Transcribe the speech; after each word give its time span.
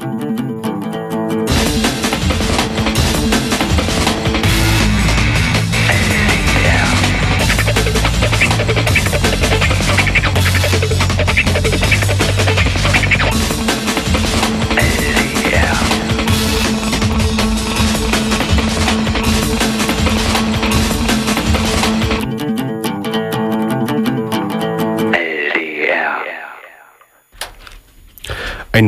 Einen 0.00 0.53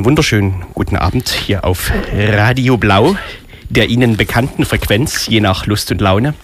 wunderschönen 0.06 0.64
guten 0.72 0.94
Abend 0.94 1.28
hier 1.30 1.64
auf 1.64 1.90
Radio 2.12 2.76
Blau, 2.76 3.16
der 3.68 3.88
Ihnen 3.88 4.16
bekannten 4.16 4.64
Frequenz, 4.64 5.26
je 5.26 5.40
nach 5.40 5.66
Lust 5.66 5.90
und 5.90 6.00
Laune. 6.00 6.34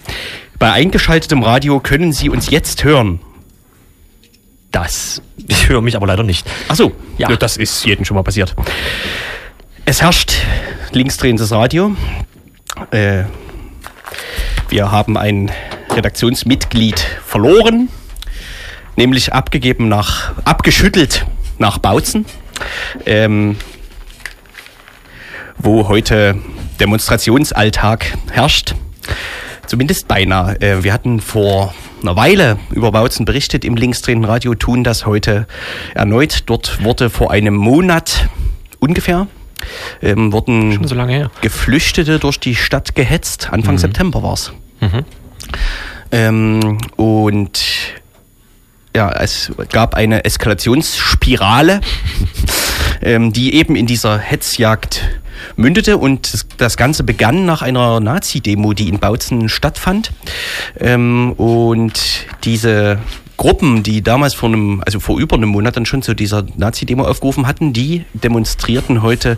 Bei 0.59 0.73
eingeschaltetem 0.73 1.41
Radio 1.43 1.79
können 1.79 2.11
Sie 2.11 2.27
uns 2.27 2.49
jetzt 2.49 2.83
hören. 2.83 3.21
Das. 4.71 5.21
Ich 5.47 5.69
höre 5.69 5.79
mich 5.79 5.95
aber 5.95 6.07
leider 6.07 6.23
nicht. 6.23 6.45
Ach 6.67 6.75
so, 6.75 6.91
ja. 7.17 7.33
Das 7.37 7.55
ist 7.55 7.85
jedem 7.85 8.03
schon 8.03 8.15
mal 8.15 8.23
passiert. 8.23 8.53
Es 9.85 10.01
herrscht 10.01 10.33
linksdrehendes 10.91 11.53
Radio. 11.53 11.95
Äh, 12.91 13.23
wir 14.67 14.91
haben 14.91 15.17
ein 15.17 15.49
Redaktionsmitglied 15.89 16.99
verloren, 17.25 17.87
nämlich 18.97 19.31
abgegeben 19.31 19.87
nach, 19.87 20.33
abgeschüttelt 20.43 21.25
nach 21.59 21.77
Bautzen 21.77 22.25
ähm, 23.05 23.57
wo 25.57 25.87
heute 25.87 26.35
Demonstrationsalltag 26.79 28.17
herrscht. 28.31 28.75
Zumindest 29.65 30.07
beinahe. 30.07 30.59
Äh, 30.61 30.83
wir 30.83 30.93
hatten 30.93 31.19
vor 31.19 31.73
einer 32.01 32.15
Weile 32.15 32.57
über 32.71 32.91
Bautzen 32.91 33.25
berichtet 33.25 33.63
im 33.63 33.75
linksdrehenden 33.75 34.29
Radio, 34.29 34.55
tun 34.55 34.83
das 34.83 35.05
heute 35.05 35.47
erneut. 35.95 36.43
Dort 36.47 36.83
wurde 36.83 37.09
vor 37.09 37.31
einem 37.31 37.55
Monat 37.55 38.29
ungefähr 38.79 39.27
ähm, 40.01 40.31
wurden 40.31 40.85
so 40.87 40.95
Geflüchtete 41.41 42.19
durch 42.19 42.39
die 42.39 42.55
Stadt 42.55 42.95
gehetzt. 42.95 43.49
Anfang 43.51 43.75
mhm. 43.75 43.79
September 43.79 44.23
war's. 44.23 44.53
Mhm. 44.81 45.05
Ähm, 46.11 46.77
und 46.95 47.63
ja, 48.95 49.11
es 49.11 49.51
gab 49.71 49.95
eine 49.95 50.25
Eskalationsspirale, 50.25 51.81
ähm, 53.01 53.33
die 53.33 53.55
eben 53.55 53.75
in 53.75 53.87
dieser 53.87 54.17
Hetzjagd 54.17 55.01
mündete 55.55 55.97
und 55.97 56.45
das 56.57 56.77
Ganze 56.77 57.03
begann 57.03 57.45
nach 57.45 57.61
einer 57.61 57.99
Nazi-Demo, 57.99 58.73
die 58.73 58.89
in 58.89 58.99
Bautzen 58.99 59.49
stattfand. 59.49 60.11
Ähm, 60.79 61.33
und 61.33 62.27
diese 62.43 62.99
Gruppen, 63.35 63.83
die 63.83 64.03
damals 64.03 64.35
vor 64.35 64.49
einem, 64.49 64.81
also 64.85 64.99
vor 64.99 65.19
über 65.19 65.35
einem 65.35 65.49
Monat 65.49 65.75
dann 65.75 65.85
schon 65.85 66.01
zu 66.01 66.13
dieser 66.13 66.45
Nazi-Demo 66.55 67.03
aufgerufen 67.03 67.47
hatten, 67.47 67.73
die 67.73 68.05
demonstrierten 68.13 69.01
heute 69.01 69.37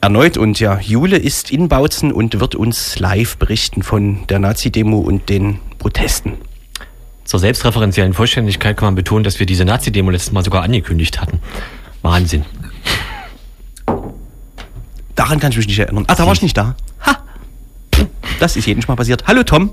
erneut. 0.00 0.36
Und 0.36 0.60
ja, 0.60 0.78
Jule 0.78 1.16
ist 1.16 1.50
in 1.50 1.68
Bautzen 1.68 2.12
und 2.12 2.38
wird 2.38 2.54
uns 2.54 2.98
live 2.98 3.38
berichten 3.38 3.82
von 3.82 4.26
der 4.28 4.38
Nazi-Demo 4.38 4.98
und 4.98 5.28
den 5.30 5.58
Protesten. 5.78 6.34
Zur 7.30 7.38
selbstreferenziellen 7.38 8.12
Vollständigkeit 8.12 8.76
kann 8.76 8.86
man 8.88 8.96
betonen, 8.96 9.22
dass 9.22 9.38
wir 9.38 9.46
diese 9.46 9.64
Nazi-Demo 9.64 10.10
letztes 10.10 10.32
Mal 10.32 10.44
sogar 10.44 10.64
angekündigt 10.64 11.20
hatten. 11.20 11.40
Wahnsinn. 12.02 12.44
Daran 15.14 15.38
kann 15.38 15.52
ich 15.52 15.58
mich 15.58 15.68
nicht 15.68 15.78
erinnern. 15.78 16.06
Ah, 16.08 16.16
da 16.16 16.26
war 16.26 16.32
ich 16.32 16.42
nicht 16.42 16.56
da. 16.56 16.74
Ha! 17.06 17.18
Das 18.40 18.56
ist 18.56 18.66
jedes 18.66 18.88
Mal 18.88 18.96
passiert. 18.96 19.28
Hallo 19.28 19.44
Tom. 19.44 19.70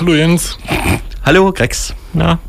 Hallo 0.00 0.16
Jens. 0.16 0.58
Hallo 1.24 1.52
Grex. 1.52 1.94
Na? 2.12 2.40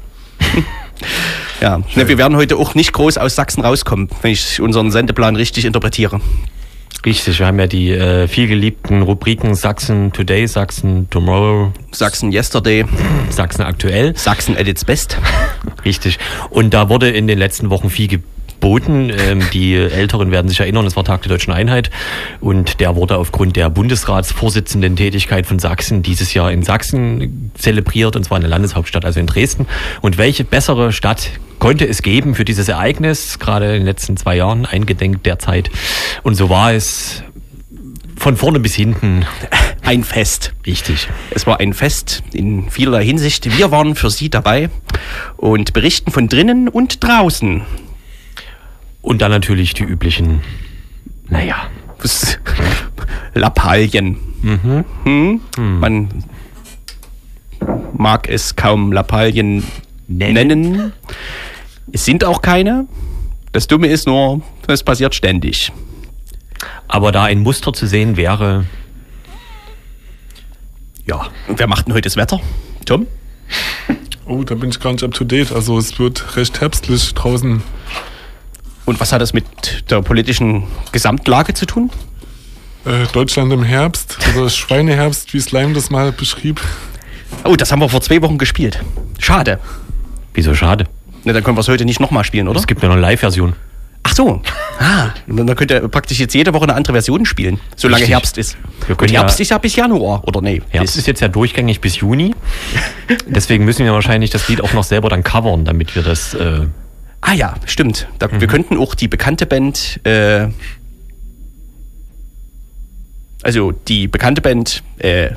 Ja, 1.62 1.78
ne, 1.94 2.08
wir 2.08 2.18
werden 2.18 2.36
heute 2.36 2.58
auch 2.58 2.74
nicht 2.74 2.94
groß 2.94 3.20
aus 3.20 3.36
Sachsen 3.36 3.62
rauskommen, 3.62 4.10
wenn 4.24 4.32
ich 4.32 4.60
unseren 4.60 4.90
Sendeplan 4.90 5.36
richtig 5.36 5.66
interpretiere. 5.66 6.20
Richtig, 7.06 7.40
wir 7.40 7.48
haben 7.48 7.60
ja 7.60 7.68
die 7.68 7.92
äh, 7.92 8.28
viel 8.28 8.48
geliebten 8.48 9.02
Rubriken 9.02 9.56
Sachsen 9.56 10.12
Today, 10.12 10.46
Sachsen 10.48 11.10
Tomorrow, 11.10 11.72
Sachsen 11.92 12.34
Yesterday, 12.34 12.86
Sachsen 13.30 13.62
Aktuell, 13.62 14.16
Sachsen 14.18 14.58
at 14.58 14.68
its 14.68 14.84
best. 14.84 15.18
Richtig. 15.86 16.20
Und 16.50 16.74
da 16.74 16.90
wurde 16.90 17.10
in 17.10 17.28
den 17.28 17.40
letzten 17.40 17.70
Wochen 17.70 17.90
viel 17.90 18.22
geboten. 18.60 19.12
Ähm, 19.18 19.42
die 19.54 19.76
Älteren 19.76 20.32
werden 20.32 20.50
sich 20.50 20.60
erinnern, 20.60 20.86
es 20.86 20.96
war 20.96 21.06
Tag 21.06 21.22
der 21.22 21.30
Deutschen 21.30 21.54
Einheit 21.54 21.90
und 22.42 22.82
der 22.82 22.96
wurde 22.96 23.18
aufgrund 23.18 23.56
der 23.56 23.70
Bundesratsvorsitzenden 23.70 24.98
Tätigkeit 24.98 25.46
von 25.46 25.60
Sachsen 25.60 26.04
dieses 26.04 26.34
Jahr 26.34 26.52
in 26.52 26.64
Sachsen 26.64 27.52
zelebriert 27.56 28.18
und 28.18 28.26
zwar 28.26 28.38
in 28.38 28.42
der 28.42 28.50
Landeshauptstadt, 28.50 29.06
also 29.06 29.20
in 29.20 29.28
Dresden. 29.28 29.66
Und 30.02 30.18
welche 30.18 30.44
bessere 30.44 30.92
Stadt 30.92 31.32
konnte 31.60 31.88
es 31.88 32.02
geben 32.02 32.36
für 32.36 32.44
dieses 32.44 32.68
Ereignis, 32.68 33.40
gerade 33.40 33.68
in 33.68 33.82
den 33.82 33.86
letzten 33.86 34.18
zwei 34.18 34.36
Jahren, 34.36 34.66
eingedenk 34.66 35.24
der 35.24 35.40
Zeit. 35.40 35.70
Und 36.24 36.36
so 36.36 36.50
war 36.50 36.74
es 36.74 37.24
von 38.18 38.36
vorne 38.36 38.60
bis 38.60 38.76
hinten 38.76 39.26
ein 39.84 40.04
Fest. 40.04 40.54
Richtig. 40.66 41.08
Es 41.32 41.48
war 41.48 41.62
ein 41.62 41.74
Fest 41.74 42.24
in 42.34 42.70
vielerlei 42.70 43.06
Hinsicht. 43.06 43.58
Wir 43.58 43.72
waren 43.72 43.96
für 43.96 44.10
Sie 44.10 44.30
dabei 44.30 44.70
und 45.38 45.72
berichten 45.72 46.12
von 46.12 46.28
drinnen 46.28 46.68
und 46.68 47.02
draußen. 47.02 47.64
Und 49.02 49.22
dann 49.22 49.32
natürlich 49.32 49.74
die 49.74 49.84
üblichen, 49.84 50.42
naja, 51.30 51.70
Lappalien. 53.34 54.18
Mhm. 54.42 54.86
Hm? 55.04 55.42
Mhm. 55.58 55.80
Man 55.80 56.24
mag 57.94 58.30
es 58.30 58.56
kaum 58.56 58.92
Lappalien 58.92 59.64
nennen. 60.08 60.48
nennen. 60.48 60.94
Es 61.92 62.06
sind 62.06 62.24
auch 62.24 62.42
keine. 62.42 62.88
Das 63.52 63.68
Dumme 63.68 63.88
ist 63.88 64.06
nur, 64.08 64.42
es 64.68 64.84
passiert 64.84 65.16
ständig. 65.16 65.72
Aber 66.88 67.12
da 67.12 67.24
ein 67.24 67.40
Muster 67.40 67.74
zu 67.74 67.88
sehen 67.88 68.18
wäre. 68.18 68.66
Ja. 71.06 71.28
Und 71.48 71.58
wer 71.60 71.68
macht 71.68 71.88
denn 71.88 71.94
heute 71.94 72.08
das 72.08 72.16
Wetter? 72.18 72.40
Tom? 72.86 73.08
Oh, 74.26 74.44
da 74.44 74.54
bin 74.56 74.70
ich 74.70 74.80
gar 74.80 74.92
nicht 74.92 75.04
up 75.04 75.14
to 75.14 75.24
date. 75.24 75.52
Also 75.52 75.78
es 75.78 75.98
wird 75.98 76.36
recht 76.38 76.62
herbstlich 76.62 77.14
draußen. 77.16 77.64
Und 78.90 79.00
was 79.00 79.14
hat 79.14 79.22
das 79.22 79.34
mit 79.34 79.46
der 79.92 80.02
politischen 80.02 80.64
Gesamtlage 80.92 81.54
zu 81.54 81.68
tun? 81.68 81.92
Äh, 82.86 83.06
Deutschland 83.14 83.54
im 83.54 83.62
Herbst, 83.62 84.18
oder 84.36 84.50
Schweineherbst, 84.50 85.32
wie 85.32 85.40
Slime 85.40 85.74
das 85.74 85.92
mal 85.92 86.12
beschrieb. 86.12 86.60
Oh, 87.44 87.56
das 87.56 87.72
haben 87.72 87.82
wir 87.82 87.90
vor 87.90 88.02
zwei 88.02 88.20
Wochen 88.24 88.40
gespielt. 88.40 88.84
Schade. 89.20 89.60
Wieso 90.34 90.56
schade? 90.56 90.86
Na, 91.24 91.34
dann 91.34 91.44
können 91.44 91.56
wir 91.56 91.62
es 91.62 91.68
heute 91.68 91.86
nicht 91.86 92.00
nochmal 92.00 92.24
spielen, 92.24 92.48
oder? 92.48 92.60
Es 92.60 92.66
gibt 92.66 92.82
ja 92.82 92.88
noch 92.88 92.96
eine 92.96 93.04
Live-Version. 93.04 93.54
Ach 94.02 94.16
so. 94.16 94.42
Ah, 94.80 95.10
dann 95.28 95.56
könnt 95.56 95.70
ihr 95.70 95.88
praktisch 95.88 96.20
jetzt 96.20 96.34
jede 96.34 96.52
Woche 96.56 96.64
eine 96.64 96.74
andere 96.74 96.94
Version 96.94 97.28
spielen, 97.28 97.60
solange 97.76 98.02
Richtig. 98.02 98.16
Herbst 98.16 98.40
ist. 98.40 98.58
Und 98.88 99.12
Herbst 99.12 99.38
ja, 99.38 99.44
ist 99.44 99.50
ja 99.50 99.60
bis 99.60 99.76
Januar, 99.76 100.28
oder 100.28 100.42
nee? 100.42 100.64
Herbst 100.70 100.98
ist 100.98 101.06
jetzt 101.06 101.20
ja 101.20 101.28
durchgängig 101.28 101.80
bis 101.80 101.98
Juni. 101.98 102.34
Deswegen 103.28 103.66
müssen 103.66 103.86
wir 103.86 103.94
wahrscheinlich 103.94 104.32
das 104.32 104.48
Lied 104.50 104.62
auch 104.62 104.74
noch 104.74 104.84
selber 104.84 105.10
dann 105.10 105.24
covern, 105.24 105.64
damit 105.64 105.94
wir 105.94 106.02
das. 106.02 106.34
Äh 106.34 106.66
ah 107.22 107.34
ja, 107.34 107.56
stimmt. 107.66 108.08
Da, 108.20 108.28
mhm. 108.28 108.42
Wir 108.42 108.48
könnten 108.48 108.78
auch 108.78 108.96
die 108.96 109.08
bekannte 109.08 109.46
Band. 109.46 110.00
Äh, 110.06 110.50
also 113.44 113.72
die 113.72 114.08
bekannte 114.08 114.42
Band. 114.42 114.84
Äh, 114.98 115.32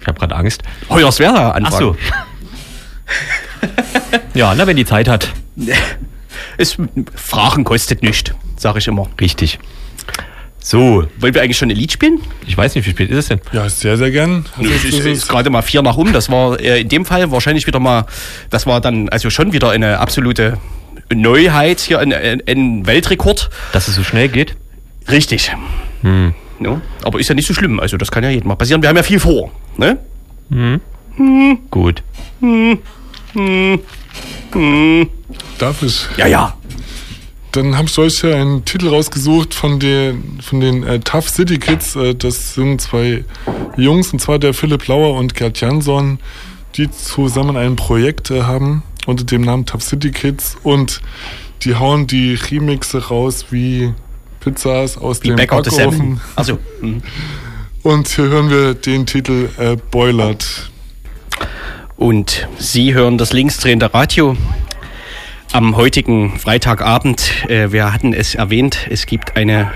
ich 0.00 0.06
habe 0.06 0.18
gerade 0.18 0.36
Angst. 0.36 0.62
Hoyerswerda 0.88 1.50
anfangen. 1.50 1.74
Ach 1.74 1.78
so. 1.78 1.96
ja, 4.38 4.54
na, 4.54 4.66
wenn 4.66 4.76
die 4.76 4.86
Zeit 4.86 5.08
hat. 5.08 5.32
Es, 6.56 6.76
Fragen 7.14 7.64
kostet 7.64 8.02
nichts, 8.02 8.32
sage 8.56 8.78
ich 8.78 8.86
immer. 8.86 9.08
Richtig. 9.20 9.58
So, 10.62 11.06
wollen 11.18 11.34
wir 11.34 11.42
eigentlich 11.42 11.56
schon 11.56 11.70
ein 11.70 11.76
Lied 11.76 11.90
spielen? 11.90 12.20
Ich 12.46 12.56
weiß 12.56 12.74
nicht, 12.74 12.86
wie 12.86 12.90
spät 12.90 13.10
ist 13.10 13.16
es 13.16 13.28
denn? 13.28 13.40
Ja, 13.52 13.68
sehr, 13.68 13.96
sehr 13.96 14.10
gern. 14.10 14.44
Also 14.58 14.70
es 14.70 14.84
ist, 14.84 15.06
ist 15.06 15.28
gerade 15.28 15.48
mal 15.48 15.62
vier 15.62 15.80
nach 15.80 15.96
um. 15.96 16.12
Das 16.12 16.30
war 16.30 16.60
äh, 16.60 16.82
in 16.82 16.88
dem 16.88 17.06
Fall 17.06 17.30
wahrscheinlich 17.30 17.66
wieder 17.66 17.80
mal, 17.80 18.04
das 18.50 18.66
war 18.66 18.80
dann 18.80 19.08
also 19.08 19.30
schon 19.30 19.52
wieder 19.54 19.70
eine 19.70 19.98
absolute 19.98 20.58
Neuheit 21.12 21.80
hier, 21.80 21.98
ein, 21.98 22.12
ein 22.12 22.86
Weltrekord. 22.86 23.48
Dass 23.72 23.88
es 23.88 23.94
so 23.94 24.04
schnell 24.04 24.28
geht? 24.28 24.56
Richtig. 25.10 25.50
Hm. 26.02 26.34
Ja, 26.60 26.80
aber 27.02 27.18
ist 27.18 27.28
ja 27.28 27.34
nicht 27.34 27.48
so 27.48 27.54
schlimm. 27.54 27.80
Also 27.80 27.96
das 27.96 28.10
kann 28.10 28.22
ja 28.22 28.30
jedem 28.30 28.48
mal 28.48 28.54
passieren. 28.56 28.82
Wir 28.82 28.90
haben 28.90 28.96
ja 28.96 29.02
viel 29.02 29.18
vor. 29.18 29.50
Ne? 29.78 29.98
Hm. 30.50 30.80
Hm. 31.16 31.58
Gut. 31.70 32.02
Hm. 32.40 32.78
Hm. 33.32 33.80
Hm. 34.52 35.08
Darf 35.58 35.82
ich? 35.82 36.06
Ja, 36.18 36.26
ja. 36.26 36.54
Dann 37.52 37.76
habe 37.76 37.88
ich 37.88 37.98
euch 37.98 38.22
ja 38.22 38.34
einen 38.34 38.64
Titel 38.64 38.88
rausgesucht 38.88 39.54
von 39.54 39.80
den, 39.80 40.38
von 40.40 40.60
den 40.60 40.82
äh, 40.84 41.00
Tough 41.00 41.28
City 41.28 41.58
Kids. 41.58 41.96
Äh, 41.96 42.14
das 42.14 42.54
sind 42.54 42.80
zwei 42.80 43.24
Jungs, 43.76 44.12
und 44.12 44.20
zwar 44.20 44.38
der 44.38 44.54
Philipp 44.54 44.86
Lauer 44.86 45.16
und 45.16 45.34
Gerd 45.34 45.60
Jansson, 45.60 46.20
die 46.76 46.90
zusammen 46.90 47.56
ein 47.56 47.76
Projekt 47.76 48.30
äh, 48.30 48.42
haben. 48.42 48.84
unter 49.06 49.24
dem 49.24 49.42
Namen 49.42 49.66
Tough 49.66 49.82
City 49.82 50.10
Kids 50.10 50.56
und 50.62 51.00
die 51.62 51.74
hauen 51.74 52.06
die 52.06 52.34
Remixe 52.34 53.08
raus 53.08 53.46
wie 53.50 53.92
Pizzas 54.40 54.96
aus 54.96 55.22
Wie 55.22 55.28
dem 55.28 55.36
des 55.36 55.46
Backofen. 55.46 56.20
Also, 56.36 56.58
mhm. 56.80 57.02
Und 57.82 58.08
hier 58.08 58.24
hören 58.24 58.50
wir 58.50 58.74
den 58.74 59.06
Titel 59.06 59.48
äh, 59.58 59.76
Boilert. 59.90 60.70
Und 61.96 62.48
Sie 62.58 62.94
hören 62.94 63.18
das 63.18 63.32
linksdrehende 63.32 63.92
Radio 63.92 64.36
am 65.52 65.76
heutigen 65.76 66.38
Freitagabend. 66.38 67.48
Äh, 67.48 67.72
wir 67.72 67.92
hatten 67.92 68.12
es 68.12 68.34
erwähnt, 68.34 68.86
es 68.90 69.06
gibt 69.06 69.36
eine 69.36 69.72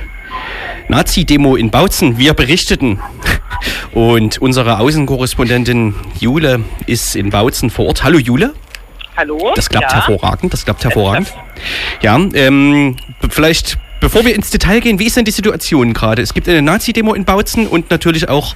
Nazi-Demo 0.88 1.56
in 1.56 1.70
Bautzen. 1.70 2.18
Wir 2.18 2.34
berichteten. 2.34 3.00
Und 3.92 4.38
unsere 4.38 4.78
Außenkorrespondentin 4.78 5.94
Jule 6.18 6.60
ist 6.86 7.16
in 7.16 7.30
Bautzen 7.30 7.70
vor 7.70 7.86
Ort. 7.86 8.04
Hallo 8.04 8.18
Jule. 8.18 8.54
Hallo? 9.16 9.52
Das 9.54 9.68
klappt 9.68 9.92
ja. 9.92 10.06
hervorragend. 10.06 10.52
Das 10.52 10.64
klappt 10.64 10.84
hervorragend. 10.84 11.32
Ja, 12.02 12.16
ähm, 12.16 12.96
vielleicht 13.30 13.78
bevor 14.00 14.24
wir 14.24 14.34
ins 14.34 14.50
Detail 14.50 14.80
gehen, 14.80 14.98
wie 14.98 15.06
ist 15.06 15.16
denn 15.16 15.24
die 15.24 15.30
Situation 15.30 15.94
gerade? 15.94 16.20
Es 16.20 16.34
gibt 16.34 16.48
eine 16.48 16.62
Nazi-Demo 16.62 17.14
in 17.14 17.24
Bautzen 17.24 17.66
und 17.66 17.90
natürlich 17.90 18.28
auch 18.28 18.54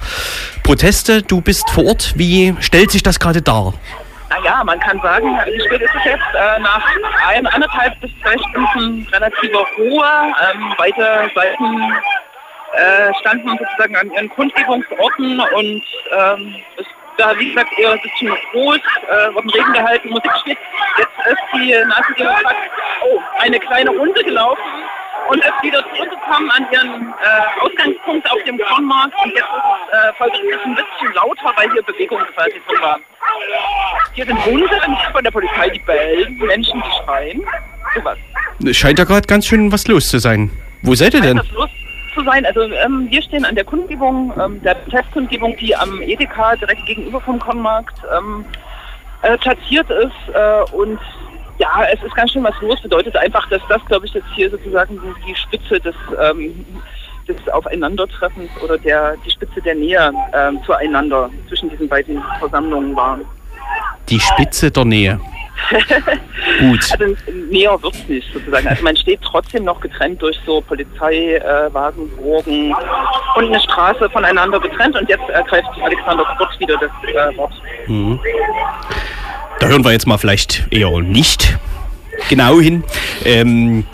Proteste. 0.63 1.23
Du 1.23 1.41
bist 1.41 1.69
vor 1.69 1.85
Ort. 1.85 2.13
Wie 2.17 2.53
stellt 2.59 2.91
sich 2.91 3.03
das 3.03 3.19
gerade 3.19 3.41
dar? 3.41 3.73
Naja, 4.29 4.63
man 4.63 4.79
kann 4.79 5.01
sagen, 5.01 5.39
wie 5.45 5.61
spät 5.61 5.81
ist 5.81 5.95
es 5.95 6.05
jetzt? 6.05 6.35
Äh, 6.35 6.59
nach 6.59 6.85
ein, 7.27 7.47
anderthalb 7.47 7.99
bis 7.99 8.11
zwei 8.21 8.37
Stunden 8.49 9.07
relativer 9.11 9.65
Ruhe. 9.77 10.33
Ähm, 10.53 10.73
beide 10.77 11.31
Seiten 11.33 11.93
äh, 12.73 13.13
standen 13.21 13.49
sozusagen 13.57 13.95
an 13.95 14.11
ihren 14.11 14.29
Kundgebungsorten 14.29 15.39
und 15.39 15.83
ähm, 16.11 16.55
es 16.77 16.85
da, 17.19 17.37
wie 17.37 17.49
gesagt, 17.49 17.77
eher 17.77 17.91
ein 17.91 18.01
bisschen 18.01 18.31
ruhig, 18.53 18.81
äh, 19.09 19.33
wurden 19.33 19.49
Reden 19.49 19.73
gehalten, 19.73 20.09
Musik 20.09 20.31
spielt. 20.39 20.57
Jetzt 20.97 21.27
ist 21.27 21.41
die 21.53 21.71
Nazi-Demo 21.87 22.31
oh, 23.05 23.19
eine 23.39 23.59
kleine 23.59 23.89
Runde 23.91 24.23
gelaufen 24.23 24.61
und 25.29 25.39
ist 25.39 25.61
wieder 25.61 25.83
zurückgekommen 25.93 26.49
an 26.51 26.65
ihren 26.71 27.09
äh, 27.09 27.61
Ausgangspunkt 27.61 28.31
auf 28.31 28.41
dem 28.45 28.57
Kornmarkt 28.57 29.13
und 29.23 29.31
jetzt 29.31 29.43
ist 29.43 29.91
es 29.91 30.09
äh, 30.09 30.13
folgerichtig 30.17 30.65
ein 30.65 30.75
bisschen 30.75 31.13
lauter, 31.13 31.53
weil 31.55 31.71
hier 31.71 31.83
Bewegung 31.83 32.19
quasi 32.33 32.61
drin 32.67 32.81
war. 32.81 32.99
Hier 34.13 34.25
sind 34.25 34.45
Hunde 34.45 34.81
von 35.11 35.23
der 35.23 35.31
Polizei, 35.31 35.69
die 35.69 35.79
bellen, 35.79 36.37
Menschen, 36.37 36.81
die 36.81 37.03
schreien. 37.03 37.43
Sowas. 37.95 38.17
Es 38.65 38.77
scheint 38.77 38.99
ja 38.99 39.05
gerade 39.05 39.27
ganz 39.27 39.45
schön 39.45 39.71
was 39.71 39.87
los 39.87 40.07
zu 40.07 40.19
sein. 40.19 40.49
Wo 40.81 40.95
seid 40.95 41.13
ihr 41.13 41.21
denn? 41.21 41.37
Das 41.37 41.51
los 41.51 41.69
zu 42.19 42.25
sein. 42.25 42.45
Also 42.45 42.61
ähm, 42.61 43.07
wir 43.09 43.21
stehen 43.21 43.45
an 43.45 43.55
der 43.55 43.63
Kundgebung, 43.63 44.33
ähm, 44.39 44.61
der 44.61 44.83
Testkundgebung, 44.85 45.55
die 45.57 45.75
am 45.75 46.01
Edeka 46.01 46.55
direkt 46.55 46.85
gegenüber 46.85 47.21
vom 47.21 47.39
Kornmarkt 47.39 48.01
ähm, 48.17 48.45
äh, 49.21 49.37
platziert 49.37 49.89
ist. 49.89 50.33
Äh, 50.33 50.75
und 50.75 50.99
ja, 51.57 51.85
es 51.93 52.01
ist 52.03 52.15
ganz 52.15 52.31
schön 52.31 52.43
was 52.43 52.59
los. 52.61 52.81
Bedeutet 52.81 53.15
einfach, 53.17 53.47
dass 53.49 53.61
das, 53.67 53.83
glaube 53.85 54.05
ich, 54.05 54.13
jetzt 54.13 54.27
hier 54.35 54.49
sozusagen 54.49 54.99
die 55.27 55.35
Spitze 55.35 55.79
des 55.79 55.95
ähm, 56.21 56.65
des 57.27 57.47
Aufeinandertreffens 57.49 58.49
oder 58.63 58.77
der 58.77 59.15
die 59.25 59.29
Spitze 59.29 59.61
der 59.61 59.75
Nähe 59.75 60.11
ähm, 60.33 60.59
zueinander 60.65 61.29
zwischen 61.47 61.69
diesen 61.69 61.87
beiden 61.87 62.23
Versammlungen 62.39 62.95
war. 62.95 63.19
Die 64.09 64.19
Spitze 64.19 64.71
der 64.71 64.85
Nähe. 64.85 65.19
Gut. 66.59 66.79
Also 66.91 67.15
näher 67.49 67.81
wird's 67.81 68.07
nicht 68.07 68.31
sozusagen. 68.33 68.67
Also 68.67 68.83
man 68.83 68.95
steht 68.95 69.19
trotzdem 69.21 69.65
noch 69.65 69.79
getrennt 69.79 70.21
durch 70.21 70.39
so 70.45 70.61
Polizeiwagen, 70.61 72.09
Burgen 72.17 72.73
und 73.35 73.45
eine 73.45 73.59
Straße 73.59 74.09
voneinander 74.09 74.59
getrennt 74.59 74.95
und 74.95 75.07
jetzt 75.09 75.27
ergreift 75.29 75.67
Alexander 75.81 76.25
Kurz 76.37 76.59
wieder 76.59 76.77
das 76.77 76.91
äh, 77.09 77.37
Wort. 77.37 77.53
Mhm. 77.87 78.19
Da 79.59 79.67
hören 79.67 79.83
wir 79.83 79.91
jetzt 79.91 80.07
mal 80.07 80.17
vielleicht 80.17 80.67
eher 80.71 80.89
nicht 81.01 81.57
genau 82.29 82.59
hin. 82.59 82.83
Ähm, 83.25 83.85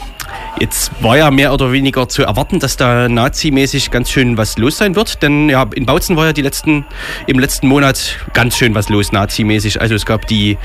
jetzt 0.59 0.91
war 1.01 1.17
ja 1.17 1.31
mehr 1.31 1.53
oder 1.53 1.71
weniger 1.71 2.07
zu 2.07 2.23
erwarten, 2.23 2.59
dass 2.59 2.77
da 2.77 3.09
nazimäßig 3.09 3.91
ganz 3.91 4.09
schön 4.09 4.37
was 4.37 4.57
los 4.57 4.77
sein 4.77 4.95
wird, 4.95 5.21
denn 5.21 5.49
ja, 5.49 5.65
in 5.75 5.85
Bautzen 5.85 6.15
war 6.15 6.25
ja 6.25 6.33
die 6.33 6.41
letzten, 6.41 6.85
im 7.27 7.39
letzten 7.39 7.67
Monat 7.67 8.17
ganz 8.33 8.57
schön 8.57 8.73
was 8.75 8.89
los 8.89 9.11
nazimäßig. 9.11 9.81
Also 9.81 9.95
es 9.95 10.05
gab 10.05 10.27
die 10.27 10.57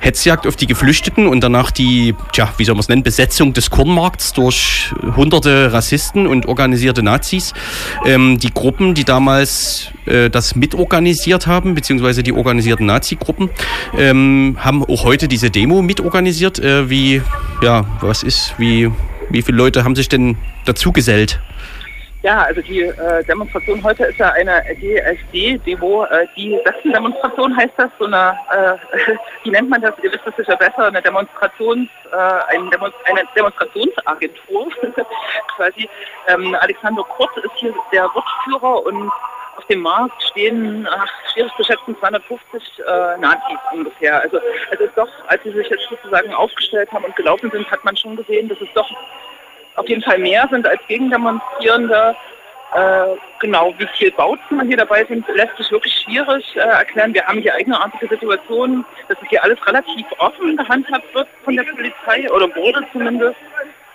Hetzjagd 0.00 0.46
auf 0.46 0.56
die 0.56 0.66
Geflüchteten 0.66 1.26
und 1.26 1.40
danach 1.40 1.70
die, 1.70 2.14
tja, 2.32 2.52
wie 2.56 2.64
soll 2.64 2.74
man 2.74 2.80
es 2.80 2.88
nennen, 2.88 3.02
Besetzung 3.02 3.52
des 3.52 3.70
Kornmarkts 3.70 4.32
durch 4.32 4.92
hunderte 5.16 5.72
Rassisten 5.72 6.26
und 6.26 6.46
organisierte 6.46 7.02
Nazis. 7.02 7.54
Ähm, 8.04 8.38
die 8.38 8.52
Gruppen, 8.52 8.94
die 8.94 9.04
damals 9.04 9.92
äh, 10.06 10.30
das 10.30 10.54
mitorganisiert 10.56 11.46
haben, 11.46 11.74
beziehungsweise 11.74 12.22
die 12.22 12.32
organisierten 12.32 12.86
Nazi-Gruppen, 12.86 13.50
ähm, 13.96 14.56
haben 14.58 14.84
auch 14.84 15.04
heute 15.04 15.28
diese 15.28 15.50
Demo 15.50 15.82
mitorganisiert. 15.82 16.58
Äh, 16.58 16.90
wie, 16.90 17.22
ja, 17.62 17.84
was 18.00 18.22
ist, 18.22 18.54
wie, 18.58 18.90
wie 19.30 19.42
viele 19.42 19.58
Leute 19.58 19.84
haben 19.84 19.96
sich 19.96 20.08
denn 20.08 20.36
dazu 20.64 20.92
gesellt? 20.92 21.40
Ja, 22.22 22.42
also 22.42 22.60
die 22.60 22.80
äh, 22.80 23.22
Demonstration 23.24 23.82
heute 23.84 24.06
ist 24.06 24.18
ja 24.18 24.32
eine 24.32 24.60
DSD-Demo. 24.74 26.04
Äh, 26.06 26.26
die 26.36 26.58
Sachsen-Demonstration 26.64 27.56
heißt 27.56 27.74
das, 27.76 27.90
so 27.96 28.06
eine, 28.06 28.36
äh, 28.50 29.14
wie 29.44 29.50
nennt 29.50 29.70
man 29.70 29.80
das? 29.80 29.94
Ihr 30.02 30.12
wisst 30.12 30.26
es 30.26 30.34
sicher 30.34 30.56
besser, 30.56 30.86
eine 30.86 31.00
Demonstrations, 31.00 31.88
äh, 32.12 32.56
ein 32.56 32.68
Demo 32.70 32.86
eine 33.04 33.22
Demonstrationsagentur 33.36 34.68
quasi. 35.56 35.88
Ähm, 36.26 36.56
Alexander 36.60 37.04
Kurz 37.04 37.36
ist 37.36 37.54
hier 37.54 37.72
der 37.92 38.04
Wortführer 38.12 38.84
und 38.84 39.12
auf 39.56 39.64
dem 39.66 39.82
Markt 39.82 40.20
stehen, 40.24 40.88
ach, 40.90 41.08
schwierig 41.32 41.52
zu 41.56 41.62
schätzen, 41.62 41.96
250 42.00 42.62
äh, 42.78 43.16
Nazis 43.18 43.58
ungefähr. 43.72 44.22
Also 44.22 44.38
ist 44.38 44.96
doch, 44.96 45.08
als 45.28 45.42
sie 45.44 45.52
sich 45.52 45.68
jetzt 45.68 45.88
sozusagen 45.88 46.32
aufgestellt 46.34 46.90
haben 46.90 47.04
und 47.04 47.14
gelaufen 47.14 47.48
sind, 47.52 47.70
hat 47.70 47.84
man 47.84 47.96
schon 47.96 48.16
gesehen, 48.16 48.48
dass 48.48 48.60
es 48.60 48.68
doch 48.74 48.88
auf 49.78 49.88
jeden 49.88 50.02
Fall 50.02 50.18
mehr 50.18 50.46
sind 50.50 50.66
als 50.66 50.80
Gegendemonstrierende. 50.88 52.16
Äh, 52.74 53.16
genau, 53.40 53.72
wie 53.78 53.86
viel 53.96 54.10
Bautzen 54.12 54.60
hier 54.66 54.76
dabei 54.76 55.04
sind, 55.06 55.26
lässt 55.28 55.56
sich 55.56 55.70
wirklich 55.70 55.94
schwierig 55.94 56.44
äh, 56.56 56.60
erklären. 56.60 57.14
Wir 57.14 57.24
haben 57.26 57.40
hier 57.40 57.54
eigenartige 57.54 58.08
Situationen, 58.08 58.84
dass 59.08 59.16
hier 59.30 59.42
alles 59.42 59.58
relativ 59.66 60.06
offen 60.18 60.56
gehandhabt 60.56 61.14
wird 61.14 61.28
von 61.44 61.56
der 61.56 61.62
Polizei 61.62 62.30
oder 62.30 62.54
wurde 62.54 62.84
zumindest. 62.92 63.36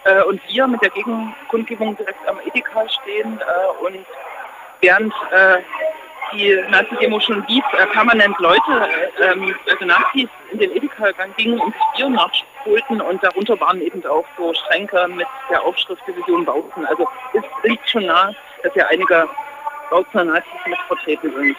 Äh, 0.05 0.23
und 0.23 0.41
wir 0.47 0.67
mit 0.67 0.81
der 0.81 0.89
Gegenkundgebung 0.89 1.95
direkt 1.95 2.27
am 2.27 2.39
Edeka 2.45 2.89
stehen 2.89 3.39
äh, 3.39 3.85
und 3.85 4.05
während 4.81 5.13
äh, 5.31 5.59
die 6.33 6.59
Nazi-Demo 6.69 7.19
schon 7.19 7.45
lief, 7.47 7.63
äh, 7.77 7.85
permanent 7.87 8.37
Leute, 8.39 8.89
äh, 9.19 9.31
ähm, 9.31 9.55
also 9.69 9.85
Nazis 9.85 10.29
in 10.51 10.57
den 10.57 10.75
Edeka-Gang 10.75 11.35
gingen 11.37 11.59
und 11.59 11.75
Bier 11.95 12.09
nachholten 12.63 13.01
und 13.01 13.23
darunter 13.23 13.59
waren 13.59 13.81
eben 13.81 14.05
auch 14.05 14.25
so 14.37 14.53
Schränke 14.53 15.07
mit 15.09 15.27
der 15.49 15.61
Aufschrift 15.63 16.01
Division 16.07 16.45
Bautzen. 16.45 16.85
Also 16.85 17.07
es 17.33 17.43
liegt 17.63 17.89
schon 17.89 18.05
nah, 18.05 18.31
dass 18.63 18.75
ja 18.75 18.87
einige 18.87 19.27
Bautzener 19.93 20.25
Nazis 20.25 20.51
mit 20.67 20.79
vertreten 20.87 21.31
sind. 21.37 21.55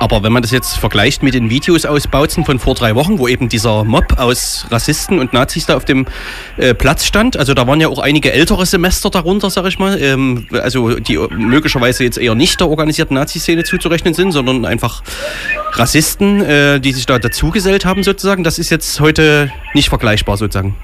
Aber 0.00 0.24
wenn 0.24 0.32
man 0.32 0.42
das 0.42 0.50
jetzt 0.50 0.76
vergleicht 0.76 1.22
mit 1.22 1.34
den 1.34 1.50
Videos 1.50 1.86
aus 1.86 2.08
Bautzen 2.08 2.44
von 2.44 2.58
vor 2.58 2.74
drei 2.74 2.96
Wochen, 2.96 3.18
wo 3.18 3.28
eben 3.28 3.48
dieser 3.48 3.84
Mob 3.84 4.18
aus 4.18 4.66
Rassisten 4.70 5.20
und 5.20 5.32
Nazis 5.32 5.66
da 5.66 5.76
auf 5.76 5.84
dem 5.84 6.06
äh, 6.56 6.74
Platz 6.74 7.06
stand, 7.06 7.36
also 7.36 7.54
da 7.54 7.66
waren 7.68 7.80
ja 7.80 7.88
auch 7.88 8.00
einige 8.00 8.32
ältere 8.32 8.66
Semester 8.66 9.08
darunter, 9.08 9.50
sag 9.50 9.66
ich 9.66 9.78
mal, 9.78 10.00
ähm, 10.02 10.48
also 10.52 10.98
die 10.98 11.16
möglicherweise 11.16 12.02
jetzt 12.02 12.18
eher 12.18 12.34
nicht 12.34 12.58
der 12.58 12.68
organisierten 12.68 13.14
Nazi-Szene 13.14 13.62
zuzurechnen 13.62 14.14
sind, 14.14 14.32
sondern 14.32 14.64
einfach 14.64 15.02
Rassisten, 15.72 16.42
äh, 16.42 16.80
die 16.80 16.92
sich 16.92 17.06
da 17.06 17.20
dazugesellt 17.20 17.84
haben 17.84 18.02
sozusagen. 18.02 18.42
Das 18.42 18.58
ist 18.58 18.70
jetzt 18.70 18.98
heute 18.98 19.52
nicht 19.74 19.88
vergleichbar 19.88 20.36
sozusagen. 20.36 20.76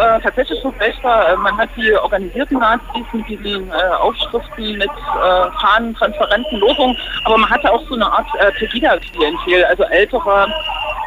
Äh, 0.00 0.20
tatsächlich 0.20 0.60
vergleichbar. 0.60 1.28
Äh, 1.28 1.36
man 1.36 1.56
hat 1.56 1.70
die 1.76 1.92
organisierten 1.94 2.58
Nazis 2.58 3.04
mit 3.12 3.28
diesen 3.28 3.70
äh, 3.70 3.74
Aufschriften, 3.98 4.78
mit 4.78 4.90
äh, 4.90 5.50
Fahnen, 5.60 5.94
Transparenten, 5.94 6.58
Losungen, 6.58 6.96
aber 7.24 7.38
man 7.38 7.48
hatte 7.48 7.72
auch 7.72 7.82
so 7.88 7.94
eine 7.94 8.06
Art 8.06 8.26
äh, 8.38 8.50
Pegida-Klientel, 8.52 9.64
also 9.64 9.84
ältere, 9.84 10.48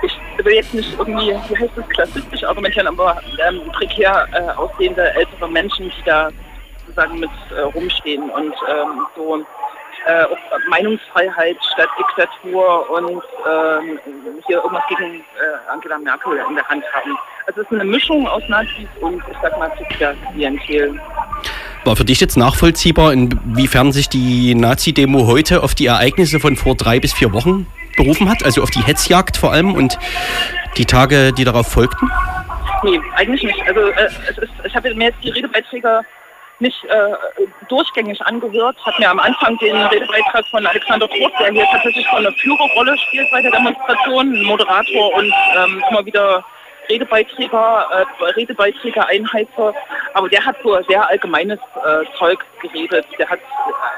ich 0.02 0.18
will 0.44 0.54
jetzt 0.54 0.74
nicht 0.74 0.98
irgendwie, 0.98 1.36
wie 1.50 1.58
heißt 1.58 1.74
das, 1.76 1.88
klassistisch 1.90 2.44
argumentieren, 2.44 2.88
aber 2.88 3.22
ähm, 3.48 3.62
prekär 3.74 4.28
äh, 4.32 4.58
aussehende 4.58 5.14
ältere 5.14 5.50
Menschen, 5.50 5.92
die 5.96 6.04
da 6.06 6.30
sozusagen 6.86 7.20
mit 7.20 7.30
rumstehen 7.76 8.30
und 8.30 8.54
ähm, 8.68 9.06
so 9.16 9.46
äh, 10.06 10.24
auch 10.24 10.38
Meinungsfreiheit 10.70 11.58
statt 11.74 11.90
Diktatur 11.98 12.90
und 12.90 13.22
ähm, 13.48 14.00
hier 14.48 14.58
irgendwas 14.58 14.84
gegen 14.90 15.16
äh, 15.16 15.72
Angela 15.72 15.98
Merkel 16.00 16.40
in 16.50 16.56
der 16.56 16.68
Hand 16.68 16.84
haben. 16.94 17.18
Also 17.48 17.62
es 17.62 17.68
ist 17.68 17.74
eine 17.74 17.90
Mischung 17.90 18.28
aus 18.28 18.44
Nazis 18.48 18.88
und 19.02 19.22
ich 19.30 19.38
sag 19.42 19.58
mal 19.58 19.72
Klientel. 20.32 21.00
War 21.86 21.96
für 21.96 22.06
dich 22.06 22.20
jetzt 22.20 22.38
nachvollziehbar, 22.38 23.14
inwiefern 23.14 23.92
sich 23.92 24.10
die 24.10 24.54
Nazi-Demo 24.54 25.28
heute 25.28 25.64
auf 25.64 25.76
die 25.76 25.86
Ereignisse 25.86 26.40
von 26.40 26.56
vor 26.56 26.76
drei 26.76 27.00
bis 27.00 27.14
vier 27.14 27.34
Wochen 27.34 27.68
berufen 27.96 28.30
hat, 28.30 28.44
also 28.44 28.62
auf 28.64 28.70
die 28.70 28.82
Hetzjagd 28.82 29.38
vor 29.38 29.52
allem 29.52 29.74
und 29.74 29.98
die 30.78 30.86
Tage, 30.86 31.34
die 31.34 31.44
darauf 31.44 31.68
folgten? 31.68 32.10
Nee, 32.84 33.00
eigentlich 33.16 33.44
nicht. 33.44 33.62
Also 33.68 33.82
äh, 33.82 34.10
es 34.30 34.38
ist, 34.38 34.52
ich 34.64 34.76
habe 34.76 34.94
mir 34.96 35.06
jetzt 35.06 35.24
die 35.24 35.30
Redebeiträge 35.30 36.02
nicht 36.60 36.84
äh, 36.86 37.14
durchgängig 37.68 38.22
angehört, 38.22 38.76
hat 38.86 39.00
mir 39.00 39.10
am 39.10 39.20
Anfang 39.20 39.58
den 39.60 39.76
Redebeitrag 39.76 40.46
von 40.48 40.66
Alexander 40.66 41.08
Trost, 41.08 41.34
der 41.40 41.52
hier 41.52 41.66
tatsächlich 41.72 42.06
so 42.10 42.18
eine 42.18 42.32
Führerrolle 42.34 42.98
spielt 42.98 43.32
bei 43.32 43.42
der 43.42 43.52
Demonstration, 43.52 44.44
Moderator 44.44 45.14
und 45.14 45.34
ähm, 45.56 45.84
immer 45.90 46.06
wieder 46.06 46.44
Redebeiträge, 46.90 47.56
äh, 47.56 48.24
Redebeiträge 48.36 49.06
Einheiter, 49.06 49.74
aber 50.14 50.28
der 50.28 50.44
hat 50.44 50.56
so 50.64 50.78
sehr 50.88 51.08
allgemeines 51.08 51.60
äh, 51.86 52.04
Zeug 52.18 52.44
geredet. 52.62 53.06
Der 53.18 53.30
hat 53.30 53.40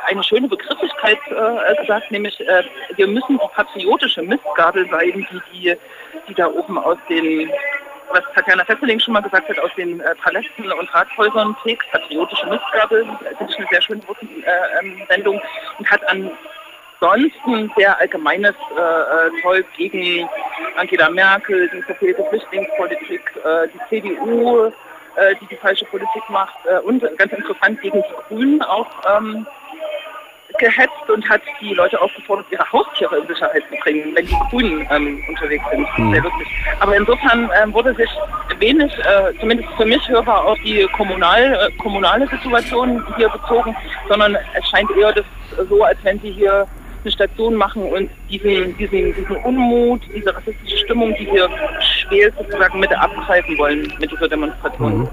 eine 0.08 0.24
schöne 0.24 0.48
Begrifflichkeit 0.48 1.20
äh, 1.30 1.82
gesagt, 1.82 2.12
nämlich 2.12 2.40
äh, 2.42 2.64
wir 2.98 3.08
müssen 3.08 3.40
die 3.40 3.56
patriotische 3.56 4.22
Mistgabel 4.22 4.88
sein, 4.90 5.26
die, 5.32 5.42
die, 5.54 5.78
die 6.28 6.34
da 6.34 6.48
oben 6.48 6.78
aus 6.78 6.98
den 7.08 7.50
was 8.14 8.24
Tatjana 8.36 8.66
Fesseling 8.66 9.00
schon 9.00 9.14
mal 9.14 9.22
gesagt 9.22 9.50
hat, 9.50 9.60
aus 9.60 9.72
den 9.76 10.00
äh, 10.00 10.16
Palästen 10.16 10.72
und 10.72 10.94
Rathäusern 10.94 11.56
trägt, 11.62 11.90
patriotische 11.92 12.48
Mistgabel, 12.48 13.06
finde 13.38 13.52
ich 13.52 13.58
eine 13.58 13.68
sehr 13.72 13.82
schöne 13.82 14.02
Wortwendung, 14.08 15.36
äh, 15.36 15.40
ähm, 15.40 15.42
und 15.78 15.92
hat 15.92 16.08
an 16.10 16.32
ansonsten 17.02 17.72
sehr 17.76 17.98
allgemeines 18.00 18.56
äh, 18.78 18.82
äh, 18.82 19.42
Zeug 19.42 19.66
gegen 19.76 20.28
Angela 20.78 21.10
Merkel, 21.10 21.70
die 21.74 21.82
verfehlte 21.82 22.24
Flüchtlingspolitik, 22.30 23.22
äh, 23.44 23.68
die 23.68 23.80
CDU, 23.90 24.66
äh, 25.16 25.36
die 25.42 25.48
die 25.48 25.56
falsche 25.56 25.86
Politik 25.86 26.24
macht 26.30 26.56
äh, 26.66 26.80
und 26.80 27.02
ganz 27.18 27.34
interessant 27.34 27.82
gegen 27.82 28.02
die 28.02 28.36
Grünen 28.36 28.62
auch 28.62 28.88
ähm, 29.10 29.46
gehetzt 30.58 31.10
und 31.14 31.28
hat 31.30 31.42
die 31.60 31.74
Leute 31.74 32.02
aufgefordert, 32.02 32.46
ihre 32.52 32.72
Haustiere 32.72 33.18
in 33.18 33.28
Sicherheit 33.28 33.64
zu 33.70 33.76
bringen, 33.84 34.16
wenn 34.16 34.26
die 34.26 34.36
Grünen 34.50 34.88
ähm, 34.92 35.24
unterwegs 35.28 35.64
sind. 35.72 35.88
Mhm. 35.98 36.14
Sehr 36.14 36.24
lustig. 36.24 36.48
Aber 36.80 36.96
insofern 36.96 37.50
ähm, 37.62 37.74
wurde 37.74 37.94
sich 37.96 38.10
wenig, 38.60 38.92
äh, 39.00 39.34
zumindest 39.40 39.70
für 39.76 39.86
mich 39.86 40.08
hörbar, 40.10 40.46
auf 40.46 40.58
die 40.64 40.88
kommunal, 40.96 41.54
äh, 41.54 41.72
kommunale 41.78 42.28
Situation 42.28 43.04
hier 43.18 43.30
bezogen, 43.30 43.76
sondern 44.10 44.36
es 44.36 44.68
scheint 44.70 44.90
eher 44.98 45.12
das 45.14 45.26
so, 45.70 45.84
als 45.84 45.98
wenn 46.04 46.20
sie 46.20 46.32
hier 46.32 46.68
eine 47.04 47.12
Station 47.12 47.56
machen 47.56 47.84
und 47.84 48.10
diesen, 48.30 48.78
diesen, 48.78 49.14
diesen 49.16 49.36
Unmut, 49.38 50.02
diese 50.14 50.36
rassistische 50.36 50.78
Stimmung, 50.78 51.16
die 51.16 51.26
hier 51.26 51.50
schwelt, 51.80 52.34
sozusagen 52.38 52.80
mit 52.80 52.94
abgreifen 52.96 53.58
wollen 53.58 53.92
mit 54.00 54.12
dieser 54.12 54.28
Demonstration. 54.28 55.00
Mhm. 55.00 55.10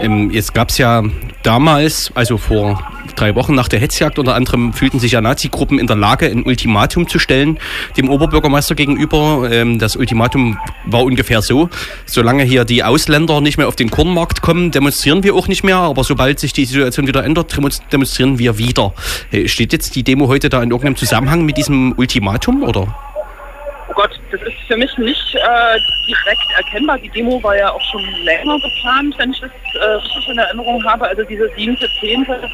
Ähm, 0.00 0.30
jetzt 0.30 0.54
gab 0.54 0.70
es 0.70 0.78
ja 0.78 1.02
damals, 1.42 2.10
also 2.14 2.38
vor 2.38 2.82
drei 3.16 3.34
Wochen 3.34 3.54
nach 3.54 3.68
der 3.68 3.80
Hetzjagd 3.80 4.18
unter 4.18 4.34
anderem, 4.34 4.72
fühlten 4.72 4.98
sich 4.98 5.12
ja 5.12 5.20
Nazi-Gruppen 5.20 5.78
in 5.78 5.86
der 5.86 5.96
Lage, 5.96 6.26
ein 6.26 6.44
Ultimatum 6.44 7.08
zu 7.08 7.18
stellen 7.18 7.58
dem 7.96 8.08
Oberbürgermeister 8.08 8.74
gegenüber. 8.74 9.48
Ähm, 9.50 9.78
das 9.78 9.96
Ultimatum 9.96 10.58
war 10.84 11.02
ungefähr 11.02 11.42
so, 11.42 11.68
solange 12.06 12.44
hier 12.44 12.64
die 12.64 12.82
Ausländer 12.82 13.40
nicht 13.40 13.58
mehr 13.58 13.68
auf 13.68 13.76
den 13.76 13.90
Kornmarkt 13.90 14.42
kommen, 14.42 14.70
demonstrieren 14.70 15.22
wir 15.22 15.34
auch 15.34 15.48
nicht 15.48 15.64
mehr, 15.64 15.76
aber 15.76 16.04
sobald 16.04 16.40
sich 16.40 16.52
die 16.52 16.64
Situation 16.64 17.06
wieder 17.06 17.24
ändert, 17.24 17.56
demonstrieren 17.92 18.38
wir 18.38 18.58
wieder. 18.58 18.94
Äh, 19.30 19.48
steht 19.48 19.72
jetzt 19.72 19.94
die 19.96 20.02
Demo 20.02 20.28
heute 20.28 20.48
da 20.48 20.62
in 20.62 20.70
irgendeinem 20.70 20.96
Zusammenhang 20.96 21.44
mit 21.44 21.56
diesem 21.56 21.94
Ultimatum, 21.96 22.62
oder? 22.62 22.94
Das 24.30 24.40
ist 24.42 24.56
für 24.68 24.76
mich 24.76 24.96
nicht 24.98 25.34
äh, 25.34 25.78
direkt 26.06 26.50
erkennbar. 26.56 26.98
Die 26.98 27.08
Demo 27.10 27.42
war 27.42 27.56
ja 27.56 27.72
auch 27.72 27.82
schon 27.90 28.02
länger 28.24 28.58
geplant, 28.60 29.14
wenn 29.18 29.32
ich 29.32 29.40
das 29.40 29.50
äh, 29.74 29.84
richtig 29.84 30.28
in 30.28 30.38
Erinnerung 30.38 30.84
habe. 30.84 31.06
Also 31.06 31.22
diese 31.24 31.48
siebte, 31.56 31.88
zehnte. 32.00 32.48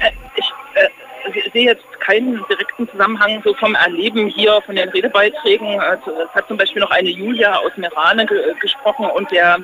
Äh, 0.00 0.10
ich 0.36 0.50
äh, 0.74 1.50
sehe 1.52 1.66
jetzt 1.66 1.84
keinen 2.00 2.44
direkten 2.48 2.88
Zusammenhang 2.90 3.40
so 3.44 3.54
vom 3.54 3.74
Erleben 3.74 4.28
hier 4.28 4.60
von 4.66 4.76
den 4.76 4.88
Redebeiträgen. 4.90 5.80
Also, 5.80 6.10
es 6.10 6.34
hat 6.34 6.48
zum 6.48 6.56
Beispiel 6.56 6.80
noch 6.80 6.90
eine 6.90 7.10
Julia 7.10 7.56
aus 7.56 7.72
Merane 7.76 8.26
ge 8.26 8.54
gesprochen 8.60 9.06
und 9.06 9.30
der 9.30 9.58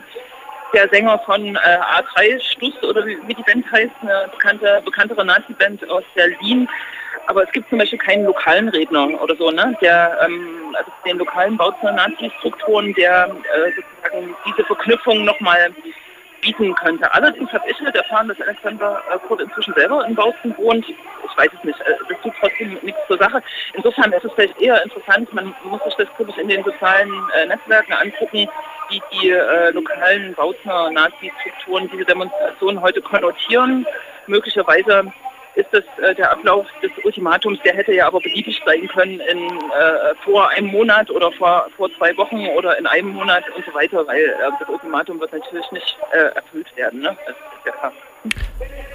der 0.74 0.88
Sänger 0.88 1.18
von 1.20 1.56
äh, 1.56 1.58
A3 1.58 2.40
Stuss 2.40 2.82
oder 2.82 3.06
wie, 3.06 3.16
wie 3.26 3.34
die 3.34 3.42
Band 3.42 3.64
heißt, 3.70 3.92
eine 4.02 4.28
bekannte, 4.30 4.82
bekanntere 4.84 5.24
Nazi-Band 5.24 5.88
aus 5.88 6.04
Berlin, 6.14 6.68
aber 7.26 7.45
es 7.45 7.52
gibt 7.52 7.68
zum 7.68 7.78
Beispiel 7.78 7.99
keinen 7.99 8.25
lokalen 8.25 8.68
Redner 8.68 9.09
oder 9.21 9.37
so, 9.37 9.50
ne? 9.50 9.76
Der 9.80 10.18
ähm, 10.25 10.75
also 10.76 10.90
den 11.04 11.18
lokalen 11.18 11.56
Bautzner 11.56 11.92
Nazi-Strukturen, 11.92 12.95
der 12.95 13.26
äh, 13.26 13.73
sozusagen 13.75 14.35
diese 14.47 14.64
Verknüpfung 14.64 15.25
nochmal 15.25 15.71
bieten 16.40 16.75
könnte. 16.75 17.12
Allerdings 17.12 17.52
habe 17.52 17.68
ich 17.68 17.80
halt 17.80 17.97
erfahren, 17.97 18.28
dass 18.28 18.40
Alexander 18.40 19.02
äh, 19.12 19.18
Kurt 19.26 19.40
inzwischen 19.40 19.75
selber 19.75 20.06
in 20.06 20.14
Bautzen 20.14 20.54
wohnt. 20.56 20.88
Ich 20.88 21.37
weiß 21.37 21.49
es 21.59 21.64
nicht. 21.64 21.80
Äh, 21.80 21.95
das 22.09 22.21
tut 22.23 22.33
trotzdem 22.40 22.78
nichts 22.83 23.00
zur 23.09 23.18
Sache. 23.18 23.42
Insofern 23.75 24.12
ist 24.12 24.25
es 24.25 24.33
vielleicht 24.35 24.61
eher 24.61 24.83
interessant, 24.83 25.33
man 25.33 25.54
muss 25.64 25.83
sich 25.85 25.95
das 25.97 26.09
ich 26.18 26.38
in 26.38 26.49
den 26.49 26.62
sozialen 26.64 27.11
äh, 27.35 27.47
Netzwerken 27.47 27.92
angucken, 27.92 28.49
wie 28.88 29.02
die 29.12 29.30
äh, 29.30 29.71
lokalen 29.71 30.35
Bautzner 30.35 30.90
Nazi-Strukturen 30.90 31.90
diese 31.92 32.04
Demonstrationen 32.04 32.80
heute 32.80 33.02
konnotieren. 33.02 33.87
Möglicherweise 34.28 35.12
ist 35.56 35.68
das 35.72 35.84
äh, 36.02 36.14
der 36.14 36.30
Ablauf 36.30 36.66
des 36.82 36.90
Ultimatums, 37.02 37.58
der 37.64 37.75
hätte 37.75 37.92
ja 37.92 38.06
aber 38.06 38.20
beliebig 38.20 38.62
sein 38.64 38.86
können 38.88 39.20
in, 39.20 39.38
äh, 39.48 40.14
vor 40.22 40.48
einem 40.50 40.68
Monat 40.68 41.10
oder 41.10 41.32
vor, 41.32 41.66
vor 41.76 41.90
zwei 41.96 42.16
Wochen 42.16 42.46
oder 42.48 42.78
in 42.78 42.86
einem 42.86 43.08
Monat 43.08 43.42
und 43.56 43.64
so 43.64 43.75
weiter, 43.75 44.06
weil 44.06 44.22
äh, 44.22 44.50
das 44.60 44.68
Ultimatum 44.68 45.18
wird 45.18 45.32
natürlich 45.32 45.70
nicht 45.72 45.96
äh, 46.12 46.34
erfüllt 46.34 46.75
werden. 46.76 47.00
Ne? 47.00 47.16
Das 47.26 47.34
ist 47.34 47.66
ja 47.66 47.72
klar. 47.72 47.92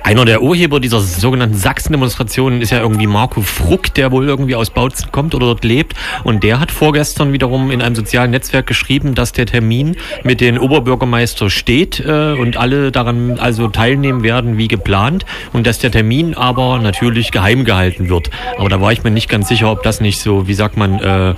Einer 0.04 0.26
der 0.26 0.42
Urheber 0.42 0.80
dieser 0.80 1.00
sogenannten 1.00 1.56
Sachsen-Demonstrationen 1.56 2.62
ist 2.62 2.72
ja 2.72 2.80
irgendwie 2.80 3.06
Marco 3.06 3.42
Fruck, 3.42 3.94
der 3.94 4.12
wohl 4.12 4.28
irgendwie 4.28 4.56
aus 4.56 4.72
Bautzen 4.72 5.12
kommt 5.12 5.36
oder 5.36 5.46
dort 5.46 5.64
lebt. 5.64 5.94
Und 6.24 6.44
der 6.44 6.60
hat 6.60 6.72
vorgestern 6.72 7.34
wiederum 7.34 7.70
in 7.70 7.84
einem 7.84 7.96
sozialen 7.96 8.32
Netzwerk 8.32 8.66
geschrieben, 8.66 9.14
dass 9.14 9.32
der 9.32 9.46
Termin 9.46 9.96
mit 10.24 10.42
den 10.42 10.58
Oberbürgermeister 10.58 11.52
steht 11.52 12.00
äh, 12.00 12.34
und 12.34 12.58
alle 12.58 12.92
daran 12.92 13.40
also 13.40 13.68
teilnehmen 13.68 14.24
werden 14.24 14.58
wie 14.58 14.68
geplant 14.68 15.26
und 15.54 15.68
dass 15.68 15.78
der 15.78 15.92
Termin 15.92 16.34
aber 16.34 16.80
natürlich 16.80 17.32
geheim 17.32 17.64
gehalten 17.64 18.10
wird. 18.10 18.32
Aber 18.58 18.70
da 18.70 18.82
war 18.82 18.92
ich 18.92 19.04
mir 19.04 19.12
nicht 19.12 19.30
ganz 19.30 19.50
sicher, 19.50 19.72
ob 19.72 19.84
das 19.84 20.02
nicht 20.02 20.20
so, 20.20 20.48
wie 20.48 20.56
sagt 20.56 20.78
man, 20.78 21.00
äh, 21.00 21.36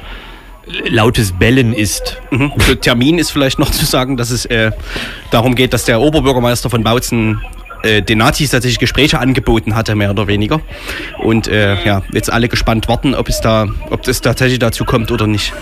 lautes 0.88 1.34
Bellen 1.34 1.74
ist. 1.74 2.22
Mhm. 2.32 2.54
Für 2.58 2.80
Termin 2.80 3.20
ist 3.20 3.32
vielleicht 3.32 3.60
noch 3.60 3.72
zu 3.72 3.86
sagen, 3.86 4.16
dass 4.16 4.30
es 4.30 4.46
äh, 4.46 4.72
darum 5.32 5.56
geht, 5.56 5.74
dass 5.74 5.84
der 5.84 6.00
Oberbürgermeister 6.00 6.70
von 6.70 6.84
Bautzen 6.84 7.42
äh, 7.84 8.02
den 8.02 8.18
Nazis 8.20 8.52
tatsächlich 8.52 8.80
Gespräche 8.80 9.20
angeboten 9.20 9.76
hatte, 9.76 9.96
mehr 9.96 10.12
oder 10.12 10.28
weniger. 10.28 10.62
Und 11.20 11.48
äh, 11.48 11.76
ja, 11.84 12.02
jetzt 12.12 12.32
alle 12.32 12.48
gespannt 12.48 12.88
warten, 12.88 13.14
ob 13.14 13.30
es 13.30 13.42
da, 13.42 13.68
ob 13.90 14.08
es 14.08 14.22
tatsächlich 14.22 14.60
dazu 14.60 14.86
kommt 14.86 15.12
oder 15.12 15.28
nicht. 15.28 15.54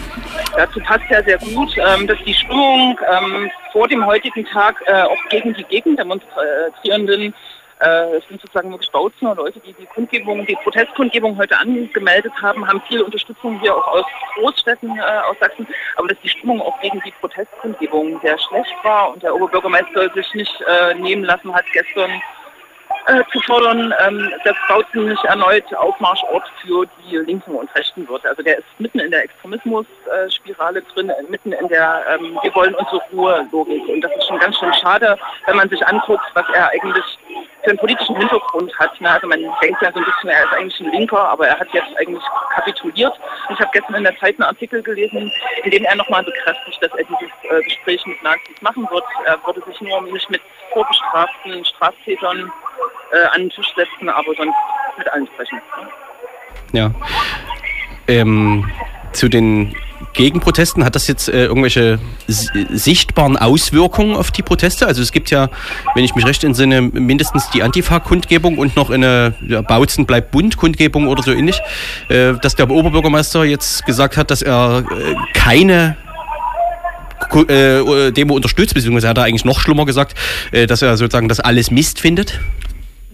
Dazu 0.56 0.80
passt 0.82 1.06
ja 1.10 1.24
sehr 1.24 1.38
gut, 1.38 1.75
ähm, 1.78 2.08
dass 2.08 2.18
die 2.25 2.34
Stimmung 2.34 2.98
ähm, 3.12 3.51
vor 3.72 3.88
dem 3.88 4.06
heutigen 4.06 4.46
Tag 4.46 4.75
äh, 4.86 5.01
auch 5.01 5.30
gegen 5.30 5.54
die 5.54 5.63
Gegendemonstrierenden 5.63 7.34
äh, 7.82 8.18
es 8.18 8.28
sind 8.28 8.42
sozusagen 8.42 8.72
wirklich 8.72 8.92
Bautzner 8.92 9.36
Leute, 9.36 9.60
die 9.60 9.74
die 9.74 9.86
Kundgebung, 9.88 10.46
die 10.46 10.58
Protestkundgebung 10.64 11.38
heute 11.38 11.58
angemeldet 11.58 12.34
haben, 12.42 12.68
haben 12.68 12.82
viel 12.88 13.02
Unterstützung 13.02 13.60
hier 13.60 13.76
auch 13.76 13.88
aus 13.88 14.06
Großstädten 14.36 14.98
äh, 14.98 15.02
aus 15.02 15.38
Sachsen. 15.40 15.68
Aber 15.96 16.08
dass 16.08 16.20
die 16.22 16.30
Stimmung 16.30 16.62
auch 16.62 16.80
gegen 16.82 17.02
die 17.06 17.14
Protestkundgebung 17.20 18.20
sehr 18.22 18.38
schlecht 18.38 18.76
war 18.84 19.12
und 19.14 19.24
der 19.24 19.34
Oberbürgermeister 19.34 20.10
sich 20.14 20.34
nicht 20.34 20.62
äh, 20.62 20.94
nehmen 20.96 21.24
lassen 21.24 21.54
hat, 21.54 21.66
gestern 21.74 22.12
äh, 23.08 23.24
zu 23.32 23.42
fordern, 23.42 23.94
ähm, 24.06 24.32
dass 24.44 24.56
Bautzen 24.68 25.06
nicht 25.06 25.24
erneut 25.26 25.74
Aufmarschort 25.74 26.44
für 26.62 26.86
die 27.04 27.18
Linken 27.18 27.56
und 27.56 27.74
Rechten 27.76 28.08
wird. 28.08 28.26
Also 28.26 28.44
der 28.44 28.60
ist 28.60 28.66
mitten 28.78 29.00
in 29.00 29.10
der 29.10 29.24
Extremismus-Spirale 29.24 30.82
drin, 30.94 31.10
äh, 31.10 31.24
mitten 31.30 31.52
in 31.52 31.68
der 31.68 32.04
ähm, 32.10 32.38
Wir 32.44 32.54
wollen 32.54 32.76
unsere 32.76 33.02
Ruhe-Logik. 33.12 33.88
Und 33.88 34.02
das 34.02 34.12
ist 34.16 34.28
schon 34.28 34.40
ganz 34.40 34.58
schön 34.58 34.74
schade, 34.76 35.18
wenn 35.48 35.56
man 35.56 35.70
sich 35.70 35.86
anguckt, 35.86 36.26
was 36.34 36.46
er 36.54 36.70
eigentlich 36.70 37.06
für 37.64 37.70
einen 37.70 37.80
politischen 37.80 38.16
Hintergrund 38.16 38.74
hat. 38.80 39.00
Ne? 39.00 39.10
Also 39.10 39.28
man 39.28 39.40
denkt 39.62 39.82
ja 39.82 39.92
so 39.92 40.00
ein 40.00 40.06
bisschen, 40.06 40.30
er 40.30 40.44
ist 40.44 40.54
eigentlich 40.54 40.80
ein 40.80 40.92
Linker, 40.92 41.30
aber 41.30 41.48
er 41.48 41.60
hat 41.60 41.68
jetzt 41.74 41.96
eigentlich 41.98 42.24
kapituliert. 42.54 43.14
Und 43.50 43.56
ich 43.56 43.60
habe 43.60 43.70
gestern 43.74 43.96
in 43.96 44.04
der 44.04 44.18
Zeit 44.18 44.36
einen 44.40 44.50
Artikel 44.50 44.82
gelesen, 44.82 45.32
in 45.64 45.72
dem 45.72 45.84
er 45.84 45.96
nochmal 45.96 46.24
bekräftigt, 46.24 46.78
dass 46.82 46.92
er 46.92 47.04
dieses 47.04 47.32
äh, 47.44 47.64
Gespräch 47.64 48.06
mit 48.06 48.22
Nazis 48.24 48.62
machen 48.62 48.88
wird. 48.90 49.04
Er 49.26 49.38
würde 49.46 49.62
sich 49.66 49.82
nur 49.82 50.02
nicht 50.02 50.30
mit 50.30 50.42
vorbestraften 50.74 51.64
Straftätern 51.66 52.52
äh, 53.12 53.26
an 53.32 53.42
den 53.42 53.50
Tisch 53.50 53.74
setzen, 53.76 54.10
aber 54.10 54.34
sonst 54.36 54.56
mit 54.98 55.08
allen 55.10 55.28
sprechen. 55.28 55.62
Ne? 56.72 56.80
Ja. 56.80 56.92
Ähm, 58.08 58.70
zu 59.14 59.30
den 59.30 59.76
Gegenprotesten, 60.13 60.84
hat 60.84 60.96
das 60.96 61.08
jetzt 61.08 61.29
äh, 61.29 61.46
irgendwelche 61.46 62.00
sichtbaren 62.27 63.38
Auswirkungen 63.38 64.15
auf 64.15 64.31
die 64.31 64.41
Proteste? 64.41 64.88
Also 64.88 65.01
es 65.01 65.12
gibt 65.12 65.29
ja, 65.31 65.50
wenn 65.96 66.03
ich 66.03 66.15
mich 66.15 66.25
recht 66.25 66.43
entsinne, 66.43 66.81
mindestens 66.81 67.50
die 67.50 67.63
Antifa-Kundgebung 67.63 68.58
und 68.58 68.75
noch 68.75 68.89
eine 68.89 69.34
ja, 69.48 69.62
Bautzen 69.62 70.05
bleibt 70.05 70.31
bunt-Kundgebung 70.31 71.08
oder 71.08 71.24
so 71.24 71.31
ähnlich, 71.31 71.60
äh, 72.10 72.34
dass 72.41 72.55
der 72.55 72.70
Oberbürgermeister 72.70 73.43
jetzt 73.43 73.86
gesagt 73.86 74.17
hat, 74.17 74.31
dass 74.31 74.41
er 74.41 74.84
äh, 74.89 75.15
keine 75.34 75.98
äh, 77.48 78.12
Demo 78.12 78.36
unterstützt, 78.36 78.74
beziehungsweise 78.74 79.10
hat 79.10 79.17
er 79.17 79.24
eigentlich 79.24 79.46
noch 79.46 79.60
schlimmer 79.60 79.86
gesagt, 79.86 80.15
äh, 80.51 80.67
dass 80.67 80.81
er 80.81 80.98
sozusagen 80.98 81.29
das 81.29 81.39
alles 81.39 81.72
Mist 81.72 82.00
findet. 82.00 82.39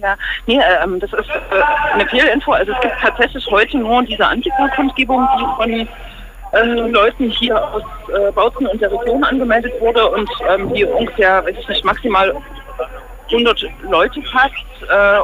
Ja, 0.01 0.15
nee, 0.45 0.59
ähm, 0.83 0.99
das 0.99 1.11
ist 1.11 1.29
äh, 1.29 1.93
eine 1.93 2.07
Fehlinfo. 2.07 2.51
Also 2.51 2.71
es 2.71 2.81
gibt 2.81 2.93
tatsächlich 3.01 3.45
heute 3.47 3.77
nur 3.79 4.03
diese 4.03 4.25
Antifa-Kundgebung, 4.25 5.27
die 5.39 5.45
von 5.57 5.87
äh, 6.53 6.63
Leuten 6.63 7.29
hier 7.29 7.61
aus 7.73 7.83
äh, 8.09 8.31
Bautzen 8.31 8.67
und 8.67 8.81
der 8.81 8.91
Region 8.91 9.23
angemeldet 9.23 9.73
wurde 9.79 10.07
und 10.09 10.29
ähm, 10.49 10.73
die 10.73 10.85
ungefähr, 10.85 11.43
weiß 11.45 11.55
ich 11.59 11.67
nicht, 11.67 11.85
maximal 11.85 12.35
100 13.31 13.65
Leute 13.89 14.21
fast. 14.23 14.53
Äh, 14.89 15.19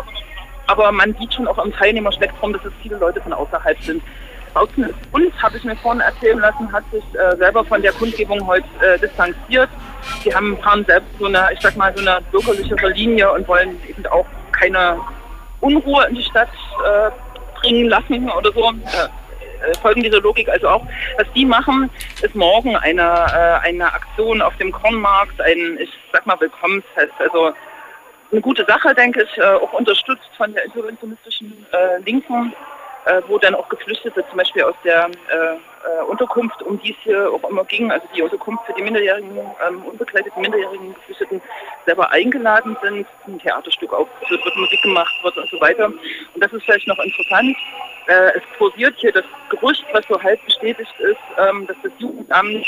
aber 0.67 0.91
man 0.91 1.13
sieht 1.15 1.33
schon 1.33 1.47
auch 1.47 1.63
im 1.63 1.73
Teilnehmerspektrum, 1.73 2.53
dass 2.53 2.63
es 2.65 2.73
viele 2.81 2.97
Leute 2.97 3.21
von 3.21 3.33
außerhalb 3.33 3.81
sind. 3.81 4.01
Bautzen 4.53 4.83
ist 4.83 4.95
uns, 5.11 5.33
habe 5.41 5.57
ich 5.57 5.63
mir 5.63 5.75
vorhin 5.77 6.01
erzählen 6.01 6.39
lassen, 6.39 6.71
hat 6.71 6.83
sich 6.91 7.03
äh, 7.15 7.35
selber 7.37 7.65
von 7.65 7.81
der 7.81 7.91
Kundgebung 7.93 8.45
heute 8.45 8.67
äh, 8.81 8.99
distanziert. 8.99 9.69
Die 10.23 10.33
haben 10.33 10.57
fahren 10.59 10.85
selbst 10.85 11.09
so 11.19 11.25
eine, 11.25 11.49
ich 11.53 11.59
sag 11.59 11.75
mal, 11.75 11.93
so 11.95 12.07
eine 12.07 12.21
bürgerlichere 12.31 12.89
Linie 12.89 13.31
und 13.31 13.47
wollen 13.47 13.81
eben 13.87 14.05
auch 14.07 14.25
keine 14.51 14.99
Unruhe 15.59 16.05
in 16.07 16.15
die 16.15 16.23
Stadt 16.23 16.49
äh, 16.85 17.09
bringen 17.59 17.89
lassen 17.89 18.29
oder 18.29 18.51
so. 18.51 18.71
Äh, 19.63 19.77
folgen 19.81 20.03
dieser 20.03 20.21
Logik 20.21 20.49
also 20.49 20.67
auch. 20.69 20.85
Was 21.17 21.27
die 21.33 21.45
machen, 21.45 21.89
ist 22.21 22.35
morgen 22.35 22.75
eine, 22.75 23.01
äh, 23.01 23.67
eine 23.67 23.93
Aktion 23.93 24.41
auf 24.41 24.55
dem 24.57 24.71
Kornmarkt, 24.71 25.39
ein, 25.41 25.77
ich 25.79 25.89
sag 26.11 26.25
mal, 26.25 26.39
Willkommensfest. 26.39 27.13
Also 27.19 27.53
eine 28.31 28.41
gute 28.41 28.65
Sache, 28.65 28.93
denke 28.95 29.23
ich, 29.23 29.37
äh, 29.37 29.43
auch 29.43 29.73
unterstützt 29.73 30.29
von 30.37 30.53
der 30.53 30.65
interventionistischen 30.65 31.65
äh, 31.71 32.01
Linken 32.03 32.53
äh, 33.05 33.21
wo 33.27 33.37
dann 33.37 33.55
auch 33.55 33.67
Geflüchtete 33.69 34.23
zum 34.27 34.37
Beispiel 34.37 34.63
aus 34.63 34.75
der 34.83 35.05
äh, 35.07 35.55
äh, 35.83 36.03
Unterkunft, 36.07 36.61
um 36.63 36.79
die 36.81 36.91
es 36.91 36.97
hier 37.03 37.31
auch 37.31 37.49
immer 37.49 37.65
ging, 37.65 37.91
also 37.91 38.07
die 38.15 38.21
Unterkunft 38.21 38.65
für 38.65 38.73
die 38.73 38.81
minderjährigen, 38.81 39.37
ähm, 39.37 39.85
unbegleiteten 39.85 40.41
minderjährigen 40.41 40.93
Geflüchteten 40.93 41.41
selber 41.85 42.09
eingeladen 42.11 42.77
sind, 42.81 43.07
ein 43.27 43.39
Theaterstück 43.39 43.93
aufgeführt 43.93 44.45
wird, 44.45 44.55
Musik 44.55 44.81
gemacht 44.81 45.13
wird 45.23 45.37
und 45.37 45.49
so 45.49 45.59
weiter. 45.59 45.85
Und 45.87 46.41
das 46.43 46.53
ist 46.53 46.63
vielleicht 46.63 46.87
noch 46.87 46.99
interessant. 46.99 47.55
Äh, 48.07 48.37
es 48.37 48.43
kursiert 48.57 48.95
hier 48.97 49.11
das 49.11 49.25
Gerücht, 49.49 49.85
was 49.91 50.05
so 50.07 50.21
halb 50.21 50.43
bestätigt 50.45 50.93
ist, 50.99 51.19
ähm, 51.37 51.67
dass 51.67 51.77
das 51.83 51.91
Jugendamt 51.99 52.65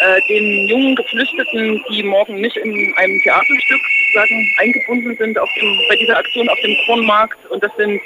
äh, 0.00 0.20
den 0.28 0.68
jungen 0.68 0.96
Geflüchteten, 0.96 1.82
die 1.90 2.02
morgen 2.02 2.40
nicht 2.40 2.56
in 2.56 2.94
einem 2.96 3.20
Theaterstück 3.22 3.80
sozusagen 4.06 4.54
eingebunden 4.58 5.16
sind 5.16 5.38
auf 5.38 5.48
dem, 5.54 5.78
bei 5.88 5.96
dieser 5.96 6.18
Aktion 6.18 6.48
auf 6.48 6.58
dem 6.60 6.76
Kornmarkt, 6.86 7.38
und 7.50 7.62
das 7.62 7.74
sind 7.76 8.00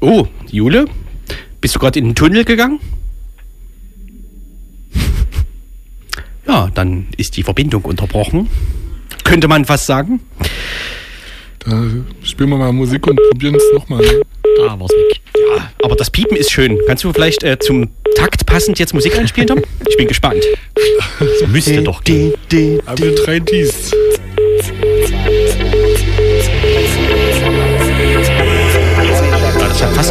Oh, 0.00 0.26
Jule, 0.50 0.86
bist 1.60 1.74
du 1.74 1.78
gerade 1.78 1.98
in 1.98 2.06
den 2.06 2.14
Tunnel 2.14 2.44
gegangen? 2.44 2.80
Ja, 6.44 6.68
dann 6.74 7.06
ist 7.16 7.36
die 7.36 7.44
Verbindung 7.44 7.82
unterbrochen. 7.84 8.50
Könnte 9.22 9.46
man 9.46 9.64
fast 9.64 9.86
sagen. 9.86 10.20
Da 11.60 11.84
spielen 12.24 12.50
wir 12.50 12.58
mal 12.58 12.72
Musik 12.72 13.06
und 13.06 13.16
probieren 13.30 13.54
es 13.54 13.62
nochmal. 13.72 14.04
Da 14.58 14.78
war's 14.78 14.90
weg. 14.90 15.20
Ja, 15.56 15.70
aber 15.84 15.94
das 15.94 16.10
Piepen 16.10 16.36
ist 16.36 16.50
schön. 16.50 16.78
Kannst 16.86 17.04
du 17.04 17.12
vielleicht 17.12 17.44
äh, 17.44 17.58
zum 17.60 17.88
Takt 18.16 18.44
passend 18.44 18.78
jetzt 18.80 18.92
Musik 18.92 19.16
einspielen, 19.16 19.46
Tom? 19.46 19.62
Ich 19.88 19.96
bin 19.96 20.08
gespannt. 20.08 20.42
Das 21.20 21.48
müsste 21.48 21.82
doch 21.82 22.02
gehen. 22.02 22.34
Aber 22.86 22.96
drei. 22.96 23.40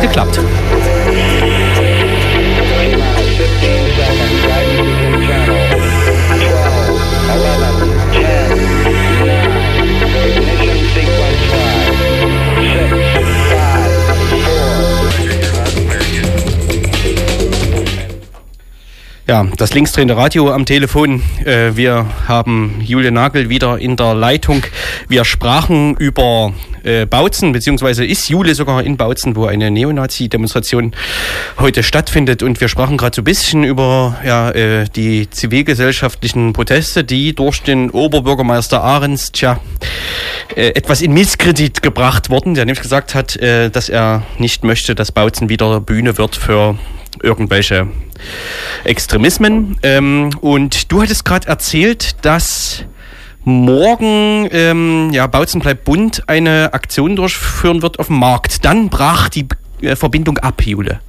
Geklappt. 0.02 0.40
Ja, 19.32 19.48
das 19.56 19.74
linksdrehende 19.74 20.18
Radio 20.18 20.52
am 20.52 20.66
Telefon. 20.66 21.24
Äh, 21.46 21.78
wir 21.78 22.06
haben 22.28 22.82
Julia 22.82 23.12
Nagel 23.12 23.48
wieder 23.48 23.80
in 23.80 23.96
der 23.96 24.14
Leitung. 24.14 24.62
Wir 25.08 25.24
sprachen 25.24 25.96
über 25.96 26.52
äh, 26.84 27.06
Bautzen, 27.06 27.54
beziehungsweise 27.54 28.06
ist 28.06 28.28
Jule 28.28 28.56
sogar 28.56 28.84
in 28.84 28.98
Bautzen, 28.98 29.38
wo 29.38 29.46
eine 29.46 29.72
Neonazi-Demonstration 29.72 30.92
heute 31.58 31.82
stattfindet. 31.82 32.44
Und 32.44 32.60
wir 32.60 32.68
sprachen 32.68 32.98
gerade 32.98 33.16
so 33.16 33.22
ein 33.22 33.24
bisschen 33.24 33.64
über 33.64 34.20
ja, 34.26 34.50
äh, 34.50 34.90
die 34.94 35.30
zivilgesellschaftlichen 35.30 36.52
Proteste, 36.52 37.06
die 37.06 37.34
durch 37.34 37.64
den 37.64 37.90
Oberbürgermeister 37.90 38.84
Ahrens, 38.84 39.32
tja, 39.32 39.62
etwas 40.58 41.02
in 41.02 41.14
Misskredit 41.14 41.82
gebracht 41.82 42.30
wurden, 42.30 42.54
der 42.56 42.66
nämlich 42.66 42.82
gesagt 42.82 43.16
hat, 43.16 43.40
dass 43.42 43.88
er 43.88 44.24
nicht 44.38 44.66
möchte, 44.66 44.96
dass 44.96 45.14
Bautzen 45.14 45.48
wieder 45.48 45.80
Bühne 45.80 46.18
wird 46.18 46.36
für 46.36 46.76
irgendwelche 47.22 47.88
Extremismen. 48.84 49.78
Ähm, 49.84 50.32
und 50.42 50.92
du 50.92 51.02
hattest 51.02 51.26
gerade 51.26 51.48
erzählt, 51.48 52.24
dass 52.26 52.86
morgen 53.44 54.48
ähm, 54.52 55.10
ja, 55.12 55.28
Bautzen 55.28 55.62
bleibt 55.62 55.84
bunt 55.84 56.30
eine 56.30 56.74
Aktion 56.74 57.16
durchführen 57.16 57.82
wird 57.82 58.00
auf 58.00 58.08
dem 58.08 58.20
Markt. 58.20 58.64
Dann 58.66 58.90
brach 58.90 59.30
die 59.30 59.48
äh, 59.82 59.96
Verbindung 59.96 60.38
ab, 60.38 60.62
Jule. 60.64 61.00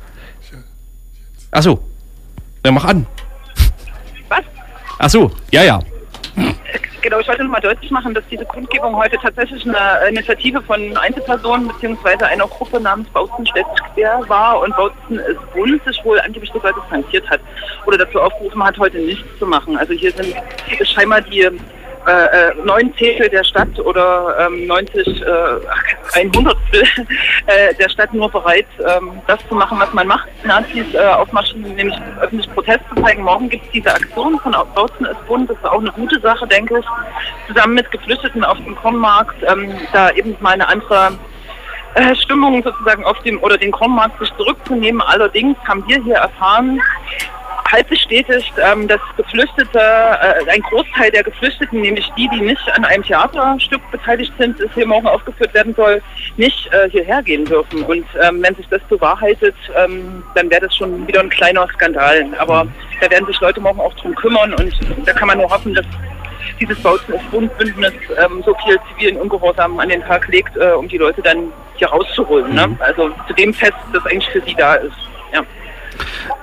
Achso. 1.50 1.82
Dann 2.62 2.74
mach 2.74 2.84
an. 2.84 3.06
Was? 4.28 4.44
Achso, 4.98 5.30
ja, 5.50 5.62
ja. 5.62 5.80
Genau, 7.02 7.18
ich 7.18 7.26
wollte 7.26 7.42
nochmal 7.42 7.60
deutlich 7.60 7.90
machen, 7.90 8.14
dass 8.14 8.22
diese 8.30 8.44
Kundgebung 8.44 8.94
heute 8.94 9.16
tatsächlich 9.18 9.66
eine 9.66 10.08
Initiative 10.08 10.62
von 10.62 10.96
Einzelpersonen 10.96 11.66
beziehungsweise 11.66 12.26
einer 12.26 12.46
Gruppe 12.46 12.80
namens 12.80 13.08
Bautzen 13.08 13.44
quer 13.44 14.20
war 14.28 14.60
und 14.60 14.74
Bautzen 14.76 15.18
ist 15.18 15.52
Bund 15.52 15.82
sich 15.84 16.00
wohl 16.04 16.20
angeblich 16.20 16.52
sogar 16.52 16.72
distanziert 16.72 17.28
hat 17.28 17.40
oder 17.86 17.98
dazu 17.98 18.20
aufgerufen 18.20 18.62
hat, 18.62 18.78
heute 18.78 18.98
nichts 18.98 19.26
zu 19.40 19.46
machen. 19.46 19.76
Also 19.76 19.92
hier 19.94 20.12
sind 20.12 20.32
scheinbar 20.84 21.22
die 21.22 21.50
äh, 22.06 22.50
äh, 22.50 22.54
neun 22.64 22.92
Zehntel 22.96 23.28
der 23.28 23.44
Stadt 23.44 23.78
oder 23.78 24.34
ähm, 24.40 24.66
90, 24.66 25.22
äh, 25.22 25.24
ein 26.14 26.32
Hundertstel 26.34 26.82
äh, 27.46 27.74
der 27.74 27.88
Stadt 27.88 28.12
nur 28.12 28.30
bereit, 28.30 28.66
ähm, 28.80 29.20
das 29.26 29.38
zu 29.48 29.54
machen, 29.54 29.78
was 29.78 29.92
man 29.92 30.08
macht. 30.08 30.28
Nazis 30.44 30.92
äh, 30.94 30.98
aufmachen, 30.98 31.62
nämlich 31.62 31.96
öffentlich 32.20 32.52
Protest 32.54 32.80
zu 32.94 33.02
zeigen. 33.02 33.22
Morgen 33.22 33.48
gibt 33.48 33.64
es 33.66 33.70
diese 33.70 33.94
Aktion 33.94 34.38
von 34.40 34.52
Bautzen 34.74 35.06
ist 35.06 35.26
Bund. 35.26 35.48
Das 35.48 35.56
ist 35.56 35.64
auch 35.64 35.78
eine 35.78 35.92
gute 35.92 36.20
Sache, 36.20 36.46
denke 36.46 36.78
ich. 36.78 36.86
Zusammen 37.46 37.74
mit 37.74 37.90
Geflüchteten 37.90 38.44
auf 38.44 38.58
dem 38.58 38.74
Kornmarkt, 38.74 39.36
ähm, 39.48 39.72
da 39.92 40.10
eben 40.10 40.36
mal 40.40 40.54
eine 40.54 40.68
andere 40.68 41.12
äh, 41.94 42.14
Stimmung 42.16 42.62
sozusagen 42.62 43.04
auf 43.04 43.18
dem 43.20 43.42
oder 43.42 43.58
den 43.58 43.70
Kornmarkt 43.70 44.18
sich 44.18 44.34
zurückzunehmen. 44.36 45.02
Allerdings 45.02 45.56
haben 45.68 45.84
wir 45.86 46.02
hier 46.02 46.16
erfahren, 46.16 46.80
halb 47.72 47.88
bestätigt, 47.88 48.52
ähm, 48.58 48.86
dass 48.86 49.00
Geflüchtete, 49.16 49.78
äh, 49.78 50.50
ein 50.50 50.60
Großteil 50.62 51.10
der 51.10 51.24
Geflüchteten, 51.24 51.80
nämlich 51.80 52.08
die, 52.16 52.28
die 52.28 52.40
nicht 52.40 52.70
an 52.72 52.84
einem 52.84 53.02
Theaterstück 53.02 53.80
beteiligt 53.90 54.32
sind, 54.38 54.60
das 54.60 54.68
hier 54.74 54.86
morgen 54.86 55.06
aufgeführt 55.06 55.54
werden 55.54 55.74
soll, 55.74 56.02
nicht 56.36 56.72
äh, 56.72 56.88
hierher 56.90 57.22
gehen 57.22 57.44
dürfen. 57.44 57.82
Und 57.84 58.04
ähm, 58.22 58.42
wenn 58.42 58.54
sich 58.54 58.68
das 58.68 58.82
bewahrheitet, 58.88 59.54
ähm, 59.76 60.22
dann 60.34 60.50
wäre 60.50 60.62
das 60.62 60.76
schon 60.76 61.06
wieder 61.06 61.20
ein 61.20 61.30
kleiner 61.30 61.66
Skandal. 61.74 62.26
Aber 62.38 62.66
da 63.00 63.10
werden 63.10 63.26
sich 63.26 63.40
Leute 63.40 63.60
morgen 63.60 63.80
auch 63.80 63.94
drum 63.94 64.14
kümmern 64.14 64.52
und 64.54 64.74
da 65.06 65.12
kann 65.12 65.28
man 65.28 65.38
nur 65.38 65.50
hoffen, 65.50 65.74
dass 65.74 65.86
dieses 66.60 66.78
Bautzen 66.80 67.12
des 67.12 67.22
Bundbündnis 67.30 67.92
ähm, 68.22 68.42
so 68.44 68.54
viel 68.64 68.78
zivilen 68.90 69.16
Ungehorsam 69.16 69.78
an 69.80 69.88
den 69.88 70.02
Tag 70.02 70.28
legt, 70.28 70.56
äh, 70.56 70.72
um 70.72 70.88
die 70.88 70.98
Leute 70.98 71.22
dann 71.22 71.52
hier 71.76 71.88
rauszuholen. 71.88 72.54
Ne? 72.54 72.76
Also 72.80 73.10
zu 73.26 73.34
dem 73.34 73.52
Fest, 73.54 73.74
das 73.92 74.04
eigentlich 74.06 74.28
für 74.28 74.42
sie 74.42 74.54
da 74.54 74.74
ist. 74.74 74.96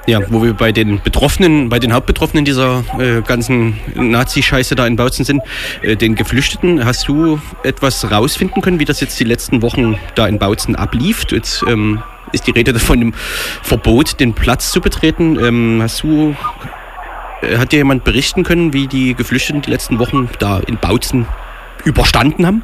Ja. 0.08 0.22
Wo 0.30 0.42
wir 0.42 0.54
bei 0.54 0.72
den 0.72 1.02
Betroffenen, 1.02 1.70
bei 1.70 1.78
den 1.78 1.94
Hauptbetroffenen 1.94 2.44
dieser 2.44 2.84
äh, 2.98 3.22
ganzen 3.22 3.80
Nazi-Scheiße 3.94 4.76
da 4.76 4.88
in 4.88 4.96
Bautzen 4.96 5.24
sind, 5.24 5.44
äh, 5.84 5.96
den 5.96 6.16
Geflüchteten, 6.16 6.84
hast 6.84 7.08
du 7.08 7.40
etwas 7.64 8.10
rausfinden 8.10 8.62
können, 8.62 8.80
wie 8.80 8.86
das 8.86 9.02
jetzt 9.02 9.20
die 9.20 9.24
letzten 9.24 9.62
Wochen 9.62 10.00
da 10.16 10.28
in 10.28 10.40
Bautzen 10.40 10.76
ablief? 10.76 11.26
Jetzt 11.30 11.64
ähm, 11.68 12.02
ist 12.32 12.48
die 12.48 12.52
Rede 12.52 12.74
von 12.80 13.00
dem 13.00 13.14
Verbot, 13.14 14.20
den 14.20 14.34
Platz 14.34 14.72
zu 14.72 14.82
betreten. 14.82 15.38
Ähm, 15.40 15.80
hast 15.84 16.02
du, 16.02 16.36
äh, 17.42 17.58
hat 17.58 17.72
dir 17.72 17.78
jemand 17.78 18.04
berichten 18.04 18.44
können, 18.44 18.74
wie 18.74 18.88
die 18.88 19.14
Geflüchteten 19.14 19.62
die 19.62 19.70
letzten 19.70 20.00
Wochen 20.00 20.30
da 20.40 20.60
in 20.60 20.78
Bautzen 20.78 21.28
überstanden 21.86 22.48
haben? 22.48 22.64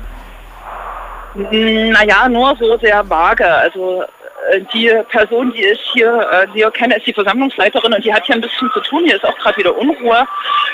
Naja, 1.36 2.30
nur 2.30 2.56
so 2.58 2.78
sehr 2.78 3.08
vage. 3.10 3.46
Also 3.46 4.04
die 4.74 4.92
Person, 5.10 5.52
die 5.54 5.66
ich 5.66 5.80
hier, 5.94 6.28
äh, 6.32 6.48
hier 6.54 6.70
kenne, 6.72 6.98
ist 6.98 7.08
die 7.08 7.14
Versammlungsleiterin 7.14 7.94
und 7.94 8.04
die 8.04 8.14
hat 8.14 8.26
hier 8.26 8.36
ein 8.36 8.42
bisschen 8.42 8.70
zu 8.74 8.80
tun. 8.82 9.04
Hier 9.06 9.16
ist 9.16 9.26
auch 9.26 9.38
gerade 9.38 9.58
wieder 9.58 9.76
Unruhe. 9.78 10.28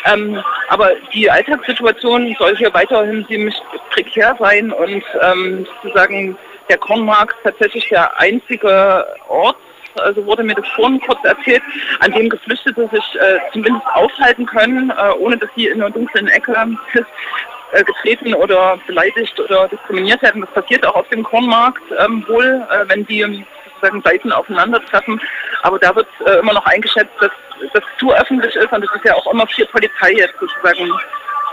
Ähm, 0.06 0.44
aber 0.70 0.92
die 1.14 1.30
Alltagssituation 1.30 2.36
soll 2.38 2.56
hier 2.58 2.74
weiterhin 2.74 3.26
ziemlich 3.28 3.56
prekär 3.92 4.36
sein 4.40 4.72
und 4.72 5.04
ähm, 5.22 5.66
sozusagen 5.84 6.38
der 6.70 6.78
Kornmarkt 6.78 7.36
tatsächlich 7.44 7.88
der 7.90 8.18
einzige 8.20 9.06
Ort, 9.28 9.58
also 10.00 10.26
wurde 10.26 10.44
mir 10.44 10.56
das 10.56 10.68
vorhin 10.70 11.02
kurz 11.02 11.20
erzählt, 11.24 11.62
an 12.00 12.12
dem 12.14 12.30
Geflüchtete 12.30 12.90
sich 12.94 13.04
äh, 13.20 13.40
zumindest 13.52 13.86
aufhalten 13.94 14.46
können, 14.46 14.90
äh, 14.90 15.12
ohne 15.20 15.38
dass 15.38 15.50
sie 15.56 15.68
in 15.68 15.82
einer 15.82 15.92
dunklen 15.92 16.28
Ecke 16.30 16.54
äh, 17.74 17.84
getreten 17.84 18.34
oder 18.34 18.78
beleidigt 18.88 19.38
oder 19.40 19.68
diskriminiert 19.68 20.22
werden. 20.22 20.42
Das 20.42 20.64
passiert 20.64 20.86
auch 20.86 20.96
auf 20.96 21.10
dem 21.10 21.24
Kornmarkt 21.24 21.84
ähm, 22.00 22.24
wohl, 22.28 22.66
äh, 22.70 22.86
wenn 22.88 23.06
die 23.06 23.46
sozusagen 23.82 24.02
Seiten 24.04 24.32
aufeinandertreffen. 24.32 25.20
Aber 25.64 25.80
da 25.80 25.96
wird 25.96 26.08
äh, 26.26 26.40
immer 26.40 26.54
noch 26.54 26.66
eingeschätzt, 26.66 27.12
dass 27.20 27.32
das 27.74 27.84
zu 28.00 28.12
öffentlich 28.14 28.56
ist 28.56 28.72
und 28.72 28.84
es 28.84 28.96
ist 28.96 29.06
ja 29.06 29.14
auch 29.14 29.32
immer 29.32 29.46
viel 29.48 29.66
Polizei 29.68 30.14
jetzt 30.14 30.34
sozusagen 30.40 30.92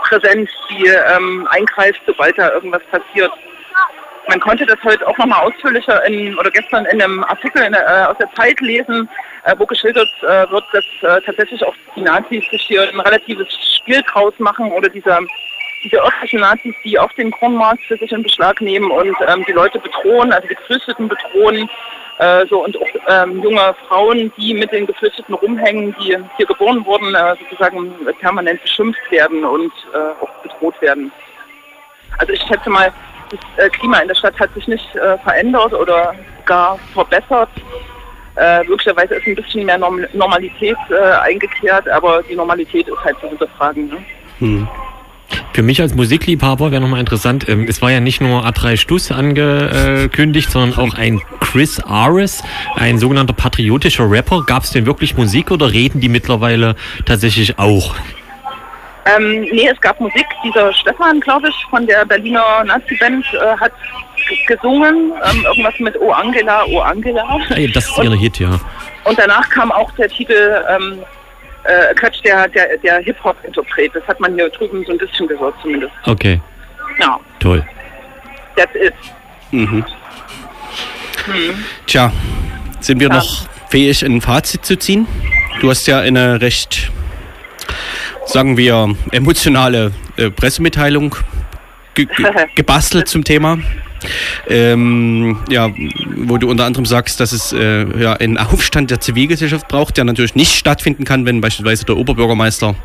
präsent, 0.03 0.49
die 0.69 0.87
ähm, 0.87 1.47
eingreift, 1.51 2.01
sobald 2.05 2.37
da 2.37 2.51
irgendwas 2.51 2.81
passiert. 2.91 3.31
Man 4.27 4.39
konnte 4.39 4.65
das 4.65 4.77
heute 4.83 5.07
auch 5.07 5.17
nochmal 5.17 5.45
ausführlicher 5.45 6.03
in, 6.05 6.37
oder 6.37 6.51
gestern 6.51 6.85
in 6.85 7.01
einem 7.01 7.23
Artikel 7.23 7.63
in, 7.63 7.73
äh, 7.73 8.05
aus 8.07 8.17
der 8.17 8.31
Zeit 8.33 8.59
lesen, 8.61 9.09
äh, 9.43 9.55
wo 9.57 9.65
geschildert 9.65 10.09
äh, 10.21 10.49
wird, 10.49 10.63
dass 10.71 10.85
äh, 11.01 11.21
tatsächlich 11.25 11.63
auch 11.63 11.75
die 11.95 12.01
Nazis 12.01 12.43
sich 12.49 12.61
hier 12.61 12.83
ein 12.83 12.99
relatives 12.99 13.47
Spiel 13.77 14.01
draus 14.03 14.33
machen 14.37 14.71
oder 14.71 14.89
dieser 14.89 15.19
diese 15.83 15.97
örtlichen 15.97 16.41
Nazis, 16.41 16.75
die 16.83 16.99
auf 16.99 17.13
den 17.13 17.31
Kronmarkt 17.31 17.83
für 17.85 17.97
sich 17.97 18.11
in 18.11 18.23
Beschlag 18.23 18.59
nehmen 18.61 18.91
und 18.91 19.15
ähm, 19.27 19.43
die 19.47 19.53
Leute 19.53 19.79
bedrohen, 19.79 20.31
also 20.33 20.47
die 20.47 20.55
Geflüchteten 20.55 21.07
bedrohen, 21.07 21.69
äh, 22.19 22.45
so 22.49 22.63
und 22.63 22.77
auch 22.77 22.87
ähm, 23.07 23.41
junge 23.41 23.73
Frauen, 23.87 24.31
die 24.37 24.53
mit 24.53 24.71
den 24.71 24.85
Geflüchteten 24.85 25.33
rumhängen, 25.33 25.95
die 25.99 26.17
hier 26.37 26.45
geboren 26.45 26.85
wurden, 26.85 27.15
äh, 27.15 27.35
sozusagen 27.39 27.91
permanent 28.19 28.61
beschimpft 28.61 28.99
werden 29.09 29.43
und 29.43 29.71
äh, 29.93 30.23
auch 30.23 30.29
bedroht 30.43 30.79
werden. 30.81 31.11
Also 32.17 32.33
ich 32.33 32.41
schätze 32.41 32.69
mal, 32.69 32.91
das 33.31 33.65
äh, 33.65 33.69
Klima 33.69 33.99
in 33.99 34.09
der 34.09 34.15
Stadt 34.15 34.37
hat 34.37 34.53
sich 34.53 34.67
nicht 34.67 34.95
äh, 34.95 35.17
verändert 35.19 35.73
oder 35.73 36.13
gar 36.45 36.77
verbessert. 36.93 37.49
Äh, 38.35 38.63
möglicherweise 38.65 39.15
ist 39.15 39.25
ein 39.25 39.35
bisschen 39.35 39.65
mehr 39.65 39.77
Norm 39.77 40.05
Normalität 40.13 40.77
eingekehrt, 41.23 41.87
aber 41.89 42.21
die 42.23 42.35
Normalität 42.35 42.87
ist 42.87 43.03
halt 43.03 43.19
zu 43.19 43.27
hinterfragen. 43.27 43.87
Ne? 43.87 43.97
Hm. 44.39 44.67
Für 45.59 45.63
mich 45.63 45.81
als 45.81 45.93
Musikliebhaber 45.93 46.71
wäre 46.71 46.81
nochmal 46.81 47.01
interessant, 47.01 47.49
ähm, 47.49 47.65
es 47.67 47.81
war 47.81 47.91
ja 47.91 47.99
nicht 47.99 48.21
nur 48.21 48.47
A3 48.47 48.77
Stuss 48.77 49.11
angekündigt, 49.11 50.49
sondern 50.49 50.79
auch 50.79 50.93
ein 50.93 51.21
Chris 51.41 51.81
Ares, 51.81 52.41
ein 52.77 52.97
sogenannter 52.97 53.33
patriotischer 53.33 54.09
Rapper. 54.09 54.43
Gab 54.45 54.63
es 54.63 54.71
denn 54.71 54.85
wirklich 54.85 55.17
Musik 55.17 55.51
oder 55.51 55.69
reden 55.73 55.99
die 55.99 56.07
mittlerweile 56.07 56.77
tatsächlich 57.05 57.59
auch? 57.59 57.93
Ähm, 59.05 59.41
nee, 59.51 59.67
es 59.67 59.81
gab 59.81 59.99
Musik. 59.99 60.25
Dieser 60.45 60.71
Stefan, 60.71 61.19
glaube 61.19 61.49
ich, 61.49 61.65
von 61.69 61.85
der 61.85 62.05
Berliner 62.05 62.63
Nazi-Band 62.63 63.25
äh, 63.33 63.57
hat 63.57 63.73
gesungen. 64.47 65.11
Ähm, 65.29 65.43
irgendwas 65.45 65.77
mit 65.79 65.99
O 65.99 66.11
Angela, 66.11 66.63
O 66.67 66.79
Angela. 66.79 67.37
Hey, 67.49 67.69
das 67.69 67.89
ist 67.89 67.97
ihre 67.97 68.15
Hit, 68.15 68.39
ja. 68.39 68.61
Und 69.03 69.19
danach 69.19 69.49
kam 69.49 69.73
auch 69.73 69.91
der 69.91 70.07
Titel 70.07 70.63
ähm, 70.69 70.99
äh, 71.63 71.93
Quatsch, 71.95 72.23
der, 72.23 72.47
der, 72.47 72.77
der 72.77 72.99
Hip-Hop-Interpret. 72.99 73.93
Das 73.93 74.03
hat 74.07 74.19
man 74.19 74.33
hier 74.35 74.49
drüben 74.49 74.83
so 74.85 74.91
ein 74.91 74.97
bisschen 74.97 75.27
gehört 75.27 75.55
zumindest. 75.61 75.93
Okay. 76.05 76.39
Ja. 76.99 77.19
Toll. 77.39 77.65
That's 78.55 78.75
it. 78.75 78.93
Mhm. 79.51 79.85
Hm. 81.25 81.65
Tja, 81.85 82.11
sind 82.79 82.99
wir 82.99 83.09
ja. 83.09 83.15
noch 83.15 83.47
fähig, 83.69 84.03
ein 84.03 84.21
Fazit 84.21 84.65
zu 84.65 84.77
ziehen? 84.77 85.07
Du 85.61 85.69
hast 85.69 85.87
ja 85.87 85.99
eine 85.99 86.41
recht, 86.41 86.91
sagen 88.25 88.57
wir, 88.57 88.95
emotionale 89.11 89.91
äh, 90.17 90.29
Pressemitteilung 90.29 91.15
ge 91.93 92.05
ge 92.05 92.25
gebastelt 92.55 93.07
zum 93.07 93.23
Thema 93.23 93.59
ähm, 94.47 95.37
ja, 95.49 95.71
wo 96.15 96.37
du 96.37 96.49
unter 96.49 96.65
anderem 96.65 96.85
sagst, 96.85 97.19
dass 97.19 97.31
es 97.31 97.53
äh, 97.53 97.85
ja, 97.99 98.13
einen 98.13 98.37
Aufstand 98.37 98.91
der 98.91 98.99
Zivilgesellschaft 98.99 99.67
braucht, 99.67 99.97
der 99.97 100.03
natürlich 100.03 100.35
nicht 100.35 100.55
stattfinden 100.55 101.05
kann, 101.05 101.25
wenn 101.25 101.41
beispielsweise 101.41 101.85
der 101.85 101.97
Oberbürgermeister 101.97 102.75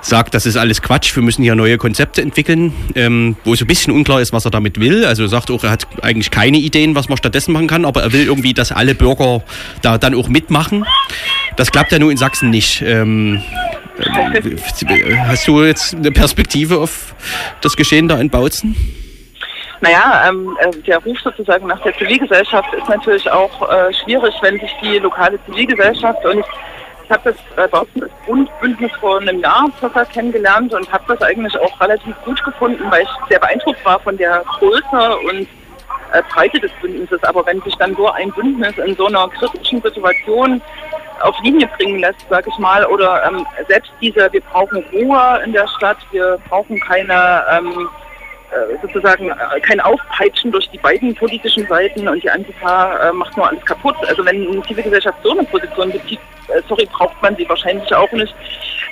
sagt, 0.00 0.34
das 0.34 0.46
ist 0.46 0.56
alles 0.56 0.82
Quatsch, 0.82 1.14
wir 1.14 1.22
müssen 1.22 1.42
hier 1.42 1.54
neue 1.54 1.78
Konzepte 1.78 2.22
entwickeln, 2.22 2.72
ähm, 2.94 3.36
wo 3.44 3.54
so 3.54 3.64
ein 3.64 3.68
bisschen 3.68 3.92
unklar 3.92 4.20
ist, 4.20 4.32
was 4.32 4.44
er 4.44 4.50
damit 4.50 4.80
will. 4.80 5.04
Also 5.04 5.24
er 5.24 5.28
sagt 5.28 5.50
auch, 5.50 5.64
er 5.64 5.70
hat 5.70 5.86
eigentlich 6.02 6.30
keine 6.30 6.58
Ideen, 6.58 6.94
was 6.94 7.08
man 7.08 7.18
stattdessen 7.18 7.52
machen 7.52 7.66
kann, 7.66 7.84
aber 7.84 8.02
er 8.02 8.12
will 8.12 8.24
irgendwie, 8.24 8.54
dass 8.54 8.72
alle 8.72 8.94
Bürger 8.94 9.42
da 9.82 9.98
dann 9.98 10.14
auch 10.14 10.28
mitmachen. 10.28 10.84
Das 11.56 11.70
klappt 11.70 11.92
ja 11.92 11.98
nur 11.98 12.10
in 12.10 12.16
Sachsen 12.16 12.50
nicht. 12.50 12.82
Ähm, 12.82 13.42
ähm 13.98 14.56
hast 15.26 15.46
du 15.46 15.62
jetzt 15.62 15.94
eine 15.94 16.10
Perspektive 16.10 16.78
auf 16.78 17.14
das 17.60 17.76
Geschehen 17.76 18.08
da 18.08 18.18
in 18.18 18.30
Bautzen? 18.30 18.74
Naja, 19.82 20.28
ähm, 20.28 20.56
äh, 20.60 20.70
der 20.86 20.98
Ruf 20.98 21.18
sozusagen 21.20 21.66
nach 21.66 21.80
der 21.80 21.92
Zivilgesellschaft 21.98 22.72
ist 22.72 22.88
natürlich 22.88 23.28
auch 23.28 23.68
äh, 23.68 23.92
schwierig, 23.92 24.32
wenn 24.40 24.58
sich 24.60 24.72
die 24.80 24.98
lokale 24.98 25.44
Zivilgesellschaft 25.44 26.24
und 26.24 26.44
ich 27.04 27.10
habe 27.10 27.32
das 27.32 27.36
äh, 27.56 27.68
bei 27.68 27.82
das 27.96 28.10
Bundbündnis 28.24 28.92
vor 29.00 29.20
einem 29.20 29.40
Jahr 29.40 29.66
circa 29.80 30.04
kennengelernt 30.04 30.72
und 30.72 30.90
habe 30.92 31.02
das 31.08 31.20
eigentlich 31.22 31.58
auch 31.58 31.80
relativ 31.80 32.14
gut 32.24 32.42
gefunden, 32.44 32.84
weil 32.90 33.02
ich 33.02 33.08
sehr 33.28 33.40
beeindruckt 33.40 33.84
war 33.84 33.98
von 33.98 34.16
der 34.16 34.44
Größe 34.60 35.16
und 35.28 35.48
äh, 36.12 36.22
Breite 36.32 36.60
des 36.60 36.70
Bündnisses. 36.80 37.20
Aber 37.24 37.44
wenn 37.44 37.60
sich 37.62 37.74
dann 37.74 37.92
nur 37.94 38.14
ein 38.14 38.30
Bündnis 38.30 38.78
in 38.78 38.94
so 38.94 39.06
einer 39.06 39.28
kritischen 39.30 39.82
Situation 39.82 40.62
auf 41.22 41.34
Linie 41.42 41.68
bringen 41.76 41.98
lässt, 41.98 42.24
sage 42.30 42.48
ich 42.48 42.58
mal, 42.58 42.86
oder 42.86 43.24
ähm, 43.26 43.44
selbst 43.66 43.90
diese, 44.00 44.32
wir 44.32 44.42
brauchen 44.42 44.84
Ruhe 44.92 45.42
in 45.44 45.52
der 45.52 45.66
Stadt, 45.76 45.98
wir 46.12 46.38
brauchen 46.48 46.78
keine 46.78 47.44
ähm, 47.50 47.72
äh, 47.72 48.11
sozusagen 48.82 49.30
äh, 49.30 49.60
kein 49.60 49.80
Aufpeitschen 49.80 50.52
durch 50.52 50.68
die 50.70 50.78
beiden 50.78 51.14
politischen 51.14 51.66
Seiten 51.66 52.08
und 52.08 52.22
die 52.22 52.30
Antifa 52.30 53.08
äh, 53.08 53.12
macht 53.12 53.36
nur 53.36 53.48
alles 53.48 53.64
kaputt. 53.64 53.96
Also 54.06 54.24
wenn 54.24 54.46
eine 54.48 54.62
Zivilgesellschaft 54.62 55.18
so 55.22 55.30
eine 55.30 55.44
Position 55.44 55.90
bezieht, 55.90 56.20
sorry, 56.68 56.86
braucht 56.92 57.20
man 57.22 57.36
sie 57.36 57.48
wahrscheinlich 57.48 57.94
auch 57.94 58.10
nicht. 58.12 58.34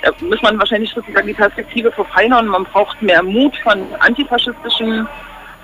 Da 0.01 0.11
muss 0.21 0.41
man 0.41 0.57
wahrscheinlich 0.57 0.91
sozusagen 0.93 1.27
die 1.27 1.33
Perspektive 1.33 1.91
verfeinern. 1.91 2.47
Man 2.47 2.63
braucht 2.63 3.01
mehr 3.01 3.21
Mut 3.21 3.55
von 3.57 3.85
antifaschistischen 3.99 5.07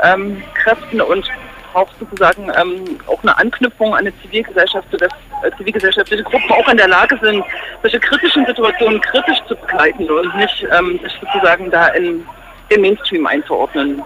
ähm, 0.03 0.43
Kräften 0.53 1.01
und 1.01 1.27
braucht 1.73 1.97
sozusagen 1.99 2.51
ähm, 2.59 2.99
auch 3.07 3.21
eine 3.23 3.37
Anknüpfung 3.37 3.93
an 3.93 4.01
eine 4.01 4.21
Zivilgesellschaft, 4.21 4.87
sodass 4.91 5.11
äh, 5.43 5.51
zivilgesellschaftliche 5.57 6.23
Gruppen 6.23 6.51
auch 6.51 6.67
in 6.69 6.77
der 6.77 6.87
Lage 6.87 7.17
sind, 7.21 7.43
solche 7.81 7.99
kritischen 7.99 8.45
Situationen 8.45 9.01
kritisch 9.01 9.39
zu 9.47 9.55
begleiten 9.55 10.09
und 10.09 10.35
nicht 10.35 10.67
ähm, 10.77 10.99
sich 11.03 11.13
sozusagen 11.21 11.69
da 11.71 11.87
in 11.89 12.25
den 12.69 12.81
Mainstream 12.81 13.25
einzuordnen. 13.25 14.01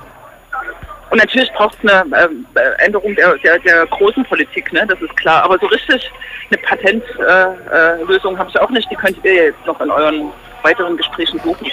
Und 1.10 1.18
natürlich 1.18 1.52
braucht 1.52 1.78
es 1.84 1.90
eine 1.90 2.16
äh, 2.16 2.86
Änderung 2.86 3.14
der, 3.16 3.38
der, 3.40 3.60
der, 3.60 3.86
großen 3.88 4.24
Politik, 4.24 4.72
ne? 4.72 4.86
das 4.88 5.02
ist 5.02 5.16
klar. 5.18 5.44
Aber 5.44 5.60
so 5.60 5.66
richtig 5.68 6.10
eine 6.50 6.62
Patentlösung 6.62 8.34
äh, 8.34 8.36
äh, 8.36 8.38
habe 8.38 8.50
ich 8.50 8.60
auch 8.60 8.70
nicht. 8.70 8.90
Die 8.90 8.96
könnt 8.96 9.18
ihr 9.24 9.34
jetzt 9.34 9.66
noch 9.66 9.80
in 9.82 9.92
euren 9.92 10.32
weiteren 10.64 10.96
Gesprächen 10.96 11.40
suchen. 11.44 11.68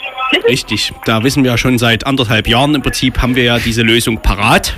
Richtig, 0.48 0.92
da 1.04 1.22
wissen 1.22 1.44
wir 1.44 1.52
ja 1.52 1.58
schon 1.58 1.78
seit 1.78 2.06
anderthalb 2.06 2.48
Jahren 2.48 2.74
im 2.74 2.82
Prinzip 2.82 3.20
haben 3.20 3.36
wir 3.36 3.44
ja 3.44 3.58
diese 3.58 3.82
Lösung 3.82 4.20
parat 4.20 4.74